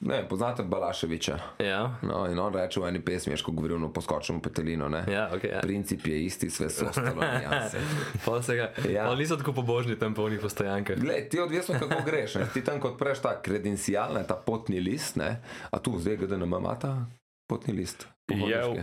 ne, 0.00 0.28
poznate 0.28 0.62
Balaševiča. 0.62 1.38
Ja, 1.58 1.96
No, 2.02 2.26
in 2.32 2.38
on 2.38 2.54
reče 2.54 2.80
v 2.80 2.88
eni 2.88 3.00
pesmi, 3.04 3.36
ko 3.36 3.52
govoril 3.52 3.84
o 3.84 3.90
poskočnem 3.92 4.40
petelinu. 4.40 4.88
Ne? 4.88 5.04
ja, 5.08 5.28
ok. 5.34 5.44
Ja. 5.44 5.60
Princip 5.60 6.06
je 6.06 6.24
isti, 6.24 6.50
sve 6.50 6.70
so 6.70 6.86
ostalo 6.88 7.20
nijanse. 7.38 7.80
Pol 8.24 8.42
se 8.42 8.56
ga. 8.56 8.72
Ja. 8.88 9.04
Ja. 9.04 9.14
Niso 9.14 9.36
tako 9.36 9.52
pobožni 9.52 9.98
tam 9.98 10.14
polnih 10.14 10.40
postojankah. 10.40 10.96
Glej, 10.96 11.28
ti 11.28 11.40
odvisno, 11.40 11.74
kako 11.78 12.02
greš. 12.06 12.34
Ne? 12.34 12.46
Ti 12.54 12.64
tam, 12.64 12.80
kot 12.80 12.96
preš 12.98 13.20
ta 13.20 13.36
kredencial, 13.42 14.14
ne, 14.14 14.24
ta 14.26 14.34
potni 14.34 14.80
list, 14.80 15.16
ne? 15.16 15.42
a 15.70 15.78
tu 15.78 15.98
zdaj 16.00 16.16
GDNM 16.16 16.54
ima 16.56 16.78
ta 16.80 17.04
potni 17.46 17.74
list. 17.74 18.08
Je, 18.24 18.36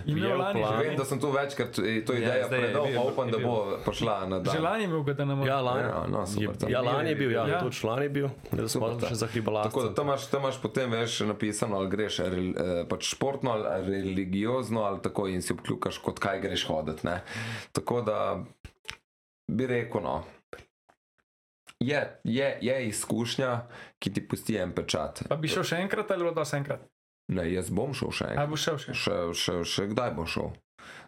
je 0.06 0.14
v 0.14 0.38
lani 0.38 0.62
planu. 0.62 0.84
Vem, 0.84 0.94
da 0.96 1.06
sem 1.06 1.18
tu 1.18 1.32
večkrat, 1.34 1.80
eh, 1.80 2.06
to 2.06 2.14
Ja, 2.14 2.20
ideja 2.20 2.46
zdaj 2.46 2.60
je 2.60 2.66
predal, 2.68 2.86
pa 2.94 3.02
upam, 3.02 3.26
je 3.26 3.32
da 3.32 3.38
bo 3.40 3.54
prišla 3.82 4.16
na 4.28 4.38
dan. 4.40 4.54
Že 4.54 4.62
lani 4.62 4.84
je 4.84 4.88
bil, 4.88 5.04
da 5.04 5.26
more. 5.26 5.50
Ja, 5.50 5.58
lani, 5.62 5.82
Ja, 5.82 6.02
no, 6.08 6.26
super, 6.28 6.56
to. 6.56 6.70
ja, 6.70 6.82
lani 6.82 7.10
je 7.10 7.16
bil, 7.16 7.32
ja, 7.32 7.48
Ja. 7.48 7.60
tudi 7.60 7.76
član 7.76 8.04
je 8.04 8.10
bil, 8.12 8.28
da 8.52 8.68
smo 8.70 8.92
Super, 8.92 9.10
še 9.10 9.16
za 9.16 9.28
hribalast. 9.28 9.70
Tako 9.70 9.84
da 9.84 9.94
tam 9.94 10.06
imaš, 10.06 10.28
tam 10.28 10.42
imaš 10.42 10.62
potem 10.62 10.92
veš 10.92 11.20
napisano, 11.22 11.76
ali 11.76 11.90
greš 11.90 12.20
rel, 12.20 12.50
eh, 12.50 12.86
pač 12.86 13.10
športno 13.10 13.52
ali 13.52 13.82
religiozno, 13.88 14.84
ali 14.84 15.02
tako 15.02 15.26
in 15.28 15.42
si 15.42 15.54
obkljukaš, 15.54 15.98
kot 15.98 16.20
kaj 16.20 16.40
greš 16.40 16.68
hoditi. 16.68 17.02
Ne? 17.04 17.24
Tako 17.72 18.02
da 18.02 18.46
bi 19.48 19.68
rekel, 19.68 20.02
no. 20.02 20.22
Je, 21.80 21.98
je, 22.24 22.58
je 22.62 22.88
izkušnja, 22.88 23.66
ki 24.00 24.14
ti 24.14 24.22
pusti 24.22 24.54
en 24.56 24.70
pečat. 24.72 25.24
Pa 25.26 25.36
bi 25.36 25.50
šel 25.50 25.64
še 25.66 25.82
enkrat 25.82 26.12
ali 26.12 26.24
bo 26.24 26.32
to 26.32 26.46
enkrat? 26.56 26.86
Ne, 27.32 27.46
jaz 27.48 27.72
bom 27.72 27.94
šel 27.96 28.12
še 28.12 28.26
Ali 28.28 28.36
enkrat. 28.36 28.50
bo 28.52 28.60
šel 28.60 28.80
še? 28.82 28.96
Še, 28.98 29.20
še, 29.38 29.60
še 29.68 29.88
kdaj 29.94 30.16
bom 30.18 30.28
šel? 30.28 30.52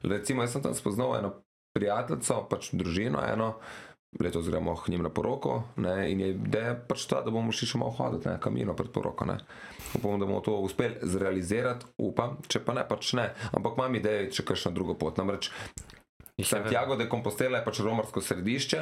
Recimo, 0.08 0.44
jaz 0.46 0.56
sem 0.56 0.64
tam 0.64 0.76
spoznal 0.78 1.18
eno 1.20 1.34
prijateljico, 1.76 2.38
pač 2.52 2.70
družino, 2.78 3.20
eno, 3.26 3.56
letos 4.22 4.48
gremo 4.48 4.76
k 4.78 4.94
njim 4.94 5.04
na 5.04 5.10
poroko, 5.10 5.64
ne, 5.82 6.12
in 6.12 6.22
je 6.22 6.30
ideja 6.36 6.76
pač 6.88 7.08
ta, 7.10 7.24
da 7.26 7.34
bomo 7.34 7.52
šli 7.56 7.72
še 7.72 7.82
malo 7.82 7.96
hoditi, 7.98 8.30
ne, 8.30 8.38
kamino 8.42 8.76
pred 8.78 8.92
poroko. 8.94 9.26
Ne. 9.26 9.40
Upam, 9.98 10.20
da 10.22 10.28
bomo 10.30 10.40
to 10.46 10.60
uspeli 10.64 11.02
zrealizirati, 11.02 11.96
upam, 11.98 12.38
če 12.48 12.62
pa 12.64 12.78
ne, 12.78 12.86
pač 12.88 13.16
ne. 13.18 13.32
Ampak 13.58 13.80
imam 13.80 14.00
idejo, 14.00 14.30
če 14.38 14.48
kakšna 14.54 14.74
druga 14.76 14.96
pot. 15.00 15.18
Namreč 15.20 15.50
Santiago 16.44 16.96
de 16.98 17.06
Compostela 17.10 17.60
je 17.60 17.66
pač 17.66 17.80
romarsko 17.86 18.22
središče, 18.24 18.80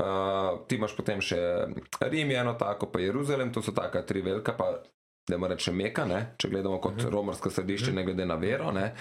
uh, 0.00 0.62
ti 0.68 0.78
imaš 0.78 0.94
potem 0.96 1.20
še 1.20 1.38
Rim, 2.00 2.32
eno 2.32 2.54
tako, 2.60 2.88
pa 2.92 3.02
Jeruzalem, 3.02 3.52
to 3.52 3.60
so 3.64 3.74
taka 3.76 4.04
tri 4.08 4.22
velika, 4.24 4.54
pa 4.56 4.78
da 5.28 5.38
moramo 5.38 5.54
reči 5.54 5.72
Meka, 5.72 6.04
ne? 6.04 6.34
če 6.36 6.48
gledamo 6.48 6.80
kot 6.80 6.92
uh 6.92 6.98
-huh. 6.98 7.10
romarsko 7.10 7.50
središče, 7.50 7.92
ne 7.92 8.04
glede 8.04 8.26
na 8.26 8.34
vero, 8.34 8.72
ne? 8.72 8.94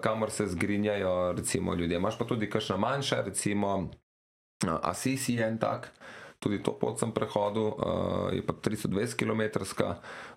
kamor 0.00 0.30
se 0.30 0.46
zgrinjajo 0.46 1.32
recimo 1.32 1.74
ljudje. 1.74 1.96
Imaš 1.96 2.18
pa 2.18 2.24
tudi 2.24 2.50
kakšna 2.50 2.76
manjša, 2.76 3.22
recimo 3.22 3.90
Assisi 4.82 5.34
je 5.34 5.46
en 5.46 5.58
tak. 5.58 5.92
Tudi 6.40 6.62
to 6.64 6.72
pot 6.72 6.96
sem 6.96 7.12
prehodil, 7.12 7.76
uh, 7.76 8.32
je 8.32 8.40
pa 8.40 8.56
320 8.56 9.12
km. 9.12 9.60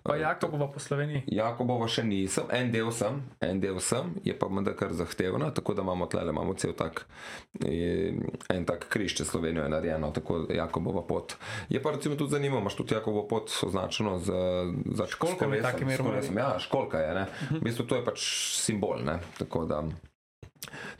Pa 0.04 0.16
Jakobova 0.20 0.68
po 0.68 0.76
Sloveniji. 0.76 1.24
Jakobova 1.32 1.88
še 1.88 2.04
nisem, 2.04 2.44
en 2.52 2.68
del 2.68 2.90
sem, 2.92 3.22
en 3.40 3.60
del 3.62 3.80
sem, 3.80 4.12
je 4.20 4.36
pa 4.36 4.50
menda 4.52 4.74
kar 4.76 4.92
zahtevna, 4.92 5.48
tako 5.56 5.72
da 5.72 5.80
imamo 5.80 6.04
tle, 6.12 6.26
imamo 6.28 6.52
cel 6.60 6.76
tak, 6.76 7.06
eh, 7.64 8.12
en 8.52 8.68
tak 8.68 8.84
križ, 8.92 9.16
če 9.16 9.24
Slovenijo 9.24 9.64
je 9.64 9.72
narejeno, 9.72 10.12
tako 10.12 10.44
Jakobova 10.52 11.06
pot. 11.08 11.38
Je 11.72 11.80
pa 11.80 11.96
recimo 11.96 12.20
tudi 12.20 12.36
zanimivo, 12.36 12.60
imaš 12.60 12.76
tudi 12.76 12.94
Jakobovo 12.94 13.24
pot 13.24 13.48
označeno 13.64 14.18
z, 14.20 14.28
za 14.92 15.08
Školjkami, 15.08 15.62
takimi 15.64 15.96
s 15.96 16.04
kolesom. 16.04 16.36
romarji. 16.36 16.36
Ja, 16.36 16.60
školka 16.60 17.00
je, 17.00 17.14
ne. 17.14 17.26
V 17.48 17.64
bistvu 17.64 17.88
to 17.88 17.96
je 17.96 18.04
pač 18.04 18.28
simbol, 18.60 19.00
ne, 19.00 19.22
tako 19.40 19.64
da. 19.64 19.80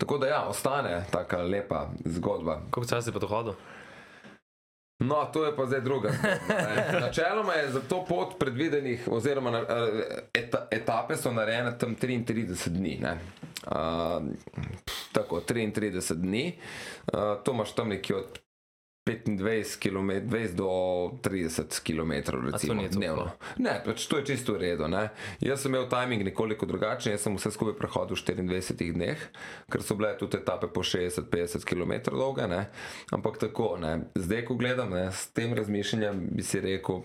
Tako 0.00 0.18
da 0.18 0.26
ja, 0.26 0.42
ostane 0.48 1.04
taka 1.12 1.42
lepa 1.44 1.90
zgodba. 2.04 2.62
Koliko 2.70 2.88
časa 2.88 3.02
si 3.02 3.12
pa 3.12 3.20
to 3.20 3.28
hodil? 3.28 3.52
No, 4.98 5.24
to 5.24 5.44
je 5.44 5.56
pa 5.56 5.66
zdaj 5.66 5.80
druga. 5.80 6.12
zgodba. 6.12 7.00
Načeloma 7.06 7.52
je 7.52 7.70
za 7.70 7.80
to 7.80 8.04
pot 8.04 8.38
predvidenih, 8.38 9.08
oziroma 9.08 9.50
na- 9.50 9.64
eta, 10.34 10.68
etape 10.70 11.16
so 11.16 11.32
narejene 11.32 11.78
tam 11.78 11.96
33 11.96 12.68
dni. 12.68 12.98
ne. 13.00 13.18
Uh, 13.66 14.22
tako, 15.12 15.40
33 15.40 16.14
dni, 16.14 16.58
uh, 17.06 17.18
to 17.44 17.52
imaš 17.52 17.72
tam 17.72 17.88
nekje 17.88 18.16
od 18.16 18.38
25 19.04 19.76
km, 19.76 20.10
20 20.10 20.54
do 20.54 20.68
30 21.20 21.80
km, 21.84 22.12
recimo, 22.52 22.82
dnevno. 22.88 23.30
Ne, 23.60 23.82
pač 23.84 24.06
to 24.08 24.16
je 24.16 24.32
čisto 24.32 24.56
v 24.56 24.64
redu. 24.64 24.88
Ne. 24.88 25.12
Jaz 25.44 25.60
sem 25.60 25.74
imel 25.74 25.90
timing 25.92 26.24
nekoliko 26.24 26.64
drugačen, 26.64 27.12
jaz 27.12 27.28
sem 27.28 27.36
vse 27.36 27.52
skupaj 27.52 27.76
prehodil 27.76 28.16
v 28.16 28.24
24 28.24 28.96
dneh, 28.96 29.20
ker 29.68 29.84
so 29.84 29.92
bile 30.00 30.14
tudi 30.16 30.40
etape 30.40 30.72
po 30.72 30.80
60-50 30.80 31.68
km 31.68 32.16
dolge, 32.16 32.48
ne. 32.48 32.72
ampak 33.12 33.36
tako, 33.44 33.76
ne. 33.76 34.08
zdaj 34.16 34.48
ko 34.48 34.56
gledam 34.56 34.96
ne, 34.96 35.12
s 35.12 35.28
tem 35.36 35.52
razmišljanjem, 35.52 36.24
bi 36.32 36.40
si 36.40 36.64
rekel, 36.64 37.04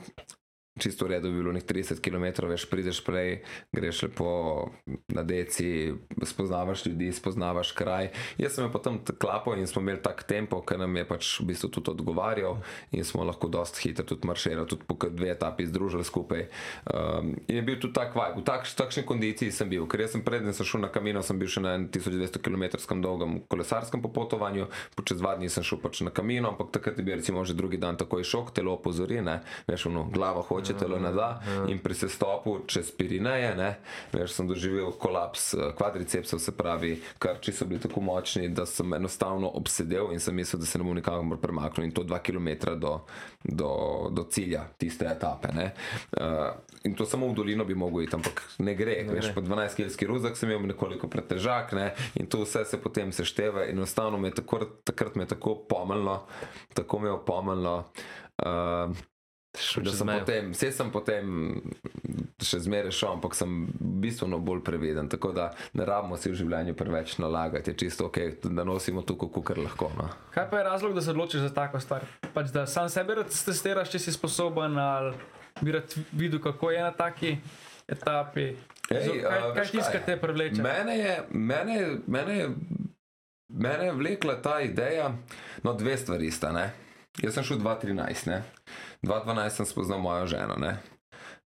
čisto 0.79 1.05
v 1.05 1.15
redu 1.15 1.31
bi 1.31 1.41
bilo 1.41 1.53
nekaj 1.53 1.69
30 1.69 2.01
km, 2.01 2.47
veš, 2.49 2.65
prideš 2.69 3.01
prej, 3.05 3.41
greš 3.75 4.03
lepo 4.07 4.29
na 5.11 5.23
deci, 5.23 5.93
spoznavaš 6.23 6.85
ljudi, 6.85 7.11
spoznavaš 7.13 7.71
kraj. 7.71 8.09
Jaz 8.37 8.55
sem 8.55 8.65
jo 8.65 8.71
potem 8.71 8.99
klapal 9.19 9.59
in 9.59 9.67
smo 9.67 9.81
imeli 9.81 10.01
tak 10.01 10.23
tempo, 10.23 10.61
ki 10.65 10.79
nam 10.79 10.95
je 10.95 11.05
pač 11.07 11.31
v 11.39 11.49
bistvu 11.51 11.69
tudi 11.69 11.91
odgovarjal 11.91 12.59
in 12.91 13.05
smo 13.05 13.23
lahko 13.23 13.47
dost 13.51 13.79
hitro 13.83 14.05
tudi 14.05 14.27
marširali, 14.27 14.67
tudi 14.67 14.87
po 14.87 14.97
dve 15.09 15.31
etapi 15.35 15.67
združili 15.67 16.03
skupaj. 16.03 16.47
Um, 16.89 17.35
in 17.47 17.59
je 17.59 17.63
bil 17.65 17.79
tudi 17.79 17.93
tak 17.93 18.15
vibe, 18.15 18.41
v 18.41 18.45
takš, 18.47 18.73
takšni 18.79 19.03
kondiciji 19.05 19.51
sem 19.51 19.69
bil, 19.69 19.87
ker 19.89 20.05
jaz 20.05 20.15
sem 20.15 20.23
prednjem 20.25 20.55
sem 20.55 20.65
šel 20.65 20.83
na 20.85 20.91
kamino, 20.93 21.23
sem 21.25 21.39
bil 21.39 21.49
še 21.51 21.63
na 21.63 21.75
1200 21.77 22.41
km 22.41 22.79
dolgem 23.01 23.39
kolesarskem 23.51 24.01
popotovanju, 24.03 24.69
po 24.95 25.03
čez 25.03 25.19
dva 25.21 25.35
dni 25.35 25.49
sem 25.51 25.65
šel 25.65 25.81
pač 25.81 26.01
na 26.05 26.13
kamino, 26.13 26.53
ampak 26.53 26.71
takrat 26.75 26.99
je 26.99 27.05
bil 27.05 27.19
recimo 27.19 27.43
že 27.45 27.57
drugi 27.57 27.79
dan 27.81 27.97
takoj 27.97 28.23
šok, 28.23 28.53
telo 28.55 28.75
opozori, 28.77 29.21
ne, 29.25 29.39
veš, 29.67 29.89
ono, 29.89 30.05
glava 30.13 30.43
hoče, 30.45 30.68
telo 30.77 30.99
ne 30.99 31.11
da 31.11 31.41
in 31.67 31.79
pri 31.79 31.93
sestopu 31.93 32.59
čez 32.67 32.91
Pirineje, 32.91 33.55
ne, 33.55 33.69
veš, 34.13 34.33
sem 34.33 34.47
doživel 34.47 34.91
kolaps 34.91 35.53
eh, 35.53 35.71
kvadricepsov, 35.77 36.39
se 36.39 36.51
pravi, 36.57 37.01
krči 37.19 37.53
so 37.53 37.65
bili 37.65 37.81
tako 37.81 38.01
močni, 38.01 38.49
da 38.49 38.65
sem 38.65 38.93
enostavno 38.93 39.49
obsedel 39.53 40.13
in 40.13 40.19
sem 40.19 40.35
mislil, 40.35 40.59
da 40.59 40.65
se 40.65 40.77
ne 40.77 40.83
bom 40.83 40.95
nikamor 40.95 41.39
premaknil 41.41 41.87
in 41.87 41.93
to 41.95 42.03
dva 42.03 42.19
km 42.19 42.49
do, 42.75 42.99
do, 43.43 43.71
do 44.11 44.25
cilja 44.29 44.65
tiste 44.77 45.05
etape, 45.05 45.53
ne. 45.53 45.71
Uh, 46.17 46.49
in 46.83 46.95
to 46.95 47.05
samo 47.05 47.27
v 47.27 47.35
dolino 47.35 47.65
bi 47.65 47.75
mogel 47.75 48.03
iti, 48.03 48.15
ampak 48.15 48.43
ne 48.59 48.75
gre, 48.75 49.01
ne 49.07 49.15
veš, 49.15 49.33
po 49.35 49.41
12 49.41 49.79
kg 49.79 50.09
ruzak 50.09 50.37
sem 50.37 50.51
imel 50.51 50.71
nekoliko 50.73 51.07
pretežak, 51.11 51.73
ne, 51.77 51.91
in 52.19 52.27
to 52.27 52.43
vse 52.43 52.65
se 52.65 52.81
potem 52.81 53.11
sešteva 53.15 53.67
in 53.69 53.77
enostavno 53.77 54.17
me 54.17 54.27
je 54.27 54.39
tako, 54.41 54.65
takrat 54.83 55.15
me 55.15 55.23
je 55.23 55.35
tako 55.35 55.55
pomelno, 55.69 56.21
tako 56.73 56.99
me 56.99 57.07
je 57.07 57.11
opomnilo. 57.11 57.77
Uh, 58.39 58.95
da 59.51 59.91
sem 59.91 60.07
potem, 60.09 60.51
vse 60.51 60.71
sem 60.71 60.91
potem 60.91 61.29
še 62.39 62.59
zmeraj 62.59 62.91
šel, 62.91 63.11
ampak 63.11 63.33
sem 63.35 63.55
bistveno 63.99 64.37
bolj 64.39 64.61
previden. 64.61 65.09
Tako 65.09 65.31
da 65.31 65.47
ne 65.73 65.85
rabimo 65.85 66.17
si 66.17 66.29
v 66.29 66.35
življenju 66.35 66.75
preveč 66.75 67.17
nalagati, 67.17 67.71
je 67.71 67.77
čisto 67.77 68.05
ok, 68.05 68.19
da 68.45 68.63
nosimo 68.63 69.01
tukaj, 69.01 69.43
kar 69.43 69.57
lahko. 69.57 69.89
No. 69.97 70.05
Kaj 70.31 70.49
pa 70.49 70.57
je 70.57 70.63
razlog, 70.63 70.93
da 70.93 71.01
se 71.01 71.09
odločiš 71.09 71.41
za 71.41 71.49
tako 71.51 71.79
stvar? 71.79 72.05
Pač, 72.33 72.49
da 72.49 72.65
sam 72.65 72.89
sebe 72.89 73.17
testiraš, 73.25 73.89
če 73.89 73.99
si 73.99 74.11
sposoben, 74.11 74.77
ali 74.77 75.15
bi 75.61 75.71
rad 75.71 75.95
videl, 76.13 76.39
kako 76.39 76.71
je 76.71 76.81
na 76.81 76.91
taki 76.91 77.37
etapi. 77.87 78.53
Ej, 78.89 79.05
kaj, 79.05 79.23
a, 79.23 79.31
kaj 79.49 79.57
veš 79.57 79.71
tiska 79.71 79.91
kaj? 79.91 80.05
te 80.05 80.17
privleče? 80.17 80.61
Mene 80.61 80.93
je, 80.95 81.15
mene, 81.29 81.75
mene, 82.07 82.35
je- 82.35 82.53
mene 83.49 83.85
je 83.85 83.93
vlekla 83.93 84.35
ta 84.35 84.59
ideja, 84.61 85.09
no 85.63 85.73
dve 85.73 85.97
stvari 85.97 86.31
sta. 86.31 86.51
Ne? 86.51 86.69
Jaz 87.17 87.33
sem 87.33 87.43
šel 87.43 87.57
2013, 87.57 88.27
ne? 88.27 88.43
2012 89.01 89.49
sem 89.49 89.65
spoznal 89.65 89.99
mojo 89.99 90.27
ženo. 90.27 90.55
Ne? 90.57 90.77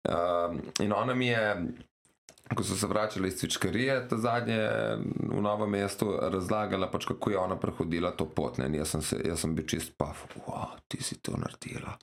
Um, 0.02 0.60
in 0.80 0.92
ona 0.92 1.14
mi 1.14 1.26
je, 1.26 1.66
ko 2.54 2.64
so 2.64 2.76
se 2.76 2.86
vračali 2.86 3.28
iz 3.28 3.36
Cvičkarije, 3.40 4.08
ta 4.08 4.16
zadnje 4.16 4.58
v 5.32 5.40
novem 5.40 5.70
mestu, 5.70 6.16
razlagala, 6.20 6.90
pač, 6.90 7.06
kako 7.06 7.30
je 7.30 7.38
ona 7.38 7.56
prehodila 7.56 8.10
to 8.10 8.26
pot. 8.26 8.58
Ne? 8.58 8.66
In 8.66 8.80
Jaz 8.80 8.96
sem, 8.96 9.02
se, 9.02 9.20
jaz 9.24 9.44
sem 9.44 9.54
bil 9.54 9.66
čist 9.66 9.96
paf, 9.96 10.24
wow, 10.46 10.76
ti 10.88 11.02
si 11.02 11.20
to 11.22 11.36
naredila. 11.36 11.96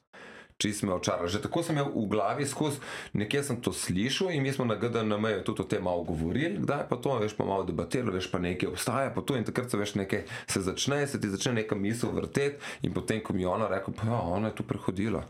Čist 0.59 0.83
me 0.83 0.91
očarala. 0.91 1.31
Že 1.31 1.39
tako 1.47 1.63
sem 1.63 1.77
imel 1.77 1.87
v 1.87 2.03
glavi 2.11 2.43
skozi, 2.43 2.83
nekje 3.15 3.43
sem 3.47 3.61
to 3.63 3.71
slišal 3.71 4.27
in 4.35 4.43
mi 4.43 4.51
smo 4.51 4.67
na 4.67 4.75
GDNM 4.75 5.39
tudi 5.47 5.63
o 5.63 5.65
tem 5.65 5.79
malo 5.79 6.03
govorili, 6.03 6.59
kdaj 6.59 6.83
pa 6.91 6.99
to, 6.99 7.15
veš 7.15 7.31
pa 7.31 7.47
malo 7.47 7.63
debatirali, 7.63 8.19
veš 8.19 8.27
pa 8.27 8.43
nekaj 8.43 8.67
obstaja, 8.67 9.13
pa 9.15 9.23
to 9.23 9.39
in 9.39 9.47
takrat 9.47 9.71
se 9.71 9.79
veš 9.79 9.95
nekaj, 9.95 10.27
se 10.51 10.59
začne, 10.59 11.07
se 11.07 11.15
ti 11.15 11.31
začne 11.31 11.63
neka 11.63 11.79
misel 11.79 12.11
vrteti 12.11 12.59
in 12.83 12.91
potem, 12.91 13.23
ko 13.23 13.31
mi 13.31 13.47
je 13.47 13.47
ona 13.47 13.71
rekla, 13.71 13.93
pa 13.95 14.11
ja, 14.11 14.19
ona 14.19 14.51
je 14.51 14.59
tu 14.59 14.67
prehodila. 14.67 15.23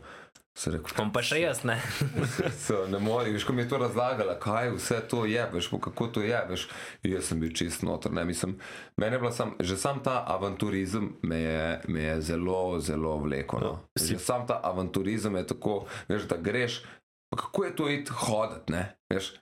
Se 0.58 0.70
rekel, 0.70 0.92
Bom 0.98 1.12
pa 1.14 1.22
še 1.22 1.38
jaz, 1.40 1.62
ne. 1.64 1.76
So, 2.64 2.82
ne 2.90 2.98
moreš, 2.98 3.36
veš, 3.38 3.44
ko 3.46 3.54
mi 3.54 3.62
je 3.62 3.70
to 3.70 3.78
razlagala, 3.78 4.34
kaj 4.42 4.72
vse 4.74 4.98
to 5.08 5.22
je, 5.30 5.44
veš, 5.52 5.70
kako 5.86 6.08
to 6.16 6.24
je, 6.26 6.40
veš, 6.50 6.66
jaz 7.06 7.30
sem 7.30 7.40
bil 7.40 7.52
čist 7.56 7.84
noter, 7.86 8.12
ne, 8.12 8.24
mislim, 8.26 8.56
mene 9.00 9.16
je 9.16 9.22
bila 9.22 9.32
sam, 9.32 9.54
že 9.60 9.78
sam 9.78 10.02
ta 10.04 10.24
avanturizem 10.28 11.12
me 11.22 11.38
je, 11.38 11.68
me 11.88 12.02
je 12.02 12.16
zelo, 12.32 12.80
zelo 12.82 13.14
vleko, 13.22 13.62
no. 13.62 13.74
Že 13.94 14.18
sam 14.18 14.46
ta 14.50 14.58
avanturizem 14.66 15.38
je 15.38 15.46
tako, 15.54 15.76
veš, 16.10 16.26
da 16.30 16.40
greš, 16.42 16.82
pa 17.30 17.38
kako 17.44 17.64
je 17.64 17.76
to 17.76 17.88
iti 17.88 18.18
hoditi, 18.24 18.74
ne, 18.74 18.84
veš, 19.12 19.32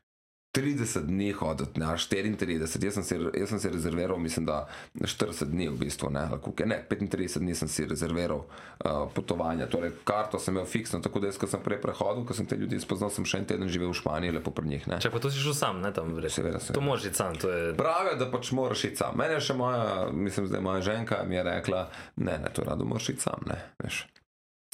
30 0.59 1.07
dni 1.07 1.33
hoditi, 1.38 1.81
ne, 1.81 1.87
ali 1.87 1.99
34, 1.99 2.85
jaz 2.85 2.94
sem, 2.94 3.05
si, 3.05 3.18
jaz 3.40 3.53
sem 3.53 3.61
si 3.62 3.71
rezerviral, 3.71 4.18
mislim, 4.18 4.47
da 4.49 4.66
40 4.99 5.44
dni 5.53 5.68
v 5.68 5.77
bistvu, 5.85 6.11
ne, 6.11 6.27
je, 6.59 6.66
ne, 6.66 6.81
35 6.90 7.38
dni 7.38 7.55
sem 7.55 7.71
si 7.71 7.87
rezerviral 7.87 8.42
uh, 8.42 9.07
potovanja, 9.14 9.68
torej 9.71 9.92
karto 10.05 10.38
sem 10.42 10.57
imel 10.57 10.66
fiksno, 10.66 11.01
tako 11.05 11.23
da 11.23 11.31
jaz, 11.31 11.38
ko 11.38 11.47
sem 11.47 11.62
prej 11.62 11.81
prehodil, 11.83 12.27
ko 12.27 12.35
sem 12.35 12.47
te 12.47 12.59
ljudi 12.59 12.81
spoznal, 12.83 13.12
sem 13.14 13.27
še 13.29 13.42
en 13.42 13.49
teden 13.53 13.71
živel 13.71 13.92
v 13.94 14.01
Španiji, 14.01 14.35
lepo 14.40 14.51
pri 14.51 14.75
njih, 14.75 14.90
ne. 14.90 15.01
Če 15.05 15.14
pa 15.14 15.23
to 15.23 15.31
si 15.31 15.38
šel 15.42 15.55
sam, 15.55 15.83
ne 15.85 15.94
tam 15.94 16.11
vred. 16.16 16.33
Seveda, 16.33 16.59
seveda. 16.59 16.81
To 16.81 16.85
moraš 16.85 17.09
iti 17.11 17.21
sam, 17.21 17.38
je. 17.38 17.73
Pravijo, 17.79 18.18
da 18.18 18.31
pač 18.33 18.53
moraš 18.57 18.85
iti 18.90 19.01
sam. 19.01 19.16
Mene 19.18 19.38
je 19.38 19.47
še 19.51 19.59
moja, 19.59 20.09
mislim, 20.12 20.51
da 20.51 20.59
je 20.59 20.66
moja 20.66 20.85
ženka 20.90 21.23
mi 21.29 21.35
je 21.35 21.42
rekla, 21.42 21.88
ne, 22.16 22.38
ne, 22.38 22.55
to 22.55 22.64
rado 22.64 22.85
moraš 22.85 23.09
iti 23.09 23.23
sam, 23.23 23.44
ne, 23.47 23.61
veš. 23.85 24.07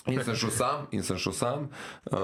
In 0.07 0.21
sem 0.21 0.37
šel 0.37 0.51
sam, 0.53 0.87
in 0.93 1.03
sem 1.03 1.17
šel 1.17 1.33
sam. 1.33 1.63
Uh, 2.13 2.19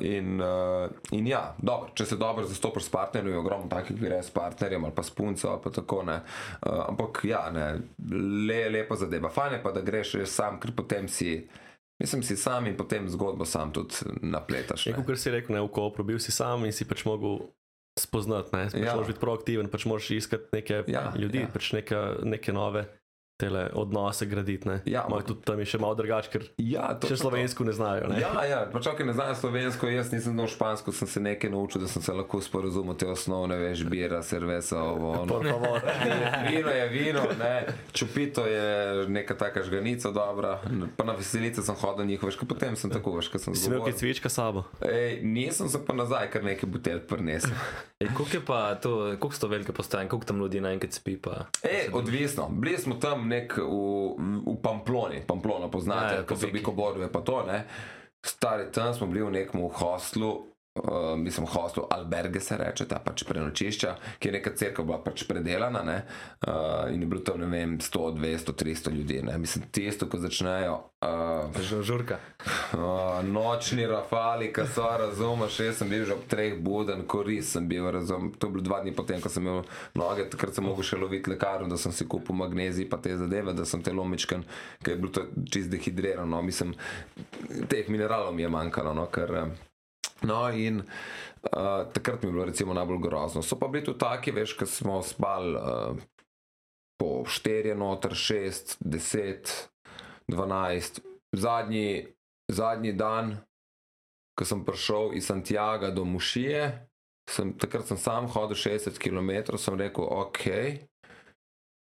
in, 0.00 0.40
uh, 0.40 0.88
in 1.12 1.26
ja, 1.28 1.54
dobro, 1.58 1.90
če 1.94 2.06
se 2.08 2.16
dobro 2.16 2.46
zastopiš 2.48 2.86
s 2.88 2.92
partnerjem, 2.94 3.34
je 3.34 3.38
ogromno 3.42 3.68
takih, 3.68 3.96
ki 3.96 4.06
gre 4.06 4.22
s 4.24 4.32
partnerjem 4.32 4.84
ali 4.88 4.96
pa 4.96 5.04
s 5.04 5.12
punco, 5.12 5.50
ali 5.52 5.60
pa 5.64 5.70
tako 5.70 6.02
ne. 6.08 6.16
Uh, 6.64 6.80
ampak 6.88 7.20
ja, 7.28 7.50
ne, 7.52 7.66
le, 8.48 8.62
lepa 8.72 8.96
zadeva. 8.96 9.28
Fajn 9.28 9.58
je 9.58 9.62
pa, 9.62 9.74
da 9.76 9.84
greš 9.84 10.14
res 10.22 10.32
sam, 10.32 10.56
ker 10.60 10.72
potem 10.76 11.08
si. 11.12 11.42
Mislim, 12.00 12.22
si 12.24 12.36
sam 12.36 12.66
in 12.68 12.76
potem 12.76 13.06
zgodbo 13.08 13.44
sam 13.48 13.70
tudi 13.72 13.94
napletaš. 14.24 14.86
Je 14.86 14.96
ne. 14.96 15.04
kot 15.04 15.20
si 15.20 15.30
rekel, 15.32 15.56
ne, 15.56 15.62
v 15.64 15.72
Kopru 15.72 16.04
bil 16.04 16.18
si 16.20 16.32
sam 16.32 16.64
in 16.64 16.72
si 16.72 16.84
pač 16.88 17.04
mogel 17.08 17.38
spoznati, 17.96 18.52
ne, 18.52 18.66
pač 18.68 18.80
Ja. 18.80 18.92
moraš 18.96 19.12
biti 19.12 19.20
proaktiven, 19.20 19.68
pač 19.72 19.86
moraš 19.88 20.10
iskati 20.10 20.52
neke 20.52 20.84
Ja, 20.92 21.12
ljudi, 21.16 21.44
ja. 21.44 21.52
pač 21.52 21.72
neke, 21.72 21.96
neke 22.24 22.52
nove 22.52 22.84
tele 23.36 23.70
odnose 23.72 24.26
graditi. 24.26 24.68
Ja, 24.84 25.04
Moj, 25.08 25.22
tudi 25.22 25.40
tam 25.40 25.60
je 25.60 25.66
še 25.66 25.78
malo 25.78 25.94
drugače, 25.94 26.30
ker 26.30 26.42
Ja, 26.56 26.96
še 26.96 27.08
to. 27.08 27.16
slovensko 27.18 27.64
ne 27.64 27.72
znajo. 27.72 28.08
Ne. 28.08 28.20
Ja, 28.20 28.32
ja, 28.42 28.60
pač 28.66 28.86
ok, 28.86 29.04
ne 29.04 29.12
znam 29.12 29.34
slovensko, 29.34 29.88
jaz 29.88 30.08
nisem 30.08 30.32
znal 30.32 30.48
špansko, 30.48 30.92
sem 30.92 31.08
se 31.08 31.20
nekaj 31.20 31.50
naučil, 31.50 31.80
da 31.80 31.88
sem 31.88 32.02
se 32.02 32.12
lahko 32.12 32.40
sporazumel 32.40 32.96
te 32.96 33.06
osnovne, 33.06 33.58
veš, 33.58 33.84
bira, 33.84 34.22
cerveza, 34.22 34.80
ovo, 34.80 35.12
ono. 35.20 35.40
Vino 36.46 36.70
je 36.70 36.88
vino, 36.88 37.22
ne. 37.38 37.66
čupito 37.92 38.46
je 38.46 38.64
neka 39.08 39.34
taka 39.34 39.62
žganica 39.62 40.10
dobra, 40.10 40.56
pa 40.96 41.04
na 41.04 41.12
veselice 41.12 41.62
sem 41.62 41.74
hodil 41.74 42.06
njihove, 42.06 42.30
veš, 42.30 42.40
potem 42.48 42.76
sem 42.76 42.90
tako, 42.90 43.16
veš, 43.16 43.28
ko 43.28 43.38
sem 43.38 43.54
Si 43.54 43.68
imel 43.68 43.84
kaj 43.84 43.92
cvička 43.94 44.28
sabo? 44.28 44.64
Ej, 44.80 45.20
nisem 45.22 45.68
se 45.68 45.78
pa 45.78 45.92
nazaj, 45.92 46.30
kar 46.30 46.40
nekaj 46.42 46.68
butelj 46.68 47.00
prinesel. 47.00 47.52
Koliko 48.16 48.36
je 48.36 48.40
pa 48.42 48.74
to, 48.74 48.90
koliko 49.16 49.32
so 49.32 49.48
velike 49.48 49.72
postaje, 49.72 50.08
koliko 50.08 50.26
tam 50.26 50.38
ljudi 50.38 50.60
naenkrat 50.60 50.92
spi? 50.92 51.16
Pa, 51.16 51.46
Ej, 51.62 51.88
odvisno. 51.92 52.48
Bili 52.50 52.78
smo 52.78 52.94
tam 52.94 53.25
nek 53.26 53.56
v, 53.58 54.16
v 54.46 54.56
Pamploni, 54.62 55.20
Pamplona 55.26 55.68
poznate, 55.68 56.14
Ja, 56.14 56.20
ja, 56.20 56.26
ko 56.26 56.34
so 56.34 56.46
Kubiki. 56.46 56.58
bikoborove 56.60 57.12
pa 57.12 57.20
to, 57.20 57.42
ne. 57.42 57.64
Stari 58.22 58.70
tam 58.72 58.94
smo 58.94 59.06
bili 59.06 59.22
v 59.22 59.30
nekem 59.32 59.60
hostlu, 59.70 60.46
Uh, 60.76 61.16
mislim, 61.18 61.46
hostel 61.46 61.84
Alberge 61.90 62.40
se 62.40 62.56
reče, 62.56 62.84
ta 62.88 62.98
pač 63.04 63.22
prenočišča, 63.24 63.94
ki 64.18 64.28
je 64.28 64.32
neka 64.32 64.50
crkva 64.56 64.84
bila 64.84 64.98
pač 65.00 65.22
predelana 65.24 65.80
ne? 65.82 65.94
uh, 66.46 66.92
in 66.92 67.00
je 67.00 67.06
bilo 67.08 67.22
tam, 67.24 67.40
ne 67.40 67.46
vem, 67.48 67.78
100, 67.80 68.10
200, 68.18 68.52
300 68.52 68.92
ljudi. 68.92 69.22
Ne? 69.24 69.38
Mislim, 69.38 69.64
tisto, 69.72 70.08
ko 70.08 70.18
začnejo 70.20 70.74
uh, 71.00 71.82
Žurka. 71.82 72.18
uh, 72.76 73.24
nočni 73.24 73.86
rafali, 73.86 74.50
ki 74.52 74.66
so, 74.74 74.84
razumeš, 75.00 75.60
jaz 75.60 75.80
sem 75.80 75.88
bil 75.88 76.04
že 76.04 76.12
ob 76.12 76.26
treh 76.28 76.58
buden, 76.60 77.06
koris 77.08 77.54
sem 77.56 77.68
bil, 77.68 77.88
razum. 77.90 78.34
To 78.36 78.50
je 78.50 78.52
bilo 78.52 78.64
dva 78.64 78.82
dni 78.84 78.92
potem, 78.92 79.20
ko 79.20 79.32
sem 79.32 79.46
imel 79.46 79.62
noge, 79.96 80.26
takrat 80.32 80.54
sem 80.54 80.66
mogel 80.66 80.84
še 80.84 81.00
loviti 81.00 81.32
lekarno, 81.32 81.70
da 81.72 81.78
sem 81.80 81.94
si 81.94 82.04
kupil 82.04 82.36
magnezij 82.36 82.90
pa 82.90 83.00
te 83.00 83.16
zadeve, 83.16 83.56
da 83.56 83.64
sem 83.64 83.80
telo 83.86 84.04
mičken, 84.04 84.44
ker 84.82 84.96
je 84.96 85.00
bilo 85.00 85.14
to 85.14 85.24
čist 85.48 85.72
dehidrirano. 85.72 86.42
Mislim, 86.44 86.76
teh 87.72 87.88
mineralov 87.88 88.36
mi 88.36 88.44
je 88.44 88.52
manjkalo, 88.52 88.92
no, 88.92 89.08
ker. 89.08 89.34
eh, 89.40 89.65
No, 90.22 90.50
in 90.50 90.80
uh, 90.80 91.92
takrat 91.92 92.22
mi 92.22 92.28
je 92.28 92.32
bilo 92.32 92.44
recimo 92.44 92.74
najbolj 92.74 92.98
grozno. 92.98 93.42
So 93.42 93.58
pa 93.58 93.68
bili 93.68 93.84
tudi 93.84 93.98
taki, 93.98 94.30
veš, 94.30 94.56
ko 94.56 94.66
smo 94.66 95.02
spali 95.02 95.54
uh, 95.54 95.96
po 96.98 97.24
4, 97.24 97.74
noter 97.74 98.14
6, 98.14 98.76
10, 98.80 99.52
12. 100.28 101.00
Zadnji, 101.32 102.06
zadnji 102.48 102.92
dan, 102.92 103.36
ko 104.38 104.44
sem 104.44 104.64
prišel 104.64 105.14
iz 105.14 105.26
Santiago 105.26 105.90
do 105.90 106.04
Mušije, 106.04 106.88
sem, 107.30 107.52
takrat 107.58 107.86
sem 107.86 107.98
sam 107.98 108.28
hodil 108.28 108.56
60 108.56 108.98
km, 108.98 109.56
sem 109.58 109.78
rekel, 109.78 110.04
ok, 110.04 110.42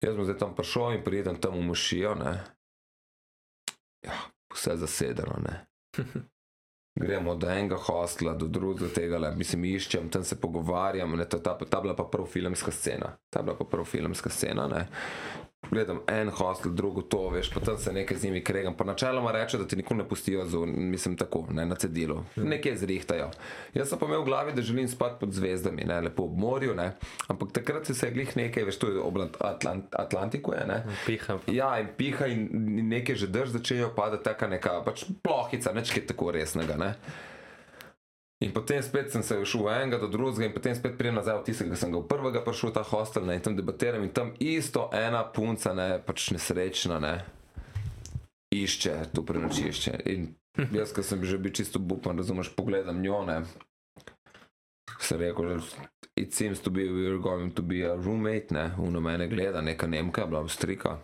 jaz 0.05 0.17
bom 0.17 0.25
zdaj 0.25 0.39
tam 0.39 0.55
prišel 0.55 0.99
in 0.99 1.05
pridem 1.05 1.37
tam 1.41 1.59
v 1.59 1.67
Mušijo. 1.69 2.15
Ne? 2.15 2.35
Ja, 4.07 4.17
vse 4.55 4.77
zasedeno. 4.77 5.39
Ne? 5.45 5.67
Gremo 6.95 7.31
od 7.31 7.45
enega 7.45 7.77
hostla 7.77 8.35
do 8.35 8.47
drugega, 8.47 8.91
tega, 8.95 9.19
le, 9.19 9.31
mislim, 9.37 9.65
iščem, 9.65 10.11
tam 10.13 10.25
se 10.25 10.37
pogovarjam. 10.41 11.17
Ne, 11.17 11.25
ta, 11.25 11.39
ta, 11.41 11.57
ta 11.57 11.81
bila 11.81 11.97
pa 11.97 12.05
prva 12.05 12.27
filmska 12.29 12.71
scena. 12.71 13.15
Ta 13.33 13.43
bila 13.43 13.57
pa 13.57 13.65
prva 13.65 13.85
filmska 13.85 14.31
scena. 14.31 14.69
Ne. 14.69 14.87
Gledam 15.71 16.01
en 16.07 16.29
hostel, 16.29 16.73
drugo 16.75 17.03
to, 17.03 17.29
veš, 17.31 17.51
pa 17.55 17.61
tam 17.61 17.79
se 17.79 17.93
nekaj 17.93 18.17
z 18.17 18.25
njimi 18.25 18.45
kregam. 18.45 18.75
Pa 18.77 18.85
načeloma 18.85 19.33
reče, 19.33 19.59
da 19.59 19.67
ti 19.67 19.77
nikoli 19.77 20.03
ne 20.03 20.09
pustijo, 20.09 20.45
zun, 20.45 20.73
mislim, 20.77 21.17
tako, 21.17 21.47
ne, 21.51 21.67
na 21.67 21.75
cedilu. 21.75 22.25
Nekje 22.37 22.77
zrihtajajo. 22.77 23.31
Jaz 23.75 23.89
sem 23.89 23.99
pa 23.99 24.07
imel 24.07 24.23
v 24.23 24.25
glavi, 24.25 24.53
da 24.53 24.63
želim 24.63 24.89
spati 24.89 25.21
pod 25.21 25.33
zvezdami, 25.33 25.85
ne, 25.85 26.01
lepo 26.01 26.25
ob 26.25 26.39
morju, 26.39 26.75
ne. 26.75 26.93
ampak 27.29 27.53
takrat 27.53 27.87
se 27.87 28.07
je 28.07 28.13
glih 28.13 28.37
nekaj, 28.37 28.65
veš, 28.65 28.79
to 28.79 28.91
je 28.91 29.01
ob 29.01 29.19
Atlant 29.41 29.85
Atlantiku, 29.93 30.53
je, 30.53 30.67
ne. 30.67 30.83
Piha. 31.07 31.39
Ja, 31.47 31.79
in 31.81 31.89
piha, 31.97 32.27
in 32.27 32.43
in 32.53 32.89
nekaj 32.89 33.17
že 33.17 33.27
drž 33.27 33.49
začejo 33.59 33.93
padati, 33.97 34.25
taka 34.25 34.49
neka 34.49 34.81
pač 34.85 35.05
plohica, 35.23 35.73
neč 35.73 35.93
kaj 35.95 36.07
tako 36.13 36.33
resnega. 36.35 36.77
Ne? 36.77 36.95
In 38.43 38.51
potem 38.53 38.83
spet 38.83 39.13
sem 39.13 39.23
se 39.23 39.37
šel 39.47 39.67
od 39.67 39.73
enega 39.77 39.99
do 40.03 40.09
drugega, 40.11 40.49
in 40.49 40.55
potem 40.55 40.75
spet 40.75 40.97
pridem 40.99 41.21
nazaj 41.21 41.39
v 41.39 41.45
tistega, 41.47 41.71
ki 41.71 41.79
sem 41.79 41.93
ga 41.95 42.01
v 42.01 42.09
prvega 42.11 42.43
prišel 42.43 42.73
v 42.73 42.75
ta 42.75 42.83
hostel 42.83 43.27
ne, 43.29 43.37
in 43.39 43.45
tam 43.45 43.55
debatiram, 43.55 44.03
in 44.03 44.11
tam 44.11 44.33
isto 44.43 44.89
ena 44.91 45.23
punca, 45.23 45.71
ne, 45.77 46.03
pač 46.03 46.33
nesrečna, 46.35 46.99
ne, 46.99 47.15
išče 48.51 49.15
to 49.15 49.23
prenočišče. 49.23 49.95
In 50.11 50.33
jaz, 50.75 50.91
ki 50.91 51.07
sem 51.07 51.23
že 51.23 51.39
bil 51.39 51.55
čisto 51.55 51.79
bupan, 51.79 52.19
razumeš, 52.19 52.51
pogledam 52.59 52.99
njo, 52.99 53.23
ne, 53.31 53.45
sem 54.99 55.23
rekel, 55.23 55.63
že, 55.63 55.87
it 56.19 56.35
seems 56.35 56.59
to 56.59 56.75
be, 56.75 56.91
we're 56.91 57.23
going 57.23 57.55
to 57.55 57.63
be 57.63 57.87
a 57.87 57.95
roommate, 57.95 58.51
ne, 58.51 58.73
uno 58.83 58.99
mene 58.99 59.31
gleda, 59.31 59.63
neka 59.63 59.87
Nemka, 59.87 60.27
bila 60.27 60.43
avstrika. 60.43 60.99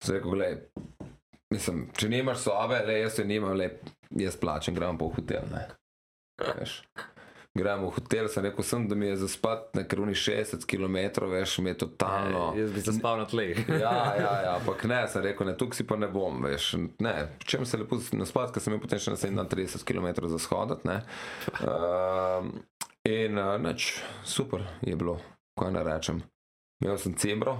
Sem 0.00 0.16
rekel, 0.16 0.32
gledaj, 0.32 0.56
mislim, 1.52 1.86
če 1.96 2.08
nimaš 2.08 2.46
sobe, 2.46 2.80
le 2.86 2.98
jaz 3.02 3.20
jo 3.20 3.28
nimam, 3.28 3.56
le 3.58 3.70
jaz 4.22 4.36
plačem, 4.40 4.74
gremo 4.74 4.98
pa 4.98 5.08
v 5.08 5.14
hotel. 5.20 5.48
Gremo 7.52 7.90
v 7.90 7.98
hotel, 7.98 8.28
sem 8.32 8.46
rekel, 8.46 8.64
sem, 8.64 8.86
da 8.88 8.96
mi 8.96 9.10
je 9.10 9.18
za 9.20 9.28
spat 9.28 9.74
na 9.76 9.82
kruni 9.84 10.14
60 10.16 10.64
km, 10.64 11.26
veš, 11.28 11.58
mi 11.60 11.70
je 11.70 11.78
totalno. 11.84 12.46
Jaz 12.56 12.72
bi 12.72 12.80
se 12.80 12.94
spal 12.96 13.20
na 13.20 13.26
tleh. 13.28 13.60
Ja, 13.84 13.92
ja, 14.16 14.32
ja, 14.44 14.54
ampak 14.56 14.86
ne, 14.88 15.02
sem 15.12 15.24
rekel, 15.26 15.50
ne, 15.50 15.56
tukaj 15.60 15.82
si 15.82 15.86
pa 15.86 15.98
ne 16.00 16.08
bom, 16.08 16.40
veš. 16.46 16.72
Ne, 17.04 17.14
čem 17.44 17.68
se 17.68 17.80
lepo 17.80 18.00
naspat, 18.16 18.54
ker 18.54 18.64
sem 18.64 18.72
imel 18.72 18.80
potem 18.86 19.02
še 19.04 19.12
naslednji 19.12 19.40
dan 19.42 19.52
30 19.52 19.84
km 19.84 20.08
za 20.32 20.40
shodati, 20.40 20.88
ne. 20.88 20.98
Uh, 21.60 22.48
in 23.08 23.36
uh, 23.36 23.58
neč, 23.60 23.98
super 24.24 24.64
je 24.80 24.96
bilo, 24.96 25.18
kaj 25.60 25.76
ne 25.76 25.84
rečem. 25.84 26.24
Imel 26.80 26.96
sem 26.98 27.20
cimbro, 27.20 27.58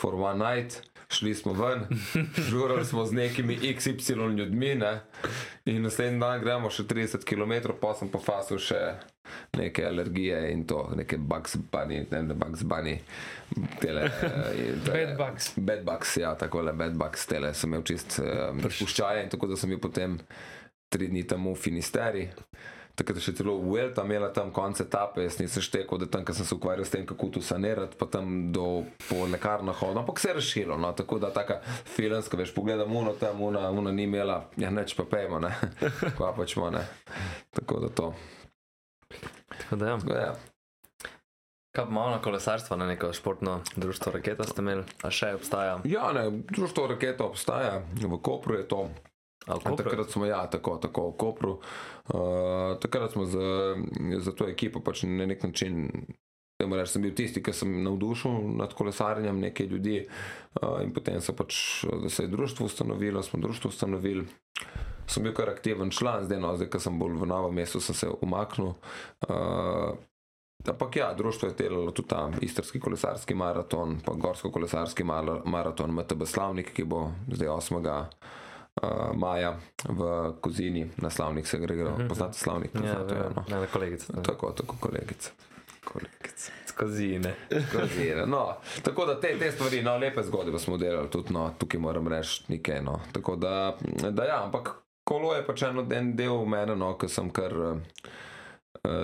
for 0.00 0.14
one 0.14 0.38
night, 0.38 0.80
šli 1.08 1.34
smo 1.34 1.52
ven, 1.52 1.86
žurali 2.50 2.84
smo 2.84 3.04
z 3.06 3.12
nekimi 3.16 3.56
XY 3.58 4.36
ljudmi, 4.38 4.74
ne. 4.74 5.00
In 5.64 5.82
naslednji 5.82 6.20
dan 6.20 6.40
gremo 6.40 6.70
še 6.70 6.84
30 6.88 7.24
km, 7.24 7.72
pa 7.80 7.94
sem 7.94 8.08
pa 8.12 8.18
fasil 8.20 8.60
še 8.60 8.80
neke 9.58 9.84
alergije 9.84 10.38
in 10.52 10.62
to, 10.68 10.82
neke 10.96 11.18
bugs 11.20 11.56
bunny, 11.72 12.02
ne, 12.10 12.22
ne 12.22 12.34
bugs 12.34 12.62
bunny, 12.64 12.94
tele. 13.80 14.06
eh, 14.22 14.76
tele- 14.84 14.94
Bedbugs. 14.94 15.50
Bedbugs, 15.56 16.16
ja, 16.16 16.34
tako 16.40 16.62
le 16.62 16.72
bedbugs, 16.72 17.26
tele 17.28 17.52
sem 17.54 17.72
imel 17.72 17.84
čist 17.88 18.20
um, 18.22 18.62
puščaje 18.64 19.26
in 19.26 19.32
tako 19.34 19.50
da 19.52 19.56
sem 19.60 19.72
bil 19.74 19.80
potem 19.84 20.16
tri 20.88 21.10
dni 21.12 21.26
tam 21.28 21.44
v 21.50 21.56
Finisteri. 21.60 22.28
Takrat 22.98 23.20
je 23.20 23.28
še 23.28 23.36
celo 23.38 23.54
Uelta 23.62 24.02
imela 24.02 24.32
tam 24.34 24.50
konce 24.54 24.82
etape, 24.82 25.22
jaz 25.22 25.36
nisem 25.38 25.62
štekel, 25.62 26.00
da 26.02 26.08
tam, 26.10 26.24
ker 26.26 26.34
sem 26.34 26.48
se 26.48 26.56
ukvarjal 26.56 26.86
s 26.86 26.90
tem, 26.90 27.04
kako 27.06 27.30
to 27.36 27.42
sanirati, 27.44 27.94
pa 27.98 28.08
tam 28.10 28.50
do 28.54 28.82
po 29.06 29.22
lekarnah 29.30 29.78
hodil, 29.78 30.00
ampak 30.02 30.18
se 30.18 30.32
je 30.32 30.34
rešilo, 30.40 30.78
no, 30.82 30.90
tako 30.98 31.20
da 31.22 31.30
taka 31.34 31.60
filmska, 31.94 32.40
veš, 32.40 32.50
pogledam 32.56 32.96
uno 32.98 33.14
tam, 33.20 33.38
una, 33.46 33.68
una 33.70 33.94
ni 33.94 34.08
imela, 34.08 34.40
ja 34.58 34.74
neč 34.74 34.96
pa 34.98 35.06
pejmo, 35.06 35.38
ne, 35.44 35.54
kva 36.18 36.32
pač 36.34 36.58
mo, 36.58 36.72
ne, 36.74 36.82
tako 37.54 37.86
da 37.86 37.94
to. 37.94 38.12
Tako 39.08 39.76
da, 39.76 39.94
ja. 39.94 39.98
Tako 39.98 40.12
da, 40.12 40.20
ja. 40.20 40.36
Kaj 41.78 41.84
pa 41.84 41.90
malo 41.90 42.10
na 42.10 42.22
kolesarstvo, 42.22 42.76
na 42.76 42.86
neko 42.86 43.12
športno 43.12 43.60
društvo 43.76 44.12
Raketa 44.12 44.44
ste 44.48 44.62
imeli, 44.64 44.82
a 45.06 45.10
še 45.14 45.34
obstaja? 45.38 45.78
Ja, 45.86 46.08
ne, 46.16 46.30
društvo 46.50 46.86
raketa 46.90 47.28
obstaja, 47.28 47.82
v 48.02 48.18
Kopru 48.18 48.58
je 48.58 48.66
to? 48.68 48.88
Takrat 49.48 50.10
smo, 50.10 50.26
ja, 50.26 50.46
tako, 50.50 50.76
tako 50.76 51.08
v 51.10 51.16
Kopru. 51.16 51.58
Uh, 52.08 52.78
takrat 52.80 53.12
smo 53.12 53.24
za, 53.24 53.76
za 54.18 54.32
to 54.32 54.48
ekipo 54.48 54.80
pač 54.80 55.02
na 55.02 55.26
nek 55.26 55.42
način. 55.42 55.88
Temu 56.58 56.74
reči, 56.74 56.96
sem 56.96 57.04
bil 57.06 57.14
tisti, 57.14 57.38
ki 57.38 57.52
sem 57.54 57.70
navdušil 57.84 58.32
nad 58.58 58.72
kolesarjenjem 58.74 59.38
nekaj 59.40 59.66
ljudi, 59.70 60.00
uh, 60.58 60.80
in 60.82 60.90
potem 60.92 61.20
so 61.22 61.32
pač, 61.38 61.84
se 62.10 62.24
je 62.24 62.32
društvo 62.32 62.66
ustanovilo, 62.66 63.22
smo 63.22 63.38
društvo 63.40 63.70
ustanovili. 63.70 64.26
Sem 65.08 65.22
bil 65.22 65.32
kar 65.32 65.52
aktiven 65.52 65.90
član, 65.94 66.26
zdaj, 66.26 66.40
no, 66.42 66.50
zdaj, 66.58 66.68
ko 66.72 66.80
sem 66.82 66.98
bolj 66.98 67.14
v 67.22 67.28
novem 67.30 67.54
mestu, 67.62 67.80
sem 67.80 67.94
se 67.94 68.10
umaknil. 68.20 68.74
Uh, 69.28 69.94
ampak 70.66 70.98
ja, 70.98 71.12
društvo 71.14 71.48
je 71.48 71.54
delalo 71.62 71.94
tudi 71.94 72.08
ta 72.10 72.26
istrski 72.42 72.80
kolesarski 72.80 73.38
maraton, 73.38 74.00
pa 74.04 74.18
gorsko 74.18 74.50
kolesarski 74.50 75.06
maraton 75.44 75.94
MTB 75.94 76.26
Slavnik, 76.26 76.74
ki 76.74 76.84
bo 76.84 77.06
zdaj 77.30 77.54
8. 77.70 78.04
Uh, 78.82 79.10
maja 79.16 79.56
v 79.88 80.32
Kozini 80.40 80.86
na 80.96 81.10
Slavnik 81.10 81.46
se 81.46 81.58
gre, 81.58 81.74
uh 81.84 81.98
poznate 82.08 82.38
Slavnik? 82.38 82.70
Ja, 82.74 82.80
Poznate, 82.80 83.14
ja, 83.14 83.30
no. 83.36 83.44
ne, 83.48 83.60
ne, 83.60 83.66
kolegica. 83.72 84.12
ne. 84.16 84.22
Tako, 84.22 84.52
tako, 84.52 84.76
kolegica. 84.80 85.30
kolegica. 85.84 86.52
Skozi 86.66 87.18
ne. 87.18 87.34
Kozine, 87.72 88.26
No, 88.26 88.56
tako 88.82 89.06
da 89.06 89.20
te, 89.20 89.38
te 89.38 89.52
stvari, 89.52 89.82
no, 89.82 89.96
lepe 89.98 90.22
zgodbe 90.22 90.58
smo 90.58 90.76
delali, 90.76 91.10
tudi 91.10 91.32
no, 91.32 91.50
tukaj 91.58 91.80
moram 91.80 92.08
reči 92.08 92.44
nekaj. 92.48 92.82
No. 92.82 93.00
Tako 93.12 93.36
da, 93.36 93.76
da 94.10 94.24
ja, 94.24 94.44
ampak 94.44 94.70
kolo 95.04 95.34
je 95.34 95.46
pač 95.46 95.62
eno, 95.62 95.86
en 95.90 96.12
del 96.16 96.44
mene, 96.46 96.76
no, 96.76 96.92
ki 97.00 97.08
sem 97.08 97.30
kar 97.34 97.54
uh, 97.56 97.80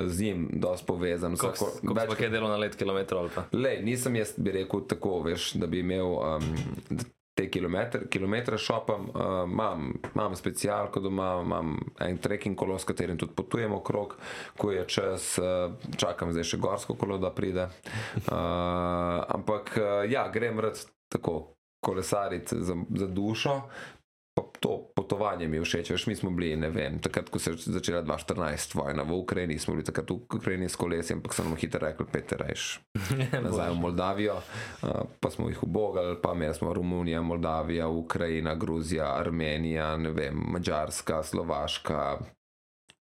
z 0.06 0.20
njim 0.22 0.48
dosti 0.52 0.86
povezan. 0.86 1.36
Koliko 1.40 1.96
več 1.96 2.14
kaj 2.20 2.30
delo 2.30 2.52
na 2.52 2.60
let 2.60 2.76
kilometrov? 2.76 3.32
Lej, 3.52 3.80
nisem 3.82 4.20
jaz 4.20 4.36
bi 4.36 4.54
rekel 4.54 4.84
tako, 4.88 5.18
veš, 5.26 5.54
da 5.58 5.66
bi 5.66 5.80
imel 5.82 6.14
um, 6.20 6.52
te 7.34 7.48
kilometre, 7.50 8.08
kilometre 8.08 8.58
šopam. 8.58 9.08
Uh, 9.08 9.24
imam, 9.50 9.92
imam 10.14 10.36
specialko 10.36 11.00
doma, 11.00 11.40
imam 11.42 11.76
en 12.00 12.18
trekking 12.18 12.56
kolo, 12.56 12.78
s 12.78 12.86
katerim 12.88 13.18
tudi 13.18 13.34
potujem 13.36 13.72
okrog, 13.74 14.16
ko 14.58 14.70
je 14.72 14.84
čas, 14.88 15.34
uh, 15.42 15.74
čakam 15.96 16.32
zdaj 16.32 16.46
še 16.52 16.60
gorsko 16.62 16.96
kolo, 16.98 17.18
da 17.18 17.32
pride. 17.34 17.68
Uh, 18.24 19.24
ampak 19.34 19.74
uh, 19.76 19.90
ja, 20.10 20.28
grem 20.32 20.60
rad 20.62 20.78
tako 21.12 21.54
kolesariti 21.84 22.62
za, 22.64 22.76
za 22.90 23.06
dušo. 23.06 23.60
To 24.34 24.90
potovanje 24.94 25.48
mi 25.48 25.56
je 25.56 25.62
všeč, 25.62 25.90
veš, 25.90 26.06
mi 26.06 26.16
smo 26.16 26.30
bili, 26.30 26.56
ne 26.56 26.70
vem, 26.72 26.96
takrat, 26.98 27.28
ko 27.28 27.38
se 27.38 27.52
je 27.52 27.76
začela 27.76 28.00
2014 28.02 28.74
vojna 28.74 29.04
v 29.04 29.12
Ukrajini, 29.12 29.58
smo 29.58 29.74
bili 29.76 29.84
takrat 29.84 30.10
v 30.10 30.14
Ukrajini 30.24 30.68
s 30.68 30.76
kolesi, 30.80 31.12
ampak 31.12 31.36
sem 31.36 31.46
mu 31.46 31.54
hitro 31.54 31.84
rekel, 31.84 32.08
Peter, 32.08 32.40
reš, 32.40 32.80
nazaj 33.44 33.70
v 33.70 33.78
Moldavijo, 33.78 34.40
uh, 34.40 35.04
pa 35.20 35.30
smo 35.30 35.52
jih 35.52 35.62
ubogali, 35.62 36.16
pa 36.16 36.32
imeli 36.32 36.56
smo 36.56 36.72
Romunija, 36.72 37.22
Moldavija, 37.22 37.88
Ukrajina, 37.88 38.54
Gruzija, 38.54 39.12
Armenija, 39.20 39.96
ne 39.96 40.10
vem, 40.10 40.40
Mačarska, 40.56 41.22
Slovaška, 41.22 42.18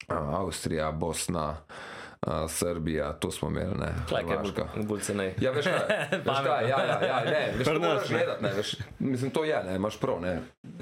uh, 0.09 0.35
Avstrija, 0.41 0.91
Bosna, 0.91 1.51
uh, 1.51 2.00
Srbija, 2.49 3.13
to 3.13 3.31
smo 3.31 3.49
imeli, 3.49 3.75
ne, 3.81 3.95
Hrvaška. 4.09 4.69
Bolj 4.77 5.01
cenej. 5.01 5.35
Ja, 5.41 5.51
veš 5.51 5.65
kaj, 5.65 6.09
veš 6.27 6.41
kaj, 6.45 6.69
ja, 6.69 6.79
ja, 6.85 6.99
ja, 7.07 7.21
ne, 7.25 7.53
veš, 7.57 7.67
to 7.67 7.79
moraš 7.81 8.11
ne. 8.11 8.17
gledati, 8.17 8.43
ne, 8.43 8.51
veš, 8.57 8.75
mislim, 8.99 9.31
to 9.31 9.45
je, 9.45 9.63
ne, 9.65 9.77
imaš 9.77 9.97
prav, 10.01 10.21
ne. 10.21 10.35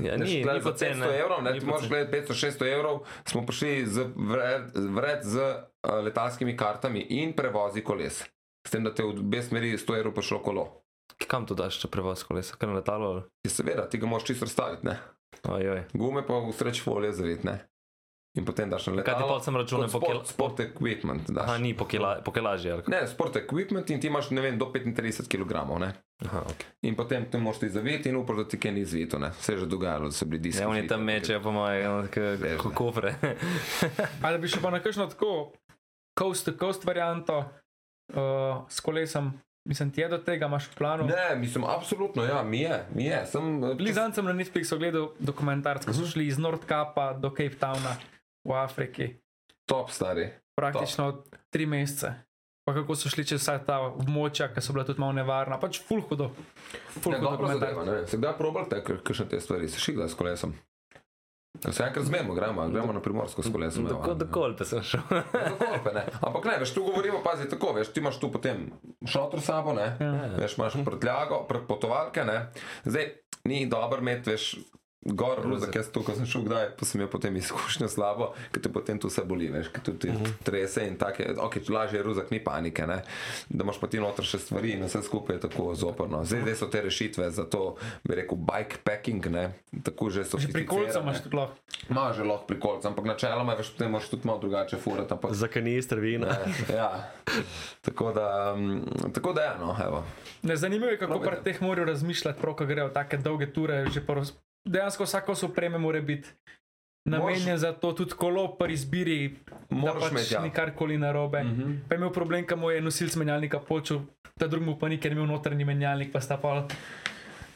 Ja, 0.03 0.17
ni, 0.17 0.43
glej, 0.43 0.55
ni 0.55 0.63
za 0.63 0.71
poceni. 0.71 1.01
500 1.01 1.21
evrov, 1.21 1.43
ne, 1.45 1.53
Ni 1.53 1.61
ti 1.61 1.67
moraš 1.67 1.89
gledati 1.89 2.33
500-600 2.33 2.73
evrov, 2.75 2.99
smo 3.25 3.47
prišli 3.47 3.87
z 3.87 4.09
vred, 4.17 4.63
vred 4.75 5.23
z 5.23 5.39
uh, 5.39 5.95
letalskimi 6.05 6.57
kartami 6.57 7.07
in 7.09 7.33
prevozi 7.33 7.85
koles. 7.87 8.25
S 8.67 8.71
tem, 8.71 8.85
da 8.85 8.91
te 8.95 9.07
v 9.07 9.15
obe 9.15 9.43
smeri 9.43 9.77
100 9.79 9.99
evrov 9.99 10.19
prišlo 10.19 10.43
kolo. 10.43 10.67
Kam 11.27 11.47
to 11.47 11.55
daš, 11.55 11.79
če 11.83 11.91
prevoz 11.91 12.27
kolesa? 12.27 12.59
Kar 12.59 12.71
na 12.71 12.83
letalo? 12.83 13.15
Ja, 13.47 13.51
seveda, 13.51 13.87
ti 13.91 13.99
ga 13.99 14.11
moraš 14.11 14.27
čisto 14.27 14.47
razstaviti, 14.47 14.87
ne. 14.91 14.99
Ojoj. 15.47 15.85
Gume 15.95 16.27
pa 16.27 16.43
v 16.43 16.53
sreč 16.53 16.83
folije 16.83 17.15
zavit, 17.15 17.47
ne. 17.47 17.61
In 18.35 18.45
potem 18.45 18.69
daš 18.69 18.87
na 18.87 18.93
Kaj 18.95 19.05
ti 19.05 19.11
letalo. 19.11 19.29
pol 19.29 19.41
sem 19.41 19.57
računal 19.57 19.87
kot 19.87 19.93
po 19.93 20.01
kil... 20.01 20.21
sport, 20.21 20.27
sport 20.29 20.61
equipment 20.63 21.25
daš. 21.27 21.43
Aha, 21.43 21.57
ni 21.59 21.73
po, 21.73 21.85
kila... 21.85 22.21
po 22.21 22.31
kilaži? 22.31 22.71
Ne, 22.87 23.07
sport 23.07 23.37
equipment 23.37 23.89
in 23.91 23.99
ti 23.99 24.07
imaš, 24.07 24.31
ne 24.31 24.41
vem, 24.41 24.55
do 24.55 24.67
35 24.67 25.27
kg, 25.27 25.65
ne. 25.79 25.89
Aha, 26.21 26.45
ok. 26.45 26.61
In 26.83 26.95
potem 26.95 27.25
te 27.25 27.39
moraš 27.39 27.59
ti 27.59 27.69
zaviti 27.69 28.09
in 28.09 28.17
upaš, 28.17 28.37
da 28.37 28.45
ti 28.45 28.59
kaj 28.59 28.73
ni 28.73 28.85
zvito, 28.85 29.19
ne. 29.19 29.33
Se 29.35 29.53
je 29.53 29.59
že 29.59 29.67
dogajalo, 29.67 30.05
da 30.05 30.13
so 30.13 30.25
bili 30.25 30.43
diski. 30.43 30.63
Ja, 30.63 30.69
oni 30.69 30.87
tam 30.87 31.03
mečejo 31.03 31.41
po 31.41 31.51
moje, 31.51 31.83
ne. 31.83 32.57
kofre. 32.71 33.15
Ali 34.23 34.39
bi 34.39 34.47
še 34.47 34.61
pa 34.61 34.71
na 34.71 34.79
kakšno 34.79 35.09
tako 35.09 35.53
coast 36.13 36.45
to 36.45 36.55
coast 36.55 36.85
varianto 36.85 37.39
uh, 37.39 38.67
s 38.69 38.81
kolesom, 38.81 39.33
mislim, 39.65 39.91
ti 39.91 40.01
je 40.01 40.09
do 40.09 40.19
tega, 40.19 40.47
imaš 40.47 40.69
v 40.69 40.75
planu. 40.75 41.07
Ne, 41.07 41.37
mislim, 41.37 41.65
absolutno, 41.65 42.23
ja, 42.25 42.43
mi 42.43 42.61
je, 42.61 42.85
mi 42.93 43.05
je. 43.05 43.27
Sem, 43.27 43.65
eh, 43.65 43.75
Blizan 43.75 44.13
sem 44.13 44.25
na 44.25 44.33
Netflixu 44.33 44.77
gledal 44.77 45.11
dokumentarc, 45.19 45.85
ko 45.85 45.93
so 45.93 46.03
Mhm. 46.03 46.09
šli 46.09 46.27
iz 46.27 46.39
Nordkapa 46.39 47.13
do 47.15 47.31
Cape 47.31 47.57
Towna 47.57 47.97
v 48.49 48.57
Afriki, 48.57 49.09
top 49.65 49.91
stari. 49.91 50.31
praktično 50.55 51.11
tri 51.51 51.67
mesece. 51.67 52.15
Pa 52.65 52.75
kako 52.75 52.93
so 52.95 53.09
šli 53.09 53.25
čez 53.25 53.41
vsa 53.41 53.59
ta 53.59 53.79
območja, 53.83 54.49
ki 54.49 54.61
so 54.61 54.73
bila 54.73 54.85
tudi 54.85 55.01
malo 55.01 55.15
nevarna, 55.15 55.57
pač 55.57 55.79
full 55.81 56.03
hudo. 56.03 56.31
Full 56.95 57.13
Ne, 57.13 57.19
hudo 57.19 57.31
dobro 57.31 57.47
zadeva, 57.49 57.61
dokumentarc. 57.73 57.87
ne 57.87 57.95
vem. 57.95 58.07
Se 58.07 58.17
kdaj 58.17 58.35
probal 58.35 58.67
te, 58.67 58.81
kakšne 58.83 59.25
te 59.27 59.39
stvari, 59.39 59.69
se 59.69 59.79
šigla 59.79 60.05
s 60.05 60.15
kolesom? 60.15 60.53
Se 61.61 61.83
enkrat 61.83 62.05
zmemo, 62.05 62.35
gremo, 62.35 62.69
gremo 62.69 62.93
na 62.93 63.01
primorsko 63.01 63.41
s 63.41 63.49
kolesom. 63.49 63.89
Tako 63.89 64.15
do 64.15 64.27
kolpe 64.29 64.65
sem 64.65 64.83
šel. 64.83 65.01
Ja, 65.11 65.23
Kolpe, 65.55 65.91
ne. 65.93 66.05
Ampak 66.21 66.45
ne, 66.45 66.59
veš, 66.59 66.71
tu 66.71 66.85
govorimo, 66.85 67.19
pazi 67.21 67.49
tako, 67.49 67.73
veš, 67.73 67.89
ti 67.89 68.01
imaš 68.01 68.19
tu 68.19 68.29
potem 68.29 68.69
šotor 69.03 69.41
sabo, 69.41 69.73
ne, 69.73 69.89
Ja. 69.99 70.13
veš, 70.37 70.55
imaš 70.55 70.77
prtljago, 70.85 71.47
pr- 71.47 71.65
potovalke, 71.65 72.23
ne. 72.23 72.51
Zdaj, 72.85 73.09
ni 73.45 73.65
dobro 73.67 73.99
imeti, 73.99 74.31
veš, 74.31 74.59
gor, 75.03 75.39
ruzak, 75.43 75.75
jaz 75.75 75.89
to, 75.89 76.03
ko 76.03 76.13
sem 76.13 76.27
šel 76.27 76.43
kdaj, 76.43 76.65
pa 76.77 76.85
sem 76.85 76.99
imel 76.99 77.09
potem 77.09 77.37
izkušnjo 77.37 77.89
slabo, 77.89 78.33
ker 78.51 78.63
te 78.63 78.69
potem 78.69 78.99
tu 78.99 79.09
vse 79.09 79.23
boli, 79.25 79.47
veš, 79.49 79.71
ker 79.71 79.81
tu 79.81 79.93
ti 79.95 80.11
trese 80.43 80.85
in 80.85 80.97
take, 80.97 81.35
ok, 81.37 81.61
lažje 81.69 81.99
je 81.99 82.03
ruzak, 82.03 82.31
ni 82.31 82.41
panike, 82.41 82.83
ne, 82.83 82.99
da 83.49 83.65
imaš 83.65 83.79
pa 83.79 83.87
ti 83.87 84.01
noter 84.01 84.27
še 84.27 84.39
stvari 84.39 84.75
in 84.75 84.85
vse 84.85 85.03
skupaj 85.03 85.37
je 85.37 85.41
tako 85.41 85.75
zoprno. 85.75 86.25
Zdaj, 86.25 86.43
zdaj 86.43 86.57
so 86.57 86.67
te 86.67 86.83
rešitve 86.83 87.31
za 87.31 87.45
to, 87.45 87.77
bi 88.03 88.15
rekel, 88.15 88.37
bikepacking, 88.37 89.27
ne, 89.27 89.45
tako 89.83 90.11
že 90.11 90.25
so. 90.25 90.37
Že 90.37 90.51
pri 90.51 90.67
kolcu 90.67 90.99
imaš 90.99 91.23
tudi 91.23 91.37
lahko. 91.37 91.57
Imaš 91.89 92.17
že 92.17 92.25
lahko 92.25 92.45
pri 92.45 92.59
kolcu, 92.59 92.85
ampak 92.85 93.05
načeloma, 93.07 93.55
veš, 93.55 93.73
potem 93.73 93.91
moraš 93.91 94.11
tudi 94.11 94.27
malo 94.27 94.39
drugače 94.39 94.77
furati, 94.77 95.13
ampak 95.15 95.31
Za 95.33 95.49
kanister 95.49 96.03
vina. 96.03 96.27
Ne, 96.27 96.75
ja. 96.75 96.91
Tako 97.81 98.13
da, 98.13 98.53
um, 98.53 98.83
tako 99.15 99.33
da, 99.33 99.43
ja, 99.43 99.55
no, 99.57 99.77
evo. 99.79 100.03
Ne, 100.43 100.57
zanimivo 100.57 100.91
je, 100.91 100.99
kako 100.99 101.21
pri 101.21 101.39
teh 101.45 101.63
morajo 101.63 101.87
razmišljati, 101.87 102.43
ko 102.43 102.67
grejo 102.67 102.89
take 102.89 103.17
dolge 103.17 103.47
ture. 103.47 103.87
že 103.89 104.03
roz- 104.03 104.35
Dejansko 104.69 105.09
vsako 105.09 105.35
sopreme 105.35 105.79
mora 105.79 106.01
biti 106.01 106.29
namenjen 107.09 107.59
za 107.59 107.73
to, 107.73 107.93
tudi 107.93 108.13
kolo 108.13 108.57
pri 108.57 108.75
izbiri, 108.75 109.37
da 109.71 109.77
Moraš 109.77 110.03
pač 110.03 110.11
imeti, 110.11 110.35
ja. 110.35 110.51
karkoli 110.53 110.99
narobe. 110.99 111.43
Mm. 111.45 111.57
-hmm. 111.57 111.79
Pa 111.89 111.95
je 111.95 111.99
imel 111.99 112.13
problem, 112.13 112.47
ko 112.47 112.57
mu 112.57 112.71
je 112.71 112.81
nosilc 112.81 113.17
menjalnika 113.17 113.61
počel, 113.61 114.01
ta 114.39 114.47
drugi 114.47 114.77
pa 114.81 114.89
ni, 114.89 115.01
ker 115.01 115.13
je 115.13 115.17
imel 115.17 115.27
notranji 115.27 115.65
menjalnik, 115.65 116.13
pa 116.13 116.21
sta 116.21 116.37
pa. 116.37 116.67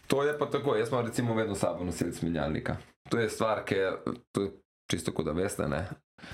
To 0.07 0.23
je 0.23 0.39
pa 0.39 0.47
tako, 0.47 0.77
jaz 0.77 0.89
imam 0.89 1.07
recimo 1.07 1.35
vedno 1.35 1.55
sabo 1.55 1.85
nosilec 1.85 2.23
menjalnika. 2.23 2.77
To 3.09 3.19
je 3.19 3.29
stvar, 3.29 3.65
ki 3.65 3.75
je, 3.75 3.93
to 4.33 4.43
je 4.43 4.51
čisto 4.91 5.13
kot 5.13 5.25
da 5.25 5.33
veste, 5.33 5.69
ne. 5.69 5.87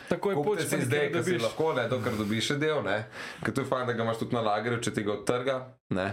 Tako 0.09 0.31
je 0.31 0.37
počel, 0.45 0.69
si 0.69 0.85
zdaj, 0.85 1.13
ker 1.13 1.25
si 1.25 1.39
lahko, 1.39 1.73
ne, 1.73 1.89
dokler 1.89 2.17
dobiš 2.19 2.47
še 2.47 2.57
del, 2.59 2.83
ne. 2.85 3.05
Ker 3.45 3.55
to 3.55 3.61
je 3.61 3.69
fajn, 3.71 3.87
da 3.87 3.93
ga 3.93 4.05
imaš 4.05 4.19
tudi 4.19 4.37
na 4.37 4.41
lagerju, 4.41 4.81
če 4.85 4.95
ti 4.95 5.03
ga 5.03 5.13
odtrga, 5.13 5.57
ne. 5.97 6.09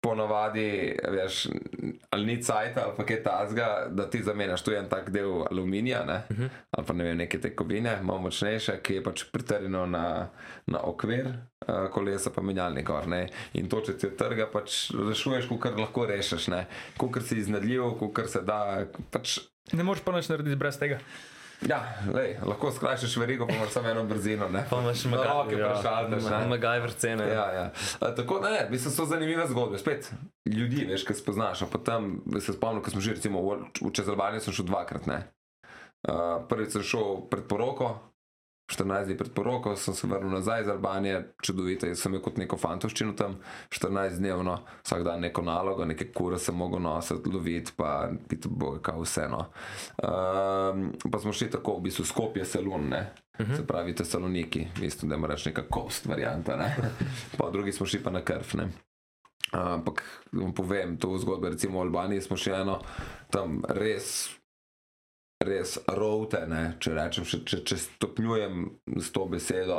Ponavadi, 0.00 0.96
veš, 1.12 1.42
ali 2.10 2.26
ni 2.26 2.36
cajt 2.42 2.78
ali 2.80 2.94
pa 2.96 3.04
kaj 3.04 3.18
tazga, 3.22 3.66
da 3.90 4.06
ti 4.10 4.22
zamenjaš 4.24 4.62
tu 4.64 4.72
en 4.72 4.88
tak 4.88 5.10
del 5.12 5.42
aluminija, 5.50 6.04
ne, 6.08 6.22
uh 6.30 6.36
-huh. 6.38 6.48
ali 6.70 6.86
pa 6.86 6.92
ne 6.92 7.04
vem, 7.04 7.16
neke 7.16 7.40
te 7.40 7.50
kovine, 7.56 7.98
malo 8.02 8.18
močnejše, 8.18 8.78
ki 8.82 8.94
je 8.94 9.02
pač 9.04 9.24
pritrjeno 9.32 9.86
na, 9.86 10.28
na 10.66 10.80
okvir 10.82 11.26
uh, 11.26 11.90
kolesa, 11.90 12.30
pa 12.30 12.42
menjalnik 12.42 12.86
gor, 12.86 13.08
ne. 13.08 13.28
In 13.52 13.68
to, 13.68 13.80
če 13.80 13.98
ti 13.98 14.06
odtrga, 14.06 14.46
pač 14.52 14.90
rešuješ, 15.08 15.48
kar 15.60 15.78
lahko 15.78 16.06
rešiš, 16.06 16.48
ne. 16.48 16.66
Kukor 16.96 17.22
si 17.22 17.38
iznadljiv, 17.38 17.82
kukor 17.98 18.28
se 18.28 18.42
da, 18.42 18.86
pač 19.10 19.38
Ne 19.72 19.84
moreš 19.86 20.02
pa 20.02 20.12
nič 20.12 20.26
narediti 20.30 20.58
brez 20.58 20.78
tega. 20.78 20.98
Ja, 21.68 21.84
lej, 22.14 22.38
lahko 22.46 22.70
skrajšaš 22.72 23.16
verigo, 23.20 23.46
pa 23.46 23.54
imaš 23.54 23.70
samo 23.70 23.88
eno 23.88 24.04
brzino. 24.04 24.48
Ne? 24.48 24.64
Pa 24.70 24.80
imaš 24.80 25.04
roke 25.04 25.56
prešaltaš. 25.56 26.24
ne. 26.30 26.46
Magajver 26.48 26.92
cene. 26.92 27.28
Ja, 27.28 27.52
ja. 27.52 27.70
A, 28.00 28.14
tako 28.14 28.38
da 28.40 28.50
ne, 28.50 28.66
mislim, 28.70 28.92
so 28.92 29.04
zanimive 29.04 29.46
zgodbe. 29.46 29.78
Spet 29.78 30.12
ljudi, 30.46 30.86
veš, 30.90 31.04
ki 31.04 31.14
spoznaš. 31.14 31.62
tam 31.84 32.22
se 32.40 32.52
spomnim, 32.52 32.82
ko 32.82 32.90
smo 32.90 33.00
že 33.00 33.14
recimo 33.14 33.42
v, 33.42 33.58
v 33.80 33.92
čez 33.92 34.08
Albanijo 34.08 34.52
šel 34.52 34.64
dvakrat. 34.64 35.06
Ne. 35.06 35.22
Uh, 36.08 36.40
prvič 36.48 36.72
sem 36.72 36.82
šel 36.82 37.28
pred 37.28 37.44
poroko, 37.44 37.98
14 38.70 39.04
dni 39.04 39.16
pred 39.18 39.32
poroko, 39.34 39.76
sem 39.76 39.94
se 39.94 40.06
vrnil 40.06 40.30
nazaj 40.30 40.60
iz 40.62 40.68
Albanije, 40.68 41.32
čudovito, 41.42 41.86
jaz 41.86 41.98
sem 41.98 42.12
imel 42.12 42.22
kot 42.22 42.36
neko 42.38 42.56
fantoščino 42.56 43.12
tam, 43.18 43.36
14 43.68 44.18
dnevno, 44.18 44.58
vsak 44.84 45.02
dan 45.04 45.24
neko 45.26 45.42
nalogo, 45.42 45.84
neke 45.84 46.12
kure 46.14 46.38
sem 46.38 46.54
mogel 46.54 46.82
nositi, 46.82 47.30
loviti, 47.30 47.72
pa 47.76 48.10
biti 48.30 48.48
boje, 48.48 48.82
kao 48.82 49.02
vseeno. 49.02 49.40
Um, 50.02 50.92
pa 51.10 51.18
smo 51.18 51.32
šli 51.32 51.50
tako, 51.50 51.78
v 51.78 51.88
bistvu 51.88 52.04
skopje 52.04 52.44
salon, 52.44 52.88
ne. 52.88 53.00
Uh 53.38 53.46
-huh. 53.46 53.56
Se 53.56 53.66
pravi, 53.66 53.94
te 53.94 54.04
saloniki, 54.04 54.66
mislim, 54.80 55.10
da 55.10 55.26
reč 55.26 55.46
neka 55.46 55.62
kost 55.68 56.06
varianta, 56.06 56.56
ne. 56.56 56.76
pa 57.38 57.50
drugi 57.50 57.72
smo 57.72 57.86
šli 57.86 58.02
pa 58.02 58.10
na 58.10 58.24
krv, 58.24 58.54
ne. 58.54 58.68
Ampak 59.50 60.02
vam 60.32 60.54
povem, 60.54 60.96
to 60.96 61.18
zgodbo, 61.18 61.48
recimo 61.48 61.78
v 61.78 61.82
Albaniji 61.82 62.20
smo 62.20 62.36
še 62.36 62.52
eno 62.62 62.78
tam 63.30 63.62
res, 63.68 64.30
res 65.40 65.78
route, 65.96 66.40
ne, 66.50 66.74
če 66.82 66.92
rečem, 66.92 67.24
še, 67.24 67.40
če, 67.48 67.62
če 67.64 67.78
stopnjujem 67.80 68.66
s 69.00 69.08
to 69.14 69.24
besedo, 69.30 69.78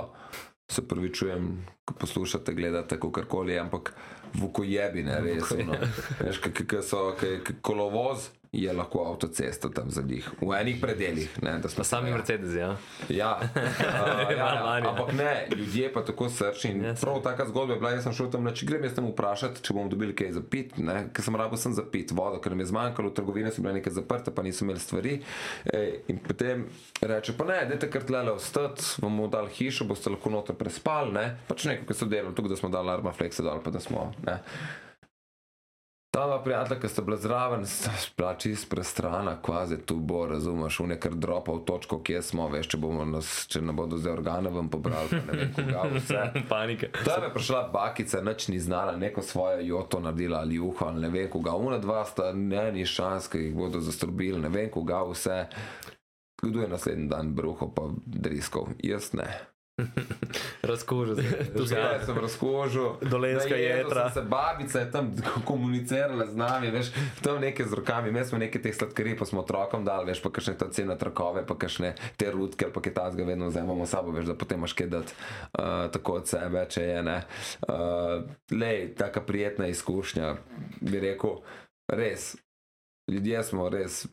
se 0.72 0.82
pravi, 0.88 1.12
čujem, 1.14 1.52
ko 1.86 1.98
poslušate, 2.02 2.56
gledate, 2.58 2.98
kakorkoli, 2.98 3.60
ampak 3.62 3.94
vukojebine, 4.42 5.20
res. 5.22 5.52
No. 5.68 5.78
Veš, 6.24 6.40
kako 6.48 6.82
so, 6.86 7.02
kaj, 7.20 7.42
kaj 7.46 7.60
kolovoz 7.62 8.32
je 8.52 8.74
lahko 8.74 9.06
avtocesta 9.08 9.70
tam 9.70 9.90
za 9.90 10.02
njih, 10.02 10.30
v 10.42 10.54
enih 10.60 10.78
predeljih. 10.82 11.40
Ne, 11.42 11.62
Pa 11.76 11.84
sami. 11.84 12.12
Mercedes, 12.12 12.56
ja. 12.56 12.76
Ja, 13.10 13.40
uh, 13.40 14.32
ja, 14.38 14.48
ja. 14.54 14.90
Ampak 14.90 15.14
ne, 15.14 15.48
ljudje 15.56 15.94
pa 15.94 16.04
tako 16.06 16.30
srčni. 16.30 16.84
Ja, 16.84 16.94
prav 17.02 17.22
taka 17.24 17.46
zgodba 17.48 17.74
je 17.74 17.80
bila, 17.80 17.92
jaz 17.92 18.04
sem 18.04 18.14
šel 18.14 18.32
tam, 18.32 18.50
če 18.52 18.68
grem 18.68 18.84
jaz 18.84 18.98
tam 18.98 19.08
vprašati, 19.08 19.64
če 19.64 19.76
bom 19.78 19.88
dobil 19.90 20.12
kaj 20.16 20.34
za 20.36 20.44
pit, 20.44 20.76
ne, 20.78 21.06
ker 21.16 21.24
sem 21.24 21.40
rabo 21.40 21.58
sem 21.58 21.74
za 21.74 21.86
pit 21.88 22.12
vodo, 22.12 22.42
ker 22.44 22.52
nam 22.52 22.66
je 22.66 22.68
zmanjkalo, 22.74 23.14
trgovine 23.16 23.56
so 23.56 23.64
bile 23.64 23.78
nekaj 23.80 23.96
zaprte, 24.02 24.36
pa 24.36 24.44
niso 24.44 24.68
imeli 24.68 24.84
stvari. 24.84 25.16
E, 25.72 25.84
in 26.12 26.20
potem 26.20 26.68
reče, 27.00 27.38
pa 27.40 27.48
ne, 27.48 27.64
dajte 27.72 27.88
kar 27.94 28.04
tlele 28.04 28.36
ostati, 28.36 28.84
vam 29.00 29.16
bomo 29.16 29.32
dali 29.32 29.56
hišo, 29.56 29.88
boste 29.88 30.12
lahko 30.12 30.36
noter 30.36 30.60
prespali, 30.60 31.16
ne, 31.16 31.26
pač 31.48 31.70
nekaj, 31.72 31.88
ki 31.88 32.02
so 32.04 32.12
delali, 32.12 32.36
tukaj 32.36 32.52
da 32.52 32.60
smo 32.60 32.76
dali 32.76 32.92
arma 32.92 33.16
flexe 33.16 33.48
dol, 33.48 33.64
pa 33.64 33.72
da 33.72 33.80
smo, 33.80 34.10
ne. 34.28 34.42
Ta 36.12 36.26
dva 36.28 36.44
prijatelja, 36.44 36.80
ki 36.80 36.88
sta 36.88 37.02
bila 37.02 37.18
zraven, 37.18 37.66
sta 37.66 37.92
bila 38.18 38.34
čist 38.36 38.70
prestrana, 38.70 39.38
kvazi 39.42 39.78
tu 39.78 39.96
bo, 39.96 40.26
razumeš, 40.28 40.80
v 40.80 40.88
nekar 40.88 41.14
dropa 41.16 41.54
v 41.56 41.62
točko, 41.66 42.02
kje 42.04 42.20
smo, 42.22 42.50
veš, 42.52 42.68
če 42.68 42.80
nas, 43.08 43.30
če 43.48 43.62
ne 43.62 43.72
bodo 43.72 43.96
zdaj 43.96 44.14
organe 44.14 44.52
vam 44.52 44.68
pobrali, 44.70 45.22
ne 45.28 45.38
vem, 45.38 45.54
koga 45.56 45.86
vse. 45.94 46.26
Panike. 46.52 46.90
Tam 47.06 47.24
je 47.24 47.30
prišla 47.32 47.62
bakica, 47.72 48.22
nič 48.28 48.48
ni 48.52 48.60
znala, 48.60 48.98
neko 49.00 49.24
svojo 49.24 49.64
joto 49.64 50.02
naredila 50.04 50.44
ali 50.44 50.60
uho, 50.60 50.86
ali 50.86 51.06
ne 51.06 51.10
vem, 51.10 51.30
koga. 51.32 51.56
Una 51.56 51.80
dva 51.80 52.04
sta 52.06 52.34
ne 52.36 52.66
ni 52.76 52.84
šans, 52.86 53.32
ki 53.32 53.46
jih 53.46 53.56
bodo 53.56 53.80
zastrobili, 53.80 54.42
ne 54.42 54.52
vem, 54.52 54.68
koga 54.70 55.06
vse. 55.08 55.46
Kdo 56.44 56.66
je 56.66 56.68
naslednji 56.68 57.08
dan 57.08 57.32
bruhal, 57.38 57.72
pa 57.72 57.88
driskal? 58.04 58.68
Jaz 58.84 59.14
ne. 59.16 59.30
Razkužil 60.62 61.16
se. 61.20 61.54
Tu 61.58 61.66
se 61.66 61.76
Ja, 61.76 62.06
sem 62.06 62.18
razkožil. 62.18 62.90
Dolenjska 63.02 63.50
Najedel 63.50 63.78
jedra. 63.78 64.10
Se 64.10 64.22
babica 64.22 64.80
je 64.80 64.92
tam 64.92 65.16
komunicirala 65.50 66.26
z 66.26 66.36
nami, 66.36 66.72
veš, 66.72 66.92
tam 67.22 67.42
neke 67.42 67.66
z 67.66 67.74
rokami, 67.74 68.12
mi 68.12 68.26
smo 68.26 68.38
nekaj 68.38 68.62
teh 68.62 68.76
sladkarij, 68.76 69.18
pa 69.18 69.26
smo 69.26 69.42
otrokom 69.42 69.86
dali, 69.86 70.12
veš, 70.12 70.22
pa 70.22 70.30
kakšne 70.30 70.58
ta 70.58 70.70
cena 70.70 70.96
trakove, 70.96 71.46
pa 71.48 71.56
kakšne 71.56 71.96
te 72.18 72.32
rutke, 72.32 72.70
pa 72.74 72.82
kaj 72.82 72.94
tazga 72.94 73.24
vedno 73.24 73.48
vzamemo 73.48 73.86
s 73.86 73.90
sabo, 73.90 74.12
veš, 74.12 74.26
da 74.26 74.36
potem 74.36 74.60
imaš 74.62 74.74
kaj 74.74 74.88
dati 74.88 75.14
uh, 75.14 75.90
tako 75.92 76.22
od 76.22 76.28
sebe, 76.28 76.66
če 76.70 76.84
je 76.84 77.04
ne. 77.04 77.18
Uh, 77.68 78.24
lej, 78.52 78.94
taka 78.98 79.22
prijetna 79.22 79.68
izkušnja, 79.68 80.36
bi 80.82 81.00
rekel, 81.00 81.42
res. 81.88 82.36
Ljudje 83.10 83.44
smo 83.44 83.66
res, 83.70 84.04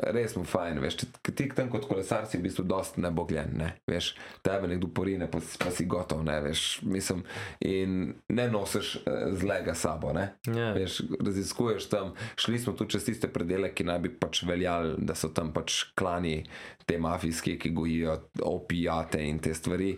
res 0.00 0.32
smo 0.32 0.42
fajn, 0.48 0.78
veš, 0.82 0.96
če 1.22 1.32
ti 1.36 1.48
tam 1.54 1.68
kot 1.70 1.84
kolesar 1.86 2.24
si 2.26 2.38
v 2.38 2.46
bistvu 2.46 2.64
dost 2.66 2.96
nebogljen, 2.98 3.52
ne, 3.60 3.68
veš, 3.86 4.14
tebe 4.42 4.70
nekdo 4.70 4.88
porine, 4.96 5.28
pa, 5.30 5.38
pa 5.60 5.70
si 5.70 5.84
gotov, 5.86 6.22
ne, 6.26 6.38
veš, 6.42 6.80
mislim, 6.82 7.20
in 7.60 7.98
ne 8.32 8.46
nosiš 8.50 8.94
eh, 9.04 9.20
zlega 9.38 9.74
sabo, 9.76 10.14
ne, 10.16 10.30
Ja. 10.48 10.72
veš, 10.74 11.02
raziskuješ 11.20 11.86
tam, 11.92 12.14
šli 12.40 12.58
smo 12.58 12.72
tu 12.72 12.88
čez 12.90 13.04
tiste 13.06 13.28
predele, 13.28 13.70
ki 13.76 13.84
naj 13.86 14.00
bi 14.06 14.14
pač 14.18 14.42
veljali, 14.48 14.96
da 14.98 15.14
so 15.14 15.28
tam 15.36 15.52
pač 15.54 15.84
klani, 15.94 16.40
te 16.88 16.98
mafijski, 16.98 17.58
ki 17.60 17.70
gojijo 17.76 18.16
opijate 18.42 19.20
in 19.22 19.38
te 19.38 19.54
stvari. 19.54 19.92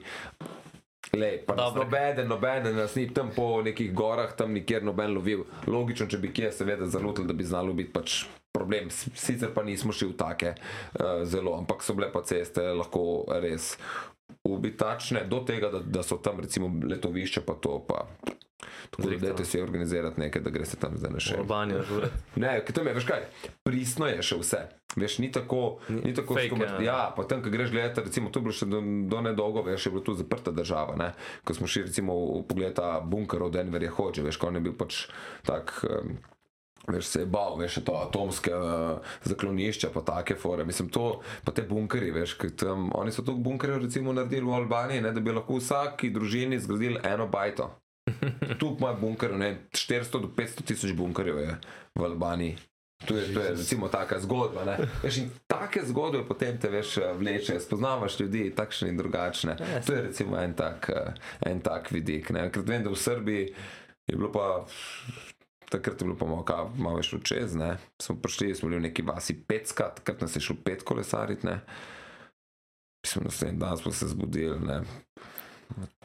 Lej, 1.12 1.42
pa 1.46 1.54
nas 1.58 1.74
nobeden, 1.74 2.28
nobeden 2.28 2.76
nas 2.76 2.94
ni 2.94 3.08
tam 3.14 3.30
po 3.36 3.62
nekih 3.62 3.90
gorah, 3.94 4.36
tam 4.36 4.54
nikjer 4.54 4.84
noben 4.84 5.12
lovil. 5.14 5.42
Logično, 5.66 6.06
če 6.06 6.20
bi 6.22 6.30
kje 6.32 6.52
seveda 6.52 6.86
zalutili, 6.86 7.28
da 7.28 7.36
bi 7.36 7.44
znalo 7.44 7.74
biti 7.76 7.92
pač 7.92 8.22
problem. 8.54 8.90
Sicer 8.90 9.50
pa 9.54 9.64
nismo 9.66 9.92
šli 9.92 10.12
v 10.12 10.16
take 10.16 10.54
uh, 10.54 11.24
zelo, 11.28 11.56
ampak 11.58 11.82
so 11.82 11.96
bile 11.98 12.08
pa 12.12 12.22
ceste 12.24 12.64
lahko 12.72 13.24
res 13.42 13.74
ubitačne, 14.48 15.26
do 15.28 15.42
tega, 15.46 15.68
da, 15.74 15.82
da 15.82 16.02
so 16.06 16.16
tam 16.22 16.40
recimo 16.40 16.70
letovišče, 16.88 17.44
pa 17.46 17.58
to 17.60 17.76
pa. 17.88 18.06
Tako 18.90 19.10
da 19.10 19.16
dajte 19.16 19.44
si 19.44 19.62
organizirati 19.62 20.20
nekaj, 20.20 20.42
da 20.42 20.50
greste 20.50 20.76
tam 20.76 20.96
zdaj 20.96 21.12
na 21.12 21.20
še. 21.20 21.40
Urbani, 21.40 21.80
žure. 21.88 22.10
Ne, 22.36 22.58
tam 22.72 22.86
je, 22.86 22.94
veš 23.00 23.08
kaj, 23.08 23.26
pristno 23.64 24.08
je 24.10 24.22
še 24.22 24.40
vse. 24.42 24.62
Veš, 24.96 25.18
ni 25.18 25.30
tako, 25.32 25.78
ni 25.88 26.12
tako 26.14 26.34
fake, 26.36 26.50
skomer, 26.50 26.68
ja. 26.68 26.80
ja, 26.84 27.12
pa 27.16 27.24
tam, 27.24 27.40
ko 27.42 27.50
greš 27.50 27.70
gledati, 27.72 28.04
recimo, 28.04 28.28
to 28.28 28.40
je 28.40 28.44
bilo 28.44 28.56
še 28.56 28.68
do, 28.68 28.82
do 29.08 29.22
nedolgo, 29.24 29.62
veš, 29.64 29.86
je 29.88 29.92
bila 29.94 30.04
tu 30.04 30.14
zaprta 30.18 30.52
država, 30.52 30.98
ne. 31.00 31.12
Ko 31.48 31.56
smo 31.56 31.70
šli, 31.70 31.86
recimo, 31.88 32.16
v 32.42 32.42
pogled 32.48 32.76
ta 32.76 32.98
bunker 33.00 33.46
od 33.46 33.56
Denverja 33.56 33.94
Hoče, 33.96 34.26
veš, 34.26 34.36
ko 34.36 34.52
on 34.52 34.60
je 34.60 34.64
bil 34.68 34.76
pač 34.76 35.06
tak. 35.48 35.78
Um, 35.88 36.20
Veš, 36.82 37.06
se 37.06 37.20
je 37.20 37.26
bal, 37.30 37.54
veš, 37.60 37.76
to 37.86 37.92
atomske 37.94 38.50
uh, 38.50 39.12
zaklonišča, 39.22 39.92
pa 39.94 40.00
take 40.02 40.34
fore. 40.34 40.64
Mislim, 40.66 40.88
to, 40.90 41.20
pa 41.46 41.54
te 41.54 41.62
bunkeri, 41.62 42.08
veš, 42.10 42.34
ker 42.40 42.50
tam, 42.58 42.88
oni 42.98 43.14
so 43.14 43.22
tu 43.22 43.36
bunkerje 43.38 43.76
recimo 43.84 44.10
naredili 44.10 44.42
v 44.50 44.56
Albaniji, 44.56 45.04
ne, 45.04 45.12
da 45.14 45.22
bi 45.22 45.30
lahko 45.30 45.60
vsaki 45.60 46.10
družini 46.10 46.58
zgradili 46.58 46.98
eno 47.06 47.28
bajto. 47.30 47.68
Tu 48.58 48.76
ima 48.78 48.92
bunker, 48.92 49.34
ne, 49.34 49.56
400 49.70 50.20
do 50.20 50.28
500 50.28 50.62
tisoč 50.64 50.92
bunkerjev 50.92 51.38
je 51.38 51.56
v 51.94 52.04
Albaniji. 52.04 52.56
To 53.02 53.16
je, 53.16 53.34
to 53.34 53.40
je 53.40 53.50
recimo 53.50 53.88
taka 53.88 54.20
zgodba. 54.20 54.64
ne. 54.64 54.76
Veš, 55.02 55.16
in 55.16 55.30
take 55.46 55.82
zgodbe 55.82 56.22
potem 56.22 56.58
te 56.58 56.68
veš 56.68 56.96
eh, 56.98 57.12
vleče, 57.12 57.60
spoznavaš 57.60 58.20
ljudi, 58.20 58.50
takšne 58.50 58.88
in 58.88 58.96
drugačne. 58.96 59.56
To 59.86 59.92
je 59.92 60.02
recimo 60.02 60.38
en 60.38 60.54
tak, 60.54 60.86
eh, 60.88 61.14
en 61.42 61.60
tak 61.60 61.90
vidik. 61.90 62.30
ne. 62.30 62.46
Ker 62.46 62.62
vem, 62.62 62.82
da 62.82 62.90
v 62.90 62.96
Srbiji 62.96 63.54
je 64.06 64.16
bilo 64.16 64.30
pa. 64.30 64.66
Takrat 65.66 65.96
je 65.96 66.04
bilo 66.04 66.14
pa 66.14 66.26
malo, 66.26 66.44
ka- 66.44 66.68
malo 66.76 67.02
šlo 67.02 67.18
čez, 67.18 67.54
ne. 67.54 67.74
Smo 67.96 68.16
prišli, 68.16 68.54
smo 68.54 68.68
bili 68.68 68.78
v 68.78 68.84
neki 68.84 69.02
vasi 69.02 69.34
Petska, 69.34 69.88
takrat 69.94 70.20
nas 70.20 70.36
je 70.36 70.40
šlo 70.40 70.56
pet 70.58 70.82
kolesariti. 70.82 71.48
Mislim, 73.02 73.24
naslednji 73.24 73.58
dan 73.58 73.78
smo 73.78 73.92
se 73.92 74.06
zbudili, 74.06 74.60
ne. 74.60 74.82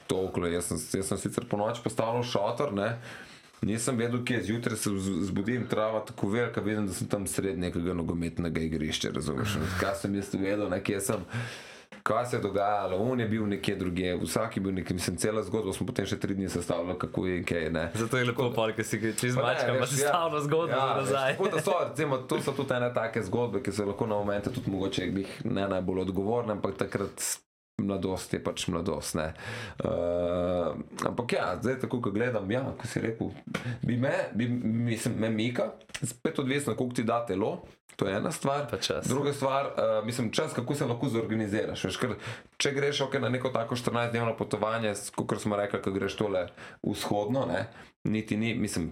Tokle, 0.07 0.51
jaz 0.51 0.65
sem, 0.65 0.79
jaz 0.93 1.07
sem 1.07 1.17
sicer 1.19 1.45
po 1.45 1.57
noči 1.57 1.81
postavil 1.83 2.23
šotor, 2.23 2.73
ne. 2.73 2.97
Nisem 3.61 3.97
vedel, 3.97 4.21
kje 4.21 4.35
je 4.35 4.43
zjutraj 4.43 4.77
se 4.77 4.89
zbudim, 5.21 5.63
trava 5.67 6.03
tako 6.05 6.27
velika, 6.29 6.61
vidim, 6.61 6.85
da 6.87 6.93
sem 6.93 7.07
tam 7.07 7.25
sredi 7.27 7.57
nekega 7.59 7.93
nogometnega 7.93 8.61
igrišča, 8.61 9.09
razumeš? 9.11 9.55
Kaj 9.79 9.95
sem 9.95 10.15
jaz 10.15 10.29
vedel, 10.33 10.69
ne, 10.69 10.77
kje 10.79 11.01
sem. 11.01 11.23
Kaj 12.03 12.25
se 12.25 12.35
je 12.35 12.41
dogajalo, 12.41 12.97
on 12.97 13.19
je 13.19 13.25
bil 13.27 13.47
nekje 13.47 13.75
drugje, 13.75 14.13
vsak 14.17 14.57
je 14.57 14.61
bil 14.61 14.73
nekje, 14.73 14.93
mislim, 14.93 15.17
cela 15.17 15.41
zgodba 15.43 15.73
smo 15.73 15.87
potem 15.87 16.05
še 16.05 16.15
tri 16.17 16.35
dni 16.35 16.47
sestavljali, 16.49 16.99
kako 16.99 17.25
je 17.25 17.37
in 17.37 17.43
kaj 17.43 17.65
ne. 17.69 17.83
Zato 17.95 18.17
je 18.17 18.25
lepo, 18.25 18.51
pol, 18.51 18.71
ki 18.71 18.83
si 18.83 18.99
ga 18.99 19.11
čez 19.13 19.35
mačka, 19.35 19.65
pa 19.67 19.81
veš, 19.81 19.89
si 19.89 20.01
ja. 20.01 20.07
stavlja 20.07 20.39
zgodbo 20.41 20.71
Ja, 20.71 20.85
za 20.85 21.01
nazaj. 21.01 21.35
veš, 21.35 21.51
da 21.51 21.61
so, 21.61 21.75
recimo, 21.81 22.17
to 22.19 22.39
so 22.39 22.53
tudi 22.53 22.73
ene 22.73 22.93
take 22.93 23.23
zgodbe, 23.23 23.59
ki 23.59 23.71
so 23.71 23.85
lahko 23.85 24.07
na 24.07 24.15
momente 24.15 24.53
tudi 24.53 24.71
mogoče 24.71 25.09
ne 25.43 25.67
najbolj 25.67 25.99
odgovorne, 26.01 26.53
ampak 26.53 26.77
takrat 26.77 27.27
mladost 27.77 28.33
je 28.33 28.43
pač 28.43 28.67
mladost. 28.67 29.15
Ne. 29.15 29.31
Uh, 29.83 30.75
ampak 31.05 31.33
ja, 31.33 31.47
zdaj 31.61 31.79
tako, 31.85 32.01
ko 32.01 32.11
gledam, 32.11 32.49
ja, 32.51 32.63
ko 32.77 32.89
si 32.89 33.01
rekel, 33.03 33.31
bi 33.85 33.97
me, 34.01 34.13
bi, 34.33 34.47
mislim, 34.49 35.19
me 35.21 35.29
mika, 35.29 35.71
spet 36.01 36.39
odvisno, 36.39 36.75
koliko 36.75 36.95
ti 36.95 37.03
da 37.03 37.25
telo. 37.25 37.59
To 37.97 38.05
je 38.05 38.13
ena 38.13 38.31
stvar. 38.31 38.67
Druga 39.05 39.33
stvar, 39.33 39.65
uh, 39.65 40.05
mislim, 40.05 40.31
čas, 40.31 40.53
kako 40.53 40.75
se 40.75 40.85
lahko 40.85 41.09
zorganiziraš. 41.09 41.83
Veš, 41.83 41.97
ker, 41.97 42.13
če 42.61 42.71
greš 42.75 43.01
okay, 43.07 43.21
na 43.21 43.29
neko 43.33 43.49
tako 43.49 43.75
14-dnevno 43.75 44.35
potovanje, 44.37 44.93
kot 45.15 45.41
smo 45.41 45.57
rekli, 45.57 45.81
ko 45.81 45.93
greš 45.95 46.17
tole 46.19 46.47
vzhodno, 46.85 47.47
ne, 47.49 47.65
niti 48.05 48.37
ni, 48.37 48.53
mislim, 48.53 48.91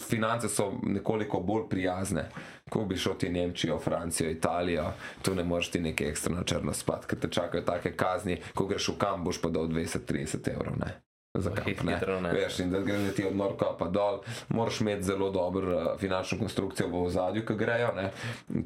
finance 0.00 0.48
so 0.48 0.72
nekoliko 0.82 1.40
bolj 1.40 1.68
prijazne. 1.70 2.28
Ko 2.70 2.84
bi 2.84 2.96
šel 2.96 3.14
ti 3.18 3.28
Nemčijo, 3.28 3.78
Francijo, 3.78 4.30
Italijo, 4.30 4.92
tu 5.22 5.34
ne 5.34 5.44
moreš 5.44 5.70
ti 5.70 5.80
nekaj 5.80 6.08
ekstra 6.08 6.34
na 6.34 6.44
črno 6.44 6.72
spati, 6.72 7.06
ker 7.06 7.18
te 7.18 7.28
čakajo 7.28 7.62
take 7.64 7.96
kazni, 7.96 8.40
ko 8.54 8.66
greš 8.66 8.88
v 8.88 8.98
kam, 8.98 9.24
boš 9.24 9.40
pa 9.42 9.48
dal 9.48 9.68
20-30 9.68 10.52
evrov. 10.54 10.76
Ne. 10.78 10.92
Za 11.38 11.50
kamp, 11.50 11.68
hit- 11.68 11.82
ne. 11.84 11.94
hitro, 11.96 12.20
ne. 12.20 12.32
Veš, 12.32 12.58
in 12.60 12.70
da 12.70 12.80
gre 12.84 12.98
ti 13.16 13.24
od 13.24 13.36
Norka 13.36 13.70
pa 13.78 13.88
dol, 13.88 14.20
moraš 14.48 14.80
imeti 14.80 15.02
zelo 15.02 15.30
dobro 15.30 15.76
uh, 15.76 15.98
finančno 15.98 16.38
konstrukcijo 16.38 16.88
v 16.88 17.06
ozadju, 17.06 17.46
ki 17.46 17.54
grejo. 17.56 17.88
Ne. 17.96 18.10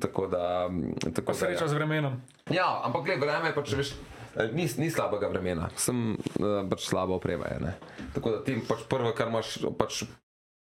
Tako 0.01 0.27
da. 0.27 0.67
Tako 1.15 1.27
Pa 1.27 1.33
da, 1.33 1.39
sreča 1.39 1.69
z 1.69 1.75
vremenom. 1.79 2.19
Ja, 2.51 2.81
ampak 2.85 3.05
gled, 3.07 3.21
vreme 3.23 3.49
je 3.49 3.55
pač, 3.55 3.73
veš, 3.73 3.95
eh, 4.37 4.51
ni, 4.53 4.67
ni 4.79 4.91
slabega 4.91 5.31
vremena, 5.31 5.71
sem 5.79 6.17
uh, 6.19 6.67
pač 6.71 6.89
slabo 6.91 7.15
oprema. 7.23 7.47
je, 7.55 7.61
ne. 7.61 7.75
Tako 8.15 8.31
da 8.31 8.45
ti 8.45 8.59
pač 8.69 8.83
prvo, 8.91 9.15
kar 9.15 9.31
imaš, 9.31 9.59
pač 9.79 10.03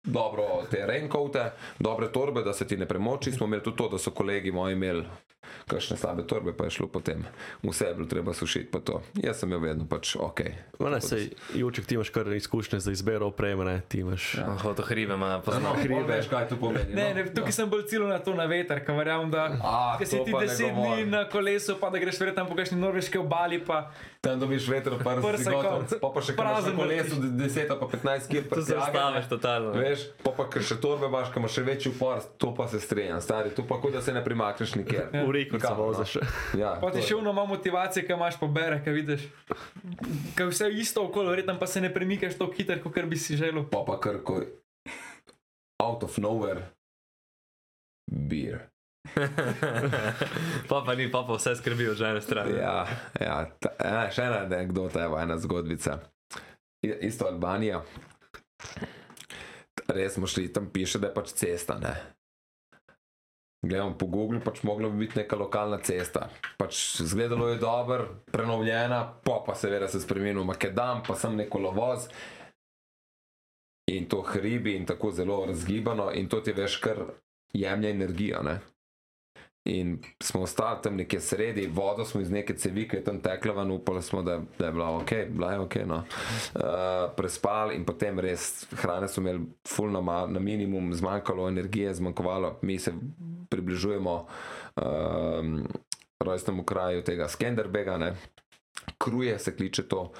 dobro 0.10 0.43
te 0.66 0.86
raincoate, 0.86 1.51
dobre 1.80 2.10
torbe, 2.10 2.41
da 2.41 2.53
se 2.53 2.68
ti 2.68 2.78
ne 2.78 2.86
premoči. 2.86 3.32
Smo 3.32 3.45
imeli 3.45 3.64
tudi 3.64 3.78
to, 3.78 3.89
da 3.89 3.97
so 3.97 4.12
kolegi 4.12 4.51
moji 4.51 4.74
imeli 4.74 5.05
kakšne 5.68 5.97
slabe 5.97 6.24
torbe, 6.24 6.53
pa 6.53 6.64
je 6.64 6.70
šlo 6.72 6.88
potem. 6.88 7.22
Vse 7.64 7.86
je 7.86 7.93
bilo 7.93 8.07
treba 8.07 8.34
sušiti, 8.34 8.72
pa 8.72 8.80
to. 8.80 9.01
Jaz 9.16 9.38
sem 9.38 9.51
jo 9.51 9.60
vedno 9.60 9.86
pač 9.86 10.16
ok. 10.16 10.41
Ma 10.80 10.89
Ne, 10.89 11.01
sej, 11.01 11.30
Juček, 11.53 11.86
ti 11.86 11.93
imaš 11.93 12.10
kar 12.10 12.28
izkušnje 12.28 12.80
za 12.80 12.91
izbiro 12.91 13.28
opreme, 13.28 13.66
ne, 13.66 13.82
ti 13.88 13.99
imaš. 13.99 14.34
Ja. 14.34 14.47
Oh, 14.55 14.76
to 14.76 14.82
hribe 14.82 15.14
ima, 15.14 15.30
No, 15.30 15.41
poznam. 15.41 15.76
hribe, 15.76 16.03
veš, 16.07 16.28
kaj 16.28 16.47
to 16.47 16.57
pomeni. 16.57 16.93
Ne, 16.93 17.10
no? 17.10 17.16
ne, 17.16 17.34
tukaj 17.34 17.51
sem 17.51 17.70
bolj 17.70 17.86
cilil 17.86 18.07
na 18.07 18.18
to 18.20 18.34
na 18.34 18.45
veter, 18.45 18.82
ker 18.82 18.95
verjamem, 18.95 19.30
da 19.30 19.45
A, 19.62 19.97
si 20.01 20.18
ti 20.18 20.32
pa 20.32 20.41
deset 20.41 20.74
dni 20.74 21.05
na 21.05 21.30
kolesu, 21.30 21.78
pa 21.78 21.89
da 21.89 21.99
greš 21.99 22.20
verjetno 22.20 22.47
po 22.47 22.55
kakšni 22.55 22.78
norveški 22.78 23.18
obali, 23.18 23.62
pa 23.62 23.91
Tam 24.20 24.36
dobiš 24.36 24.68
veter, 24.68 24.92
pa 25.00 25.16
Prsa 25.16 25.38
si 25.38 25.48
gotov, 25.48 25.80
konc. 25.80 25.92
pa 25.96 26.08
pa 26.10 26.20
še 26.20 26.34
Prazen 26.36 26.76
kolesu 26.76 27.16
10 27.16 27.70
pa 27.70 27.88
15 27.88 28.28
kg. 28.28 28.50
To 28.50 28.60
se 28.60 28.76
ustaveš 28.76 29.26
totalno. 29.28 29.72
Veš, 29.72 30.12
pa 30.20 30.32
pa 30.32 30.44
še 30.52 30.76
torbe 30.76 31.08
imaš, 31.08 31.32
ki 31.32 31.40
imaš 31.40 31.52
še 31.52 31.64
večji 31.64 31.88
upor, 31.90 32.20
to 32.36 32.52
pa 32.52 32.68
se 32.68 32.80
strenjam, 32.80 33.18
stari, 33.18 33.50
to 33.50 33.64
pa 33.64 33.78
kot 33.78 33.92
da 33.92 34.02
se 34.02 34.12
ne 34.12 34.20
primakneš 34.20 34.76
nikjer. 34.76 35.08
V 35.18 35.32
reku 35.32 35.56
se 35.56 35.64
Nikamor, 35.64 35.80
no. 35.80 35.86
voziš. 35.94 36.20
Ja, 36.54 36.76
Pa 36.76 36.92
ti 36.92 37.00
je- 37.00 37.06
še 37.06 37.16
uno 37.16 37.32
ima 37.32 37.46
motivacije, 37.46 38.04
ki 38.04 38.14
imaš 38.14 38.36
pobere, 38.38 38.80
ki 38.80 38.92
vidiš. 38.92 39.24
Ker 40.36 40.48
vse 40.48 40.68
je 40.68 40.76
isto 40.78 41.00
okolo, 41.02 41.32
verjetno 41.32 41.56
pa 41.56 41.66
se 41.66 41.80
ne 41.80 41.88
premikaš 41.90 42.36
tako 42.36 42.52
hitro, 42.54 42.76
kot 42.82 43.00
bi 43.06 43.16
si 43.18 43.36
želel. 43.36 43.66
Pa 43.66 43.84
pa 43.84 43.96
kar 43.98 44.20
ko 44.20 44.44
out 45.80 46.04
of 46.04 46.18
nowhere, 46.18 46.68
beer. 48.06 48.68
Pa 50.70 50.84
pa 50.86 50.95
ni, 50.95 51.12
pa 51.12 51.24
pa 51.24 51.36
vse 51.36 51.56
skrbi 51.56 51.89
od 51.89 51.97
žene 51.97 52.22
strani. 52.22 52.58
Ja, 52.58 52.88
ja 53.20 53.38
ta, 53.60 53.74
ena, 53.80 54.06
še 54.12 54.28
ena 54.28 54.43
anekdota, 54.45 55.04
evo, 55.08 55.20
ena 55.20 55.38
zgodbica. 55.39 56.00
I, 56.86 56.93
isto 57.08 57.28
Albanija. 57.28 57.82
Res 59.89 60.16
smo 60.16 60.28
šli, 60.28 60.50
tam 60.54 60.70
piše, 60.72 61.00
da 61.00 61.10
je 61.10 61.16
pač 61.16 61.34
cesta. 61.39 61.80
Ne? 61.82 61.93
Gledamo 63.66 63.97
po 64.00 64.08
Google, 64.08 64.39
pač 64.39 64.62
mogla 64.64 64.89
bi 64.89 65.06
biti 65.06 65.20
neka 65.20 65.36
lokalna 65.36 65.80
cesta. 65.84 66.30
Pač 66.58 67.02
zgledalo 67.04 67.50
je 67.50 67.60
dobro, 67.60 68.08
prenovljena, 68.32 69.02
pa 69.24 69.41
pa 69.45 69.56
seveda 69.56 69.88
se 69.88 70.00
spremenil 70.00 70.47
Makedam, 70.47 71.04
pa 71.08 71.16
sem 71.20 71.36
neko 71.36 71.60
lovoz. 71.60 72.08
In 73.91 74.06
to 74.06 74.22
hribi 74.22 74.76
in 74.78 74.86
tako 74.86 75.12
zelo 75.12 75.45
razgibano, 75.50 76.12
in 76.14 76.30
to 76.30 76.39
ti 76.45 76.54
veš, 76.54 76.78
kar 76.78 77.04
jemlje 77.54 77.89
energijo. 77.89 78.43
Ne? 78.43 78.60
In 79.70 79.98
smo 80.24 80.42
ostali 80.42 80.80
tam 80.84 80.96
nekje 80.96 81.20
sredi, 81.22 81.68
vodo 81.74 82.06
smo 82.06 82.22
iz 82.22 82.32
neke 82.32 82.56
cevi, 82.58 82.88
ki 82.90 82.98
je 82.98 83.04
tam 83.04 83.20
tekla 83.22 83.54
ven, 83.54 83.72
upali 83.72 84.02
smo, 84.02 84.24
da, 84.26 84.40
da 84.60 84.66
je 84.66 84.72
bila 84.72 84.90
ok, 84.98 85.12
bila 85.30 85.52
je 85.52 85.60
ok. 85.60 85.76
No. 85.86 86.04
Uh, 86.56 86.62
prespali 87.18 87.76
in 87.76 87.86
potem 87.86 88.20
res 88.20 88.66
hrane 88.82 89.08
smo 89.08 89.22
imeli 89.22 89.46
full 89.68 89.92
na, 89.92 90.26
na 90.28 90.40
minimum, 90.40 90.94
zmanjkalo 90.94 91.48
energije, 91.48 91.94
zmanjkovalo, 91.94 92.58
mi 92.62 92.80
se 92.80 92.94
približujemo 93.50 94.16
um, 94.76 95.68
rojstnemu 96.20 96.64
kraju 96.64 97.04
tega 97.04 97.28
Skenderbega, 97.28 97.98
ne. 97.98 98.16
kruje 98.98 99.40
se 99.40 99.56
kliče 99.56 99.88
to. 99.88 100.12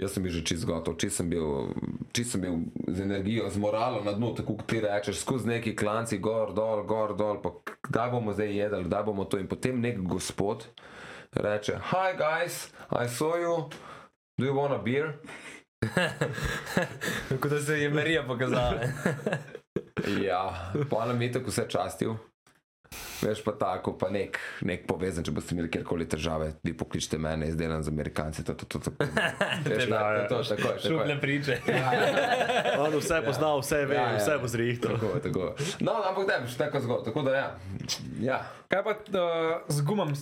Jaz 0.00 0.14
sem 0.16 0.24
bil 0.24 0.32
že 0.32 0.40
čist 0.48 0.64
gotov, 0.64 0.96
čist 0.96 1.20
sem 1.20 1.28
bil, 1.28 1.74
čist 2.16 2.32
sem 2.32 2.40
bil 2.40 2.54
z 2.88 3.04
energijo, 3.04 3.50
z 3.52 3.60
moralom 3.60 4.06
na 4.06 4.14
dnu, 4.16 4.32
tako 4.38 4.56
kot 4.56 4.70
ti 4.70 4.80
rečeš, 4.80 5.20
skozi 5.20 5.50
neki 5.50 5.74
klanci, 5.76 6.16
gor, 6.16 6.54
dol, 6.56 6.86
gor, 6.88 7.12
dol, 7.18 7.36
pa 7.44 7.52
kdaj 7.84 8.08
bomo 8.14 8.32
zdaj 8.32 8.48
jedli, 8.48 8.86
kdaj 8.88 9.04
bomo 9.04 9.28
to. 9.28 9.36
In 9.36 9.50
potem 9.50 9.76
nek 9.76 10.00
gospod 10.00 10.64
reče: 11.36 11.76
Hi 11.92 12.16
guys, 12.16 12.72
I 12.88 13.12
saw 13.12 13.36
you, 13.36 13.68
do 14.40 14.48
you 14.48 14.56
want 14.56 14.72
a 14.72 14.80
beer? 14.80 15.20
Kot 17.40 17.50
da 17.50 17.60
se 17.60 17.76
je 17.80 17.90
Marija 17.90 18.24
pokazala. 18.24 18.80
Ja, 20.24 20.72
pa 20.90 21.06
nam 21.06 21.22
je 21.22 21.32
tako 21.32 21.50
vse 21.50 21.66
častil. 21.68 22.14
Veš 23.20 23.42
pa 23.44 23.52
tako, 23.52 23.92
pa 23.98 24.08
nek, 24.10 24.38
nek 24.64 24.86
povezan, 24.88 25.24
če 25.26 25.32
boste 25.34 25.54
imeli 25.54 25.68
kjerkoli 25.72 26.06
težave, 26.08 26.52
vi 26.64 26.72
pokličite 26.76 27.18
mene, 27.20 27.48
izdelan 27.52 27.82
z 27.84 27.92
Amerikanci. 27.92 28.44
To, 28.48 28.54
to, 28.54 28.66
to, 28.66 28.78
to. 28.80 28.90
Veš, 29.68 29.86
Ja, 29.90 30.28
to, 30.28 30.42
to, 30.42 30.56
tako, 30.56 30.74
Šuple 30.80 31.16
priče. 31.20 31.58
On 32.82 32.94
vse 32.96 33.20
pozna, 33.26 33.54
vse 33.60 33.84
ve, 33.86 33.94
Ja, 33.94 34.10
ja. 34.12 34.18
vse 34.18 34.38
bo 34.40 34.48
zrihtal. 34.48 34.96
Tako, 34.96 35.18
tako. 35.22 35.54
No, 35.80 35.96
ampak 36.08 36.26
da, 36.28 36.40
še 36.48 36.58
tako 36.60 36.80
zgodbo. 36.80 37.04
Tako 37.10 37.22
da 37.26 37.34
ja. 37.36 37.48
ja. 38.20 38.38
Kaj 38.72 38.84
pa 38.86 38.94
uh, 38.96 39.64
z 39.68 39.84
gumom? 39.84 40.14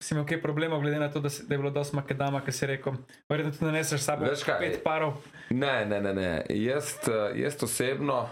Si 0.00 0.14
imel 0.14 0.24
kaj 0.24 0.38
problemov, 0.40 0.80
glede 0.80 0.96
na 0.96 1.10
to, 1.12 1.20
da, 1.20 1.28
si, 1.28 1.42
da 1.44 1.52
je 1.54 1.58
bilo 1.60 1.68
dosti 1.70 1.92
makedama, 1.98 2.40
ki 2.40 2.52
si 2.56 2.64
rekel, 2.70 2.94
verjetno 3.28 3.52
tudi 3.52 3.66
naneseš 3.68 4.00
sabo 4.00 4.24
Veš 4.24 4.46
kaj? 4.48 4.56
pet 4.62 4.78
parov. 4.80 5.18
Ne, 5.52 5.84
ne, 5.84 5.98
ne. 6.00 6.14
ne. 6.16 6.30
Jaz, 6.56 6.94
eh, 7.04 7.36
jaz 7.42 7.58
osebno, 7.62 8.22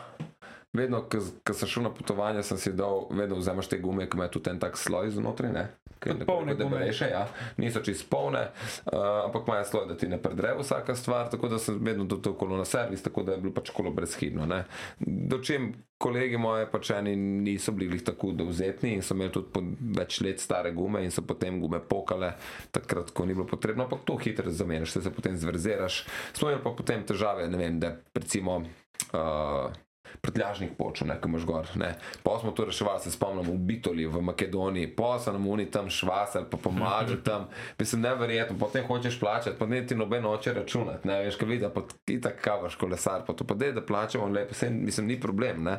vedno, 0.73 1.03
ko 1.45 1.55
sem 1.55 1.69
šel 1.69 1.83
na 1.83 1.91
potovanje, 1.95 2.43
sem 2.43 2.59
si 2.59 2.73
dal, 2.77 3.07
vedno 3.11 3.39
vzameš 3.41 3.69
te 3.73 3.79
gume, 3.81 4.09
ki 4.09 4.19
imajo 4.19 4.37
tudi 4.37 4.51
en 4.51 4.61
tak 4.61 4.77
sloj 4.77 5.11
znotraj. 5.17 5.53
Ne? 5.53 5.69
Je 6.05 6.13
Tudi 6.13 6.27
polne 6.29 6.55
debelejše, 6.55 7.09
ja. 7.11 7.25
niso 7.57 7.81
čisto 7.83 8.07
polne, 8.11 8.45
uh, 8.93 9.27
ampak 9.27 9.49
imajo 9.49 9.65
sloj, 9.65 9.87
da 9.89 9.97
ti 9.99 10.07
ne 10.09 10.21
predre 10.23 10.53
vsaka 10.61 10.95
stvar, 10.95 11.31
tako 11.31 11.49
da 11.49 11.59
sem 11.59 11.79
vedno 11.83 12.05
do 12.05 12.17
to 12.17 12.37
kolo 12.39 12.57
na 12.57 12.65
servis, 12.65 13.03
tako 13.03 13.23
da 13.23 13.33
je 13.33 13.39
bilo 13.43 13.55
pač 13.55 13.71
kolo 13.75 13.91
brezhibno. 13.91 14.47
ne. 14.47 14.65
Dočim 15.01 15.73
kolegi 15.99 16.39
moje 16.39 16.69
pač 16.71 16.93
eni 16.95 17.17
niso 17.17 17.73
bili 17.73 17.99
tako 18.05 18.31
dovzetni 18.33 18.93
in 18.95 19.03
so 19.03 19.17
imeli 19.19 19.33
tudi 19.35 19.65
več 19.99 20.21
let 20.21 20.41
stare 20.41 20.71
gume 20.73 21.03
in 21.03 21.11
so 21.11 21.27
potem 21.27 21.59
gume 21.61 21.81
pokale, 21.81 22.33
takrat, 22.71 23.11
ko 23.11 23.27
ni 23.27 23.35
bilo 23.35 23.47
potrebno, 23.47 23.89
ampak 23.89 24.07
to 24.07 24.17
hitro 24.23 24.51
zamenjaš, 24.51 25.01
se, 25.01 25.11
potem 25.11 25.37
zverzeraš. 25.37 26.05
Smo 26.33 26.53
imeli 26.53 26.63
pa 26.63 26.77
potem 26.79 27.03
težave, 27.03 27.49
ne 27.49 27.59
vem, 27.59 27.81
da 27.83 27.97
recimo. 28.15 28.63
Uh, 29.11 29.75
Prtljažnik 30.21 30.77
počel, 30.79 31.09
ne, 31.09 31.21
ko 31.21 31.29
imaš 31.29 31.45
gor. 31.45 31.67
Ne. 31.75 31.95
Pa 32.23 32.39
smo 32.41 32.51
to 32.51 32.65
reševali, 32.65 33.01
se 33.01 33.11
spomnim, 33.11 33.47
v 33.47 33.59
Bitoli, 33.59 34.07
v 34.07 34.23
Makedoniji, 34.23 34.91
pa 34.97 35.19
so 35.19 35.33
nam 35.33 35.49
oni 35.49 35.67
tam 35.71 35.91
švasali, 35.91 36.47
pa 36.51 36.57
pomagali 36.57 37.23
tam. 37.29 37.49
Mislim, 37.79 38.03
neverjetno, 38.03 38.59
potem 38.59 38.87
hočeš 38.87 39.21
plačati, 39.21 39.57
pa 39.59 39.67
ne 39.67 39.87
ti 39.87 39.95
noben 39.95 40.27
oče 40.27 40.53
računati, 40.53 41.09
ne 41.09 41.21
veš, 41.25 41.37
kaj 41.37 41.49
vidi, 41.49 41.67
pa 41.75 41.83
ti 42.05 42.21
tako 42.21 42.43
kavaš 42.43 42.75
kolesar, 42.75 43.23
pa 43.27 43.33
to 43.33 43.45
pa 43.45 43.55
dej, 43.55 43.73
da 43.73 43.83
plačamo 43.83 44.27
lepo, 44.27 44.55
se, 44.55 44.71
mislim, 44.71 45.07
ni 45.07 45.21
problem, 45.21 45.63
ne. 45.65 45.79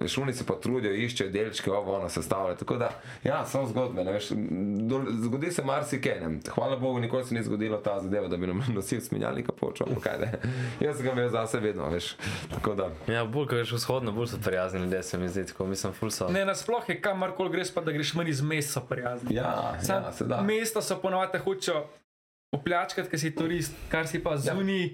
Veš, 0.00 0.18
oni 0.18 0.32
se 0.32 0.46
pa 0.46 0.54
trudijo, 0.62 0.94
iščejo 0.94 1.30
delčke, 1.30 1.70
ovo, 1.70 1.96
ono 1.96 2.08
sestavljajo. 2.08 2.56
Tako 2.56 2.76
da, 2.76 2.90
ja, 3.24 3.44
so 3.46 3.66
zgodbe, 3.66 4.04
ne 4.04 4.12
veš, 4.12 4.30
do, 4.88 5.02
zgodi 5.22 5.52
se 5.52 5.64
marsikaj, 5.64 6.20
ne. 6.20 6.40
Hvala 6.54 6.76
Bogu, 6.76 7.00
nikoli 7.00 7.24
se 7.24 7.34
ni 7.34 7.42
zgodilo 7.42 7.78
ta 7.78 8.00
zadeva, 8.00 8.28
da 8.28 8.36
bi 8.36 8.46
nam 8.46 8.64
nosil 8.76 9.00
smenjalnika 9.00 9.52
počel, 9.52 9.86
kaj 10.02 10.18
ne. 10.18 10.32
Jaz 10.80 10.96
sem 10.96 11.06
ga 11.06 11.12
imel 11.12 11.30
zase 11.30 11.60
vedno, 11.60 11.88
veš. 11.90 12.14
Tako 12.54 12.74
da. 12.74 12.90
Ja, 13.06 13.24
bolj 13.24 13.46
kot 13.70 13.78
vzhodno, 13.78 14.12
bolj 14.12 14.26
so 14.26 14.38
prijazni 14.44 14.80
ljudje, 14.80 15.02
se 15.02 15.18
mi 15.18 15.28
zdi, 15.28 15.46
tako 15.46 15.66
mislim, 15.66 15.92
full 15.92 16.10
so. 16.10 16.28
Ne, 16.28 16.44
nasploh 16.44 16.88
je 16.88 17.00
kamorkoli 17.00 17.50
greš, 17.50 17.74
pa 17.74 17.80
da 17.80 17.92
greš 17.92 18.14
manj 18.14 18.30
iz 18.30 18.40
mesta 18.42 18.80
prijazni. 18.80 19.34
Ja, 19.34 19.78
Sam, 19.82 20.02
ja, 20.02 20.12
se 20.12 20.24
da. 20.24 20.40
Mesta 20.42 20.82
so 20.82 21.00
ponovadi 21.02 21.38
hočejo 21.38 21.86
opljačkati, 22.52 23.10
ker 23.10 23.20
si 23.20 23.34
turist, 23.34 23.76
kar 23.88 24.08
si 24.08 24.22
pa 24.22 24.36
zunaj. 24.36 24.90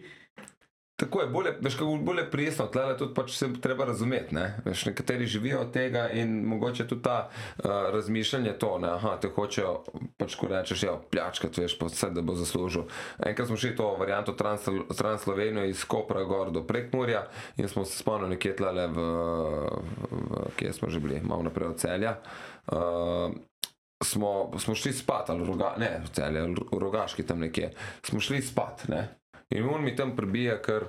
Tako 1.02 1.20
je, 1.20 1.26
bolje, 1.26 1.52
veš, 1.60 1.74
kako 1.74 1.96
bolj 1.96 2.18
je 2.18 2.30
prijesno, 2.30 2.66
tle 2.66 2.96
tudi 2.98 3.14
pač 3.14 3.32
se 3.34 3.48
treba 3.60 3.84
razumeti. 3.84 4.34
Ne? 4.34 4.58
Veš, 4.64 4.84
nekateri 4.86 5.26
živijo 5.26 5.60
od 5.60 5.72
tega 5.72 6.04
in 6.08 6.44
mogoče 6.46 6.86
tudi 6.86 7.02
ta 7.02 7.28
uh, 7.28 7.64
razmišljanje 7.90 8.52
to, 8.52 8.78
ne, 8.78 8.88
aha, 8.88 9.16
te 9.20 9.28
hočejo, 9.34 9.72
pač 10.16 10.36
ko 10.38 10.46
rečeš, 10.46 10.82
ja, 10.86 10.92
pljačkati, 11.10 11.64
veš, 11.64 11.74
pa 11.78 11.88
vse, 11.90 12.10
da 12.14 12.22
bo 12.22 12.36
zaslužil. 12.38 12.84
Enkrat 13.18 13.48
smo 13.50 13.56
šli 13.58 13.74
to 13.76 13.88
varianto 13.98 14.32
trans, 14.32 14.68
trans 14.98 15.22
Slovenijo 15.22 15.64
iz 15.64 15.82
Kopra 15.84 16.22
gor 16.22 16.52
do 16.54 16.62
Prekmurja 16.66 17.24
in 17.56 17.68
smo 17.68 17.84
se 17.84 17.98
spomnili 17.98 18.36
nekje 18.36 18.56
tle 18.56 18.86
v, 18.86 19.06
v, 20.10 20.44
kje 20.56 20.72
smo 20.72 20.90
že 20.90 21.00
bili, 21.00 21.18
malo 21.24 21.42
naprej 21.42 21.68
od 21.68 21.80
celja. 21.82 22.18
Uh, 22.66 23.34
Smo, 24.02 24.50
smo 24.58 24.74
šli 24.74 24.90
spat, 24.92 25.30
ali 25.30 25.44
v 25.44 25.46
roga, 25.46 25.68
ne, 25.78 26.00
v 26.02 26.54
v 26.72 26.78
rogaški 26.78 27.22
tam 27.22 27.38
nekje. 27.38 27.68
Smo 28.02 28.18
šli 28.20 28.40
spat, 28.42 28.88
ne. 28.90 29.21
In 29.52 29.68
on 29.68 29.84
mi 29.84 29.96
tam 29.96 30.16
prebija 30.16 30.56
kar 30.62 30.88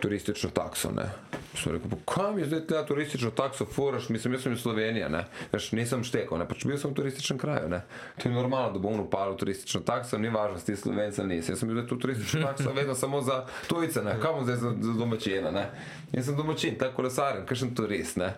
turistično 0.00 0.50
takso. 0.50 0.90
Ne. 0.90 1.10
Sem 1.54 1.72
rekel, 1.72 1.90
kam 2.14 2.38
je 2.38 2.46
zdaj 2.46 2.66
ta 2.66 2.86
turistično 2.86 3.30
takso, 3.30 3.66
furaš, 3.66 4.08
mislim, 4.08 4.34
jaz 4.34 4.42
sem 4.42 4.52
iz 4.52 4.60
Slovenije, 4.60 5.08
ne. 5.08 5.24
Veš, 5.52 5.72
nisem 5.72 6.04
štekal, 6.04 6.38
ne, 6.38 6.48
pač 6.48 6.64
bil 6.66 6.78
sem 6.78 6.90
v 6.90 6.98
turističnem 6.98 7.38
kraju, 7.38 7.68
ne. 7.68 7.80
To 8.22 8.28
je 8.28 8.34
normalno, 8.34 8.72
da 8.74 8.82
bom 8.82 9.00
upal 9.00 9.34
v 9.34 9.38
turistično 9.42 9.80
takso, 9.86 10.18
ni 10.18 10.32
važno, 10.34 10.58
si 10.58 10.66
ti 10.66 10.76
slovenca 10.76 11.26
nisi. 11.26 11.52
Jaz 11.52 11.62
sem 11.62 11.70
bil 11.70 11.86
tu 11.86 11.98
turistično 11.98 12.42
takso, 12.46 12.72
vedno 12.74 12.94
samo 12.94 13.22
za 13.22 13.44
tujce, 13.68 14.02
ne, 14.02 14.16
kam 14.22 14.42
zdaj 14.44 14.56
za, 14.56 14.74
za 14.80 14.96
domačina. 14.98 15.66
Jaz 16.12 16.26
sem 16.26 16.36
domačin, 16.36 16.78
tako 16.78 17.02
kolesaren, 17.02 17.46
kakšen 17.46 17.74
turist, 17.74 18.18
ne. 18.18 18.34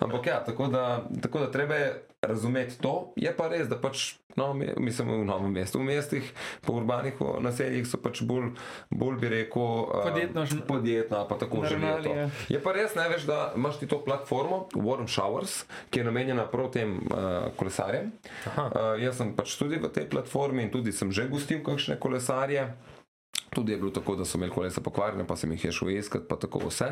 Ampak 0.00 0.26
ja, 0.26 0.44
tako 0.46 0.70
da, 0.70 1.02
tako 1.22 1.46
da 1.46 1.50
treba 1.50 1.74
je 1.74 1.90
razumeti 2.22 2.78
to, 2.78 3.12
je 3.16 3.32
pa 3.32 3.48
res, 3.48 3.64
da 3.64 3.76
pač, 3.76 4.02
no, 4.36 4.52
mi- 4.52 4.74
mislim, 4.78 5.08
v 5.10 5.24
novem 5.24 5.52
mestu, 5.52 5.78
v 5.78 5.86
mestih, 5.86 6.26
po 6.60 6.74
urbanih 6.74 7.14
naseljih 7.40 7.84
so 7.84 7.96
pač 7.96 8.20
bolj, 8.22 8.50
bolj 8.90 9.16
bi 9.16 9.28
rekel, 9.30 9.62
um, 9.62 10.02
Podjetno 10.04 10.44
žn- 10.44 10.60
podjetna, 10.62 11.24
pa 11.24 11.34
tako 11.36 11.62
naravnali, 11.62 12.04
to. 12.04 12.14
ja. 12.14 12.26
Je 12.50 12.60
pa 12.60 12.72
res, 12.72 12.92
ne 12.94 13.08
veš, 13.08 13.24
da 13.24 13.52
imaš 13.54 13.78
ti 13.78 13.86
to 13.86 13.98
platformo, 14.00 14.68
Warm 14.74 15.08
Showers, 15.08 15.62
ki 15.88 15.98
je 15.98 16.04
namenjena 16.04 16.44
prav 16.46 16.70
tem 16.70 17.00
uh, 17.00 17.16
kolesarjem. 17.54 18.12
Uh, 18.48 18.68
jaz 18.98 19.16
sem 19.16 19.32
pač 19.32 19.56
tudi 19.56 19.78
v 19.78 19.88
tej 19.88 20.04
platformi 20.06 20.62
in 20.62 20.70
tudi 20.70 20.92
sem 20.92 21.08
že 21.10 21.24
gostil 21.26 21.60
kakšne 21.60 21.96
kolesarje. 21.96 22.68
Tudi 23.50 23.72
je 23.72 23.78
bilo 23.78 23.90
tako, 23.90 24.14
da 24.16 24.24
so 24.24 24.38
imeli 24.38 24.52
kolesa 24.52 24.80
pokvarjene, 24.80 25.26
pa 25.26 25.36
sem 25.36 25.50
jih 25.52 25.64
je 25.64 25.72
šel 25.72 25.90
iskat, 25.90 26.22
pa 26.28 26.36
tako 26.36 26.58
vse. 26.68 26.86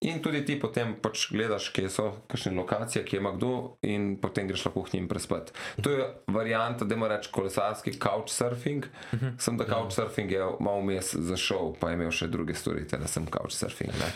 In 0.00 0.18
tudi 0.18 0.44
ti 0.44 0.60
potem 0.60 0.94
pač 0.94 1.28
gledaš, 1.30 1.68
kje 1.68 1.88
so, 1.88 2.08
kakšne 2.28 2.52
lokacije, 2.56 3.04
kje 3.04 3.16
ima 3.16 3.30
kdo, 3.32 3.52
in 3.82 4.16
potem 4.16 4.48
greš 4.48 4.64
lahko 4.64 4.82
k 4.82 4.92
njim 4.92 5.08
prespati. 5.08 5.52
To 5.82 5.90
je 5.90 6.02
varianta, 6.26 6.84
da 6.84 6.94
ima 6.94 7.08
reč 7.08 7.26
kolesarski 7.26 7.92
couchsurfing. 7.92 8.84
Uh 9.12 9.20
-huh. 9.20 9.38
Sem 9.38 9.56
da 9.56 9.64
couchsurfing 9.64 10.30
je 10.30 10.40
malo 10.60 10.80
vmes 10.80 11.14
zašel, 11.14 11.72
pa 11.80 11.88
je 11.88 11.94
imel 11.94 12.10
še 12.10 12.26
druge 12.26 12.54
storitve, 12.54 12.98
da 12.98 13.06
sem 13.06 13.26
couchsurfing. 13.26 13.90
ne. 13.92 14.06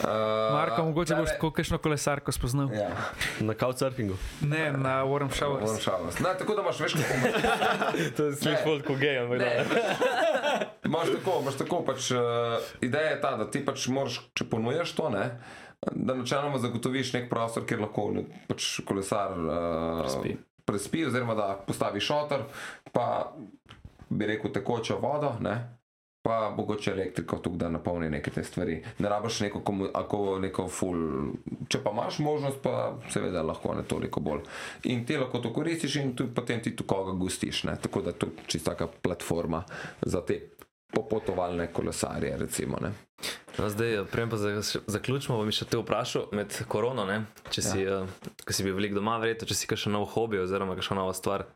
Uh, 0.00 0.06
Marko, 0.52 0.84
mogoče 0.84 1.12
tale- 1.12 1.20
boš 1.20 1.30
tako 1.30 1.50
kakšno 1.50 1.78
kolesarko 1.78 2.32
spoznal. 2.32 2.72
Ja, 2.72 2.88
Na 3.40 3.54
couchsurfingu. 3.54 4.16
Ne, 4.40 4.72
na 4.72 5.04
Warm 5.04 5.26
Warm 5.26 5.32
Showers. 5.32 5.80
Showers. 5.80 6.20
Ne, 6.20 6.38
tako 6.38 6.54
da 6.54 6.62
imaš 6.62 6.80
veš, 6.80 6.92
kako 6.92 7.14
imaš. 7.18 8.14
To 8.16 8.24
je 8.24 8.36
sliš 8.36 8.58
bolj 8.64 8.82
kot 8.82 8.98
gej, 8.98 9.18
ampak 9.18 9.38
da. 9.38 9.46
Tako, 11.26 11.40
imaš 11.42 11.56
tako 11.58 11.80
pač, 11.82 12.10
uh, 12.14 12.18
ideja 12.80 13.10
je 13.10 13.20
ta, 13.20 13.32
da 13.36 13.50
ti 13.50 13.64
pač 13.66 13.88
moraš, 13.90 14.20
če 14.38 14.44
ponujaš 14.46 14.92
to, 14.94 15.08
ne, 15.10 15.24
da 15.90 16.14
načeloma 16.14 16.60
zagotoviš 16.62 17.16
nek 17.16 17.26
prostor, 17.30 17.66
kjer 17.66 17.82
lahko 17.82 18.12
ne, 18.14 18.22
pač 18.46 18.76
kolesar 18.86 19.34
uh, 19.34 20.04
Prespi. 20.04 20.36
prespi, 20.64 21.02
oziroma 21.08 21.34
da 21.34 21.48
postavi 21.66 21.98
šotor, 22.00 22.46
pa 22.94 23.32
bi 24.08 24.30
rekel 24.30 24.54
tekočo 24.54 25.00
vodo, 25.02 25.32
ne, 25.42 25.56
pa 26.22 26.50
mogoče 26.54 26.90
elektriko 26.94 27.40
tukaj, 27.42 27.58
da 27.58 27.68
napolni 27.74 28.10
neke 28.10 28.30
te 28.30 28.42
stvari. 28.44 28.80
Ne 28.98 29.08
rabiš 29.08 29.40
neko, 29.40 29.60
komu- 29.66 29.90
ako 29.94 30.38
neko 30.42 30.68
full. 30.68 31.34
Če 31.70 31.82
pa 31.84 31.90
imaš 31.94 32.18
možnost, 32.18 32.58
pa 32.62 32.96
seveda 33.10 33.42
lahko 33.46 33.74
ne 33.74 33.82
toliko 33.86 34.20
bolj. 34.20 34.42
In 34.90 35.04
ti 35.06 35.18
lahko 35.18 35.38
to 35.38 35.52
koristiš 35.54 36.00
in 36.02 36.16
tudi 36.18 36.34
potem 36.34 36.62
ti 36.62 36.76
tu 36.76 36.82
koga 36.86 37.14
gustiš. 37.14 37.64
Ne? 37.70 37.76
Tako 37.82 38.02
da 38.02 38.12
to 38.12 38.26
je 38.26 38.46
čisto 38.46 38.70
taka 38.70 38.88
platforma 39.02 39.62
za 40.02 40.22
te 40.26 40.40
popotovalne 40.96 41.68
kolesarje, 41.72 42.32
recimo. 42.40 42.80
Ne? 42.80 42.94
No, 43.58 43.68
zdaj, 43.72 44.04
prem 44.12 44.32
pa 44.32 44.36
za- 44.40 44.80
zaključimo, 44.86 45.36
bom 45.36 45.52
še 45.52 45.68
te 45.68 45.80
vprašal 45.80 46.30
med 46.36 46.56
korono, 46.68 47.04
ne? 47.08 47.22
če 47.52 47.62
si, 47.64 47.84
ja. 47.84 48.02
ko 48.44 48.56
si 48.56 48.64
bil 48.64 48.76
veliko 48.76 48.98
doma, 48.98 49.18
verjetno, 49.20 49.48
če 49.48 49.56
si 49.56 49.68
kakšen 49.70 49.96
nov 49.96 50.08
hobi 50.16 50.40
oziroma 50.40 50.76
kakšno 50.76 50.98
novo 51.00 51.14
stvar 51.16 51.46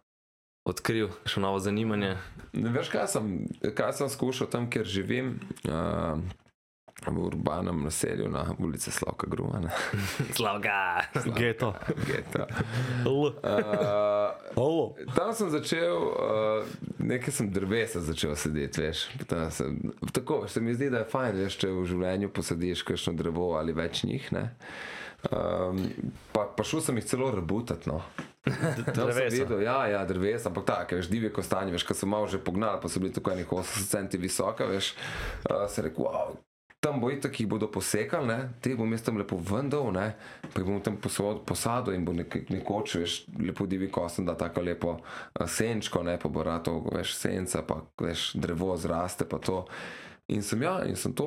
odkril, 0.68 1.09
kakšno 1.24 1.43
novo 1.49 1.61
zanimanje. 1.61 2.14
Veš, 2.53 2.93
kaj 2.93 3.09
sem, 3.16 3.32
kaj 3.76 3.97
sem 4.01 4.12
skušal 4.12 4.49
tam, 4.53 4.68
kjer 4.72 4.88
živim. 4.88 5.34
Uh, 5.64 6.20
V 7.07 7.18
urbanem 7.18 7.82
naselju 7.84 8.28
na 8.28 8.55
ulici 8.59 8.90
Slavka 8.90 9.26
Grumana. 9.26 9.70
Slavga! 10.36 11.01
Geto. 11.36 11.74
Geta. 12.07 12.46
L. 13.07 13.11
Uh, 13.11 13.32
Olo. 14.57 14.94
tam 15.16 15.34
sem 15.34 15.51
začel, 15.51 15.96
uh, 15.96 16.66
nekaj 16.98 17.32
sem 17.32 17.51
drevesa 17.51 18.01
začel 18.01 18.36
sedeti, 18.36 18.84
veš. 18.84 19.09
Sem, 19.51 19.80
tako 20.12 20.44
se 20.48 20.61
mi 20.61 20.74
zdi, 20.74 20.90
da 20.90 21.05
je 21.05 21.11
fajn, 21.11 21.40
veš, 21.44 21.59
če 21.64 21.72
v 21.72 21.86
življenju 21.88 22.32
posadiš 22.36 22.84
kakšno 22.84 23.16
drevo 23.16 23.55
ali 23.59 23.72
več 23.72 24.05
njih. 24.05 24.32
Ne? 24.36 24.51
Um, 25.30 25.82
pa, 26.32 26.46
pa 26.57 26.64
šel 26.64 26.84
sem 26.84 27.01
jih 27.01 27.09
celo 27.09 27.30
rebutati. 27.32 27.88
No. 27.90 28.03
Drevesa. 28.96 29.36
videl, 29.36 29.62
ja, 29.62 29.80
ja, 29.86 30.05
drevesa, 30.09 30.48
ampak 30.48 30.64
tako, 30.68 31.01
veš, 31.01 31.11
divje 31.12 31.32
kostanje, 31.32 31.74
veš, 31.74 31.84
ko 31.84 31.96
sem 31.96 32.09
malo 32.09 32.28
že 32.28 32.40
pognal, 32.40 32.80
pa 32.80 32.88
so 32.88 33.01
bili 33.03 33.12
tako 33.12 33.34
enih 33.34 33.48
80 33.48 33.90
centi 33.92 34.20
visoka, 34.20 34.64
veš, 34.64 34.94
uh, 35.44 35.66
se 35.68 35.84
rekel, 35.84 36.09
wow, 36.09 36.38
tam 36.81 37.01
bo 37.01 37.11
itak 37.11 37.41
jih 37.41 37.49
bodo 37.49 37.68
posekali, 37.68 38.26
ne, 38.26 38.39
te 38.61 38.72
bom 38.76 38.93
jaz 38.93 39.03
tam 39.05 39.18
lepo 39.20 39.37
vendal, 39.37 39.91
ne, 39.93 40.14
pa 40.55 40.62
bom 40.64 40.81
tam 40.81 40.97
posod- 40.97 41.45
posadil 41.45 41.95
in 41.95 42.05
bo 42.05 42.14
nek, 42.16 42.39
nekoč, 42.49 42.95
veš, 43.03 43.16
lepo 43.39 43.66
divji 43.68 43.91
kosten, 43.93 44.24
da 44.24 44.35
tako 44.35 44.64
lepo 44.64 44.95
uh, 44.97 45.47
senčko, 45.47 46.03
ne, 46.03 46.16
pa 46.18 46.28
bo 46.33 46.43
rato, 46.43 46.78
veš, 46.95 47.14
senca, 47.20 47.62
pa 47.68 47.83
veš, 48.01 48.33
drevo 48.41 48.72
zraste, 48.81 49.28
pa 49.28 49.39
to. 49.39 49.66
In 50.31 50.45
sem 50.47 50.62
ja, 50.62 50.76
in 50.87 50.97
sem 50.97 51.12
to, 51.12 51.26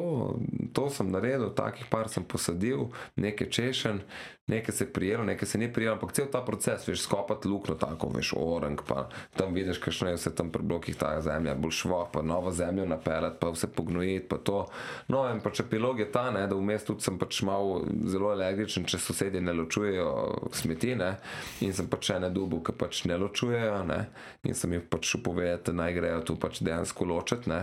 to 0.74 0.88
sem 0.90 1.10
naredil, 1.12 1.52
takih 1.54 1.86
par 1.92 2.08
sem 2.10 2.24
posadil, 2.24 2.88
nekaj 3.20 3.50
češen, 3.52 4.00
nekaj 4.48 4.76
se 4.76 4.84
je 4.84 4.94
prijelo, 4.94 5.24
nekaj 5.24 5.48
se 5.48 5.58
ni 5.58 5.74
prijelo, 5.74 5.96
ampak 5.96 6.12
cel 6.12 6.26
ta 6.32 6.42
proces, 6.46 6.88
veš, 6.88 7.02
skopati 7.02 7.48
luknjo, 7.48 7.76
tako, 7.76 8.10
veš, 8.16 8.34
orang, 8.38 8.82
pa 8.88 9.08
tam 9.38 9.54
vidiš, 9.54 9.78
kakšno 9.78 10.10
je 10.10 10.16
vse 10.16 10.36
tam 10.36 10.50
pri 10.52 10.64
blokih 10.64 10.96
ta 11.00 11.22
zemlja, 11.22 11.56
bolj 11.56 11.72
švo, 11.72 12.10
pa 12.14 12.22
novo 12.22 12.52
zemljo 12.52 12.86
napeljati, 12.86 13.38
pa 13.40 13.50
vse 13.50 13.68
pognojiti, 13.68 14.28
pa 14.28 14.38
to. 14.38 14.66
No, 15.08 15.24
in 15.32 15.40
pač 15.40 15.64
epilog 15.64 16.00
je 16.00 16.10
ta, 16.12 16.26
ne, 16.32 16.44
da 16.48 16.58
vmes 16.60 16.84
tudi 16.84 17.08
sem 17.08 17.20
pač 17.20 17.40
mal 17.48 17.86
zelo 18.12 18.34
alergičen, 18.34 18.84
če 18.84 19.00
sosedje 19.00 19.42
ne 19.42 19.54
ločujejo 19.56 20.10
smeti, 20.52 20.92
ne, 21.00 21.14
in 21.64 21.72
sem 21.74 21.88
pač 21.88 22.12
ene 22.18 22.28
dubu, 22.34 22.60
ki 22.68 22.76
pač 22.76 23.06
ne 23.08 23.18
ločujejo, 23.24 23.80
ne, 23.88 24.02
in 24.44 24.60
sem 24.60 24.76
jim 24.76 24.84
pač 24.90 25.16
povedal, 25.24 25.64
da 25.64 25.72
naj 25.72 25.96
grejo 25.96 26.20
tu 26.28 26.36
pač 26.36 26.60
dejansko 26.66 27.08
ločiti, 27.08 27.48
ne. 27.52 27.62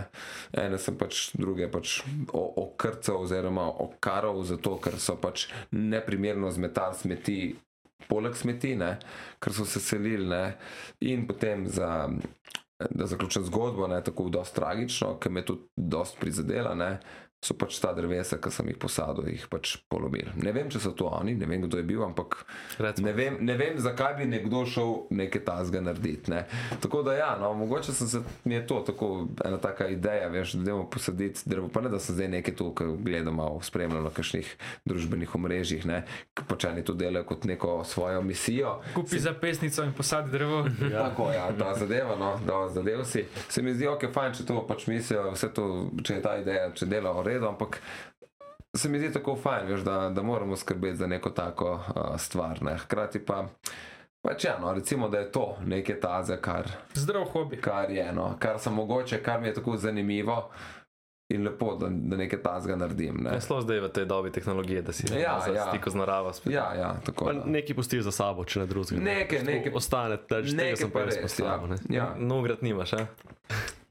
Ene 0.57 0.81
sem 0.81 0.97
pač 0.97 1.29
druge 1.37 1.69
pač 1.69 1.99
okrcal 2.33 3.21
oziroma 3.21 3.67
okaral 3.85 4.41
zato, 4.47 4.79
ker 4.81 4.97
so 4.97 5.13
pač 5.21 5.45
neprimerno 5.69 6.49
zmetali 6.49 6.70
smeti 6.93 7.55
poleg 8.07 8.35
smeti, 8.35 8.75
ne, 8.75 8.95
ker 9.41 9.55
so 9.55 9.65
se 9.67 9.81
selili. 9.83 10.27
Ne, 10.29 10.43
in 11.11 11.27
potem 11.27 11.67
za. 11.67 12.09
Da 12.81 13.05
zaključim 13.05 13.43
zgodbo, 13.45 13.85
ne 13.87 13.99
tako 14.01 14.23
dosti 14.33 14.55
tragično, 14.55 15.11
ki 15.21 15.29
me 15.29 15.43
je 15.43 15.45
tudi 15.51 15.67
dosti 15.77 16.17
prizadela, 16.17 16.71
ne, 16.75 16.87
so 17.41 17.55
pač 17.57 17.79
ta 17.81 17.89
drevesa, 17.97 18.37
ki 18.37 18.51
sem 18.53 18.67
jih 18.69 18.77
posadil, 18.77 19.25
jih 19.33 19.47
pač 19.49 19.73
polomili. 19.89 20.29
Ne 20.45 20.51
vem, 20.53 20.67
če 20.69 20.77
so 20.83 20.91
to 20.93 21.07
oni, 21.09 21.33
ne 21.39 21.47
vem, 21.49 21.63
kdo 21.65 21.79
je 21.79 21.85
bil, 21.89 22.03
ampak 22.05 22.43
Recimo. 22.77 23.07
ne 23.07 23.13
vem, 23.17 23.39
ne 23.41 23.55
vem 23.57 23.79
zakaj 23.81 24.13
bi 24.19 24.27
nekdo 24.29 24.61
šel 24.69 24.91
nekaj 25.09 25.41
tasga 25.47 25.81
narediti. 25.81 26.29
Ne. 26.29 26.43
Tako 26.83 27.01
da 27.07 27.15
ja, 27.17 27.31
no, 27.41 27.49
mogoče 27.57 27.95
sem 27.97 28.11
se, 28.11 28.21
mi 28.45 28.59
je 28.59 28.67
to 28.69 28.83
tako 28.85 29.09
ena 29.45 29.57
taka 29.57 29.87
ideja, 29.89 30.27
veš, 30.29 30.53
da 30.53 30.61
idemo 30.67 30.85
posaditi 30.89 31.41
drevo, 31.49 31.71
pa 31.73 31.81
ne 31.81 31.89
da 31.89 31.99
sem 31.99 32.15
zdaj 32.19 32.29
nekaj 32.35 32.55
tu, 32.61 32.69
ki 32.77 32.91
gledam 33.01 33.41
malo 33.41 33.57
spremljam 33.65 34.05
na 34.05 34.13
kakšnih 34.13 34.53
družbenih 34.85 35.33
omrežjih, 35.35 35.89
ne, 35.89 36.03
ki 36.37 36.45
eni 36.69 36.85
to 36.85 36.93
delajo 36.93 37.25
kot 37.25 37.49
neko 37.49 37.79
svojo 37.89 38.21
misijo. 38.21 38.75
Kupi 38.93 39.17
zapestnico 39.19 39.81
in 39.83 39.95
posadi 39.97 40.31
drevo. 40.37 40.61
Ja. 40.91 41.09
Tako, 41.09 41.31
ja, 41.33 41.49
ta 41.57 41.73
zadeva, 41.73 42.15
no, 42.19 42.35
da 42.45 42.67
zadev 42.69 43.01
si. 43.09 43.25
Se 43.49 43.61
mi 43.65 43.73
zdi, 43.73 43.87
ok, 43.89 44.05
fajn, 44.13 44.37
če 44.37 44.45
to 44.45 44.61
pač 44.69 44.85
mislijo, 44.91 45.31
vse 45.33 45.49
to, 45.55 45.67
če 46.03 46.19
je 46.19 46.21
ta 46.21 46.37
ideja, 46.41 46.69
če 46.77 46.85
dela 46.91 47.13
v 47.15 47.30
redu, 47.31 47.47
ampak 47.49 47.79
se 48.77 48.89
mi 48.89 48.99
zdi 48.99 49.11
tako 49.15 49.35
fajn, 49.35 49.67
veš, 49.67 49.81
da, 49.87 50.09
da 50.09 50.23
moramo 50.23 50.55
skrbeti 50.55 51.01
za 51.01 51.07
neko 51.07 51.29
tako 51.29 51.73
uh, 51.73 52.19
stvar. 52.19 52.61
Ne. 52.63 52.77
Hkrati 52.85 53.19
pa, 53.25 53.45
pač 54.23 54.45
ja, 54.45 54.57
no, 54.61 54.73
recimo, 54.73 55.09
da 55.09 55.19
je 55.23 55.31
to 55.31 55.57
nekaj 55.65 55.99
taze, 55.99 56.37
kar, 56.41 56.69
Zdrav 56.93 57.25
hobi. 57.33 57.59
kar 57.61 57.91
je, 57.91 58.05
no, 58.13 58.35
kar 58.39 58.59
sem 58.59 58.73
mogoče, 58.73 59.23
kar 59.23 59.41
mi 59.41 59.47
je 59.51 59.53
tako 59.59 59.77
zanimivo 59.77 60.49
in 61.31 61.43
lepo, 61.47 61.75
da, 61.79 61.87
da 61.89 62.17
nekaj 62.19 62.41
tazga 62.43 62.75
naredim. 62.75 63.21
Ne. 63.23 63.33
Je 63.33 63.39
zelo 63.39 63.61
zdaj 63.61 63.79
v 63.79 63.89
tej 63.95 64.05
dobi 64.05 64.31
tehnologije, 64.31 64.81
da 64.81 64.91
si 64.91 65.07
Ja, 65.13 65.19
ja, 65.19 65.39
ja. 65.47 65.53
ja. 65.53 65.67
stiku 65.69 65.89
z 65.89 65.95
naravo. 65.95 66.33
Spet. 66.33 66.53
Ja, 66.53 66.73
ja, 66.75 66.95
tako. 67.05 67.31
Da. 67.33 67.43
nekaj 67.45 67.75
pustiš 67.75 68.03
za 68.03 68.11
sabo, 68.11 68.43
če 68.43 68.59
ne 68.59 68.65
drugega. 68.67 68.99
Nekaj, 69.01 69.43
nekaj. 69.43 69.71
Ostane, 69.75 70.17
tež, 70.17 70.51
tega 70.51 70.63
Nekaj 70.63 70.81
sem 70.83 70.91
pa 70.91 71.05
res 71.07 71.21
postavil. 71.23 71.77
ja. 71.89 71.95
ja. 71.95 72.07
No, 72.19 72.41
grad 72.43 72.63
nimaš, 72.63 72.93
a? 72.93 73.05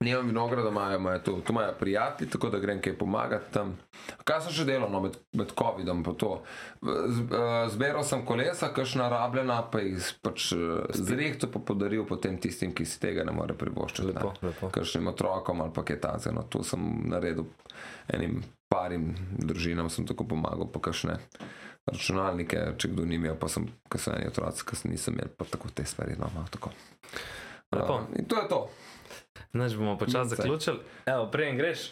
Nimam 0.05 0.27
vinograda, 0.27 0.69
imajo, 0.69 0.97
imajo 0.97 1.19
tu, 1.19 1.41
tu 1.41 1.53
imajo 1.53 1.73
prijatelji, 1.79 2.31
tako 2.31 2.49
da 2.51 2.59
grem 2.59 2.81
kaj 2.81 2.99
pomagati 2.99 3.53
tam. 3.53 3.75
Kaj 4.25 4.41
sem 4.47 4.55
še 4.57 4.65
delal 4.65 4.89
no, 4.89 5.03
med, 5.05 5.19
med 5.37 5.53
COVID-om? 5.59 6.01
to? 6.17 6.31
Z- 6.81 7.35
eh, 7.37 7.69
Zbiral 7.69 8.05
sem 8.09 8.25
kolesa, 8.25 8.71
kakšna 8.73 9.11
rabljena, 9.13 9.59
pa 9.69 9.83
jih 9.85 10.01
pač 10.25 10.55
zrehto 10.97 11.51
pa 11.53 11.61
podaril 11.61 12.07
potem 12.09 12.39
tistim, 12.41 12.73
ki 12.73 12.89
si 12.89 12.97
tega 13.01 13.27
ne 13.29 13.35
more 13.37 13.53
privoščiti. 13.53 14.09
Lepo, 14.09 14.33
ne. 14.41 14.49
lepo. 14.49 14.71
Kakšnim 14.73 15.13
otrokom 15.13 15.61
ali 15.61 15.77
pa 15.77 15.85
kaj 15.85 16.01
takega. 16.01 16.33
No, 16.33 16.47
to 16.49 16.65
sem 16.65 16.81
naredil 17.13 17.45
enim 18.09 18.41
parim 18.73 19.11
družinam, 19.37 19.93
sem 19.93 20.09
tako 20.09 20.25
pomagal, 20.33 20.71
pa 20.73 20.81
kakšne 20.81 21.19
računalnike, 21.91 22.71
če 22.81 22.89
kdo 22.95 23.05
ni 23.05 23.21
imel, 23.21 23.37
pa 23.37 23.53
sem, 23.53 23.69
eni 24.17 24.33
otroci, 24.33 24.65
ki 24.65 24.81
nisem 24.89 25.19
imel, 25.19 25.29
pa 25.37 25.45
tako 25.45 25.69
te 25.75 25.85
stvari. 25.85 26.17
No, 26.17 26.33
malo 26.33 26.49
tako. 26.49 26.73
Lepo. 27.75 27.95
Uh, 28.01 28.17
in 28.17 28.25
to 28.25 28.41
je 28.41 28.49
to. 28.49 28.65
Neč 29.53 29.75
bomo 29.75 29.99
počasi 29.99 30.37
zaključili. 30.37 30.79
Evo, 31.07 31.27
prej 31.31 31.57
greš. 31.57 31.91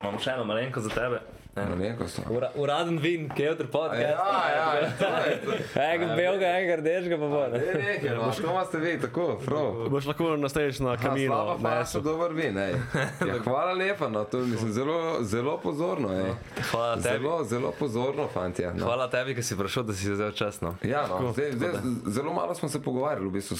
Imam 0.00 0.18
še 0.18 0.30
eno 0.30 0.44
malenko 0.44 0.80
za 0.80 0.88
tebe. 0.88 1.20
No. 1.58 2.36
Ura, 2.36 2.50
uraden 2.54 2.98
vin, 2.98 3.28
Kevter 3.36 3.66
podcast. 3.66 4.00
Ja, 4.00 4.10
ja, 4.54 4.74
ja, 5.00 5.24
je 5.26 5.40
to. 5.42 5.52
Enega 5.80 6.14
belega, 6.20 6.46
enega 6.46 6.76
rdečega 6.76 7.18
pa 7.18 7.26
bo. 7.28 7.40
ne? 7.48 7.58
Ne, 7.58 7.74
nekaj, 7.74 8.10
no, 8.16 8.32
što 8.32 8.42
imate 8.50 8.78
vi, 8.78 9.00
tako, 9.00 9.40
prav. 9.46 9.88
Boš 9.90 10.06
lahko 10.06 10.36
nastaješ 10.36 10.78
na 10.78 10.96
kamino, 10.96 11.34
Slaba 11.34 11.56
fasa, 11.58 11.78
meso. 11.78 12.00
dober 12.00 12.32
vin, 12.32 12.58
ej. 12.58 12.74
Ja, 13.28 13.38
hvala 13.44 13.72
lepa, 13.72 14.08
no, 14.08 14.24
to 14.24 14.38
mislim 14.38 14.72
zelo, 14.72 15.16
zelo 15.20 15.58
pozorno, 15.58 16.12
ej. 16.14 16.30
Hvala 16.70 16.96
tebi. 16.96 17.18
Zelo, 17.18 17.44
zelo 17.44 17.72
pozorno, 17.78 18.28
fantje. 18.28 18.70
No. 18.74 18.84
Hvala 18.86 19.10
tebi, 19.10 19.34
ki 19.34 19.42
si 19.42 19.58
prišel, 19.58 19.82
da 19.82 19.92
si 19.92 20.12
vzel 20.12 20.32
čas. 20.32 20.60
No. 20.60 20.76
Ja, 20.82 21.06
no, 21.10 21.32
zdaj, 21.32 21.52
zdaj, 21.52 21.70
zelo 22.06 22.32
malo 22.32 22.54
smo 22.54 22.68
se 22.68 22.82
pogovarjali, 22.82 23.26
v 23.28 23.32
bistvu, 23.32 23.58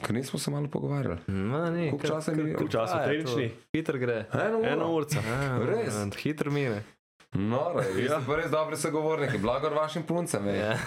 ker 0.00 0.14
nismo 0.14 0.38
se 0.38 0.50
malo 0.50 0.68
pogovarjali. 0.68 1.18
Koliko 1.90 2.06
časa 2.06 2.30
je 2.30 2.34
kar- 2.34 2.38
minilo? 2.38 2.58
koliko 2.58 2.72
Časa 2.72 3.04
tehnični? 3.04 3.50
Hitro 3.72 3.98
gre. 3.98 4.24
Eno 4.34 4.58
uro. 4.58 4.68
Eno 4.68 4.92
urca. 4.92 5.18
A, 5.20 5.58
Res? 5.70 5.94
ja, 5.94 6.06
Hitro 6.16 6.50
mine. 6.50 6.82
Noro, 7.32 7.82
vi 7.94 8.04
ste 8.04 8.18
pa 8.26 8.36
res 8.36 8.50
dobri 8.50 8.76
sogovorniki, 8.76 9.38
blagor 9.38 9.72
vašim 9.72 10.02
puncem. 10.02 10.48
Ja. 10.48 10.74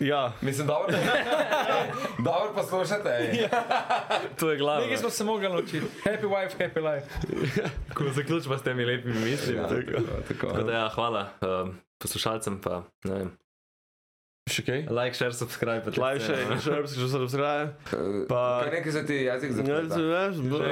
Ja, 0.00 0.32
Mislim, 0.40 0.66
dobro, 0.66 0.86
dobro 2.20 2.52
poslušate, 2.54 3.08
ej. 3.10 3.48
To 4.36 4.50
je 4.50 4.58
glavno. 4.58 4.82
Nekaj 4.82 4.96
smo 4.98 5.10
se 5.10 5.24
mogli 5.24 5.48
naučiti. 5.48 5.86
Happy 6.04 6.24
wife, 6.24 6.50
happy 6.58 6.80
life. 6.84 7.06
Ko 7.94 8.04
zaključimo 8.06 8.58
s 8.58 8.62
temi 8.62 8.84
lepimi 8.84 9.20
mislimi. 9.20 9.58
Ja, 9.58 9.68
tako, 9.68 9.80
Tako 10.28 10.46
tako. 10.46 10.62
da 10.62 10.72
ja, 10.72 10.88
hvala 10.88 11.28
um, 11.62 11.74
poslušalcem 11.98 12.60
pa. 12.60 12.82
ne 13.04 13.14
vem, 13.14 13.30
še 14.46 14.62
kaj? 14.62 14.80
Like, 14.88 15.14
share, 15.14 15.32
subscribe. 15.32 15.82
pa 15.82 15.90
te 15.90 15.98
Live 15.98 16.20
še, 16.20 16.26
scene, 16.30 16.46
no. 16.48 16.56
še 16.56 16.70
evropski, 16.72 17.00
že 17.00 17.08
se 17.08 17.18
razgraje. 17.18 17.64
Pa... 17.90 17.96
Pa- 18.28 18.60
Kaj 18.62 18.70
nekaj 18.72 18.92
se 18.92 19.02
ti 19.02 19.16
jezik 19.24 19.50
Ja, 19.50 19.56
začne? 19.82 20.04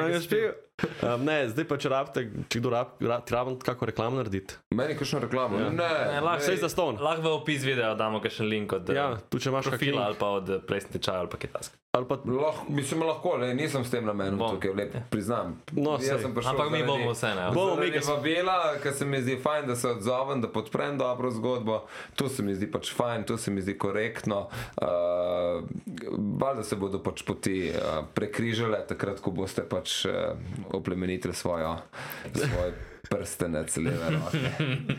ne, 0.07 0.21
spil. 0.21 0.53
Um, 0.75 1.23
ne, 1.23 1.49
zdaj 1.49 1.65
pa 1.65 1.77
če 1.79 1.89
rabite, 1.89 2.23
če 2.51 2.59
kdo 2.59 2.71
rab, 2.71 2.97
rab, 3.01 3.23
ti 3.23 3.31
rabim 3.31 3.55
kako 3.57 3.87
reklamo 3.87 4.19
narediti. 4.19 4.57
Meni 4.75 4.97
kakšno 4.99 5.21
reklamo? 5.21 5.61
Ja. 5.61 5.69
Ne, 5.71 5.87
Ne, 6.09 6.19
lahko 6.21 6.43
Vse 6.43 6.57
za 6.57 6.69
ston. 6.69 6.99
Lahko 6.99 7.23
v 7.23 7.33
opis 7.33 7.63
videa 7.63 7.93
damo 7.95 8.19
kakšen 8.19 8.47
link 8.47 8.73
od 8.73 8.89
Ja, 8.89 8.95
ja, 8.95 9.21
tu 9.23 9.39
če 9.39 9.49
imaš 9.49 9.71
link. 9.71 9.95
ali 9.97 10.19
pa 10.19 10.27
od 10.33 10.51
eh, 10.51 10.59
plesni 10.59 10.91
tečaja 10.91 11.21
ali 11.21 11.31
pa 11.31 11.39
kaj 11.39 11.51
task. 11.53 11.79
Ali 11.93 12.09
pa, 12.11 12.19
Lahko, 12.27 12.67
mislim, 12.69 13.03
lahko, 13.03 13.37
le, 13.37 13.53
nisem 13.55 13.85
s 13.85 13.91
tem 13.91 14.03
namenom 14.03 14.35
Bom. 14.35 14.51
tukaj, 14.51 14.75
lep, 14.75 14.97
priznam. 15.09 15.61
No, 15.71 15.95
sej. 15.97 16.19
sem 16.19 16.35
prišel 16.35 16.51
Ampak 16.51 16.73
mi 16.73 16.83
bomo 16.83 17.13
vse, 17.13 17.31
ne. 17.31 17.45
Bomo 17.55 17.77
mi, 17.77 17.93
smo- 17.95 18.17
vabila, 18.17 18.57
ker 18.83 18.93
se 18.93 19.07
mi 19.07 19.23
zdi 19.23 19.39
fajn, 19.39 19.67
da 19.67 19.77
se 19.77 19.89
odzovem, 19.89 20.43
da 20.43 20.51
podprem 20.51 20.99
dobro 20.99 21.31
zgodbo. 21.31 21.85
Tu 22.17 22.27
se 22.29 22.43
mi 22.43 22.51
zdi 22.51 22.67
pač 22.67 22.91
fajn, 22.91 23.23
tu 23.23 23.37
se 23.37 23.51
mi 23.51 23.63
zdi 23.63 23.79
korektno. 23.79 24.49
Uh, 24.77 25.63
valjda 26.37 26.63
se 26.65 26.77
bodo 26.77 26.99
pač 26.99 27.23
poti 27.23 27.71
uh, 27.71 28.03
prekrižale, 28.11 28.83
takrat, 28.87 29.21
ko 29.21 29.31
boste 29.31 29.63
pač 29.63 30.03
uh, 30.05 30.35
oplemenitili 30.71 31.35
svojo, 31.35 31.77
svoj 32.35 32.73
prstenec 33.05 33.77
leve 33.77 34.11
roke. 34.11 34.39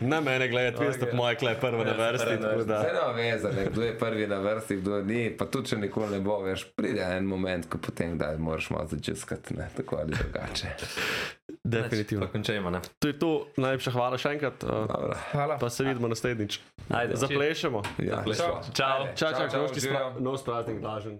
Na 0.02 0.20
mene 0.20 0.48
gledati, 0.48 0.84
vi 0.84 0.92
ste 0.92 1.06
po 1.06 1.16
moje 1.16 1.36
klej 1.36 1.54
prvo 1.54 1.84
na 1.84 1.92
vrsti. 1.92 2.40
tako 2.40 2.64
da- 2.64 2.78
Vse 2.78 2.92
nema 2.94 3.12
veze, 3.12 3.48
ne, 3.50 3.66
kdo 3.66 3.82
je 3.82 3.98
prvi 3.98 4.26
na 4.26 4.36
vrsti, 4.36 4.76
kdo 4.76 5.02
ni, 5.02 5.36
pa 5.36 5.44
tudi 5.44 5.68
če 5.68 5.76
nikoli 5.76 6.10
ne 6.10 6.20
bo, 6.20 6.40
veš, 6.40 6.64
pride 6.76 7.02
en 7.02 7.24
moment, 7.24 7.66
ko 7.66 7.78
potem 7.78 8.18
da 8.18 8.36
moraš 8.38 8.70
malo 8.70 8.86
začuskati, 8.86 9.54
ne, 9.54 9.68
tako 9.76 9.96
ali 9.96 10.14
drugače. 10.14 10.66
Definitivno. 11.66 12.26
Pa 12.26 12.32
končajmo, 12.32 12.70
ne. 12.70 12.80
To 12.98 13.08
je 13.08 13.18
to, 13.18 13.30
najlepša 13.56 13.90
hvala 13.90 14.18
še 14.18 14.28
enkrat, 14.28 14.64
uh. 14.64 14.86
Hvala. 15.32 15.58
pa 15.58 15.70
se 15.70 15.84
vidimo 15.84 16.08
naslednjič. 16.08 16.60
Ajde, 16.88 17.16
Zaplešemo. 17.16 17.82
Ja. 17.98 18.22
Čau. 18.22 18.62
Čau. 18.72 19.02
Ajde. 19.02 19.16
Čau, 19.16 19.30
čau, 19.32 19.48
čau, 19.50 19.66
živjo. 19.74 20.12
nov 20.20 20.38
praznik, 20.38 20.78
blažen. 20.80 21.18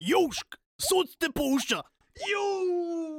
Južk, 0.00 0.56
sod 0.80 1.16
te 1.18 1.28
pušča. 1.36 1.82
Juuu. 2.30 3.09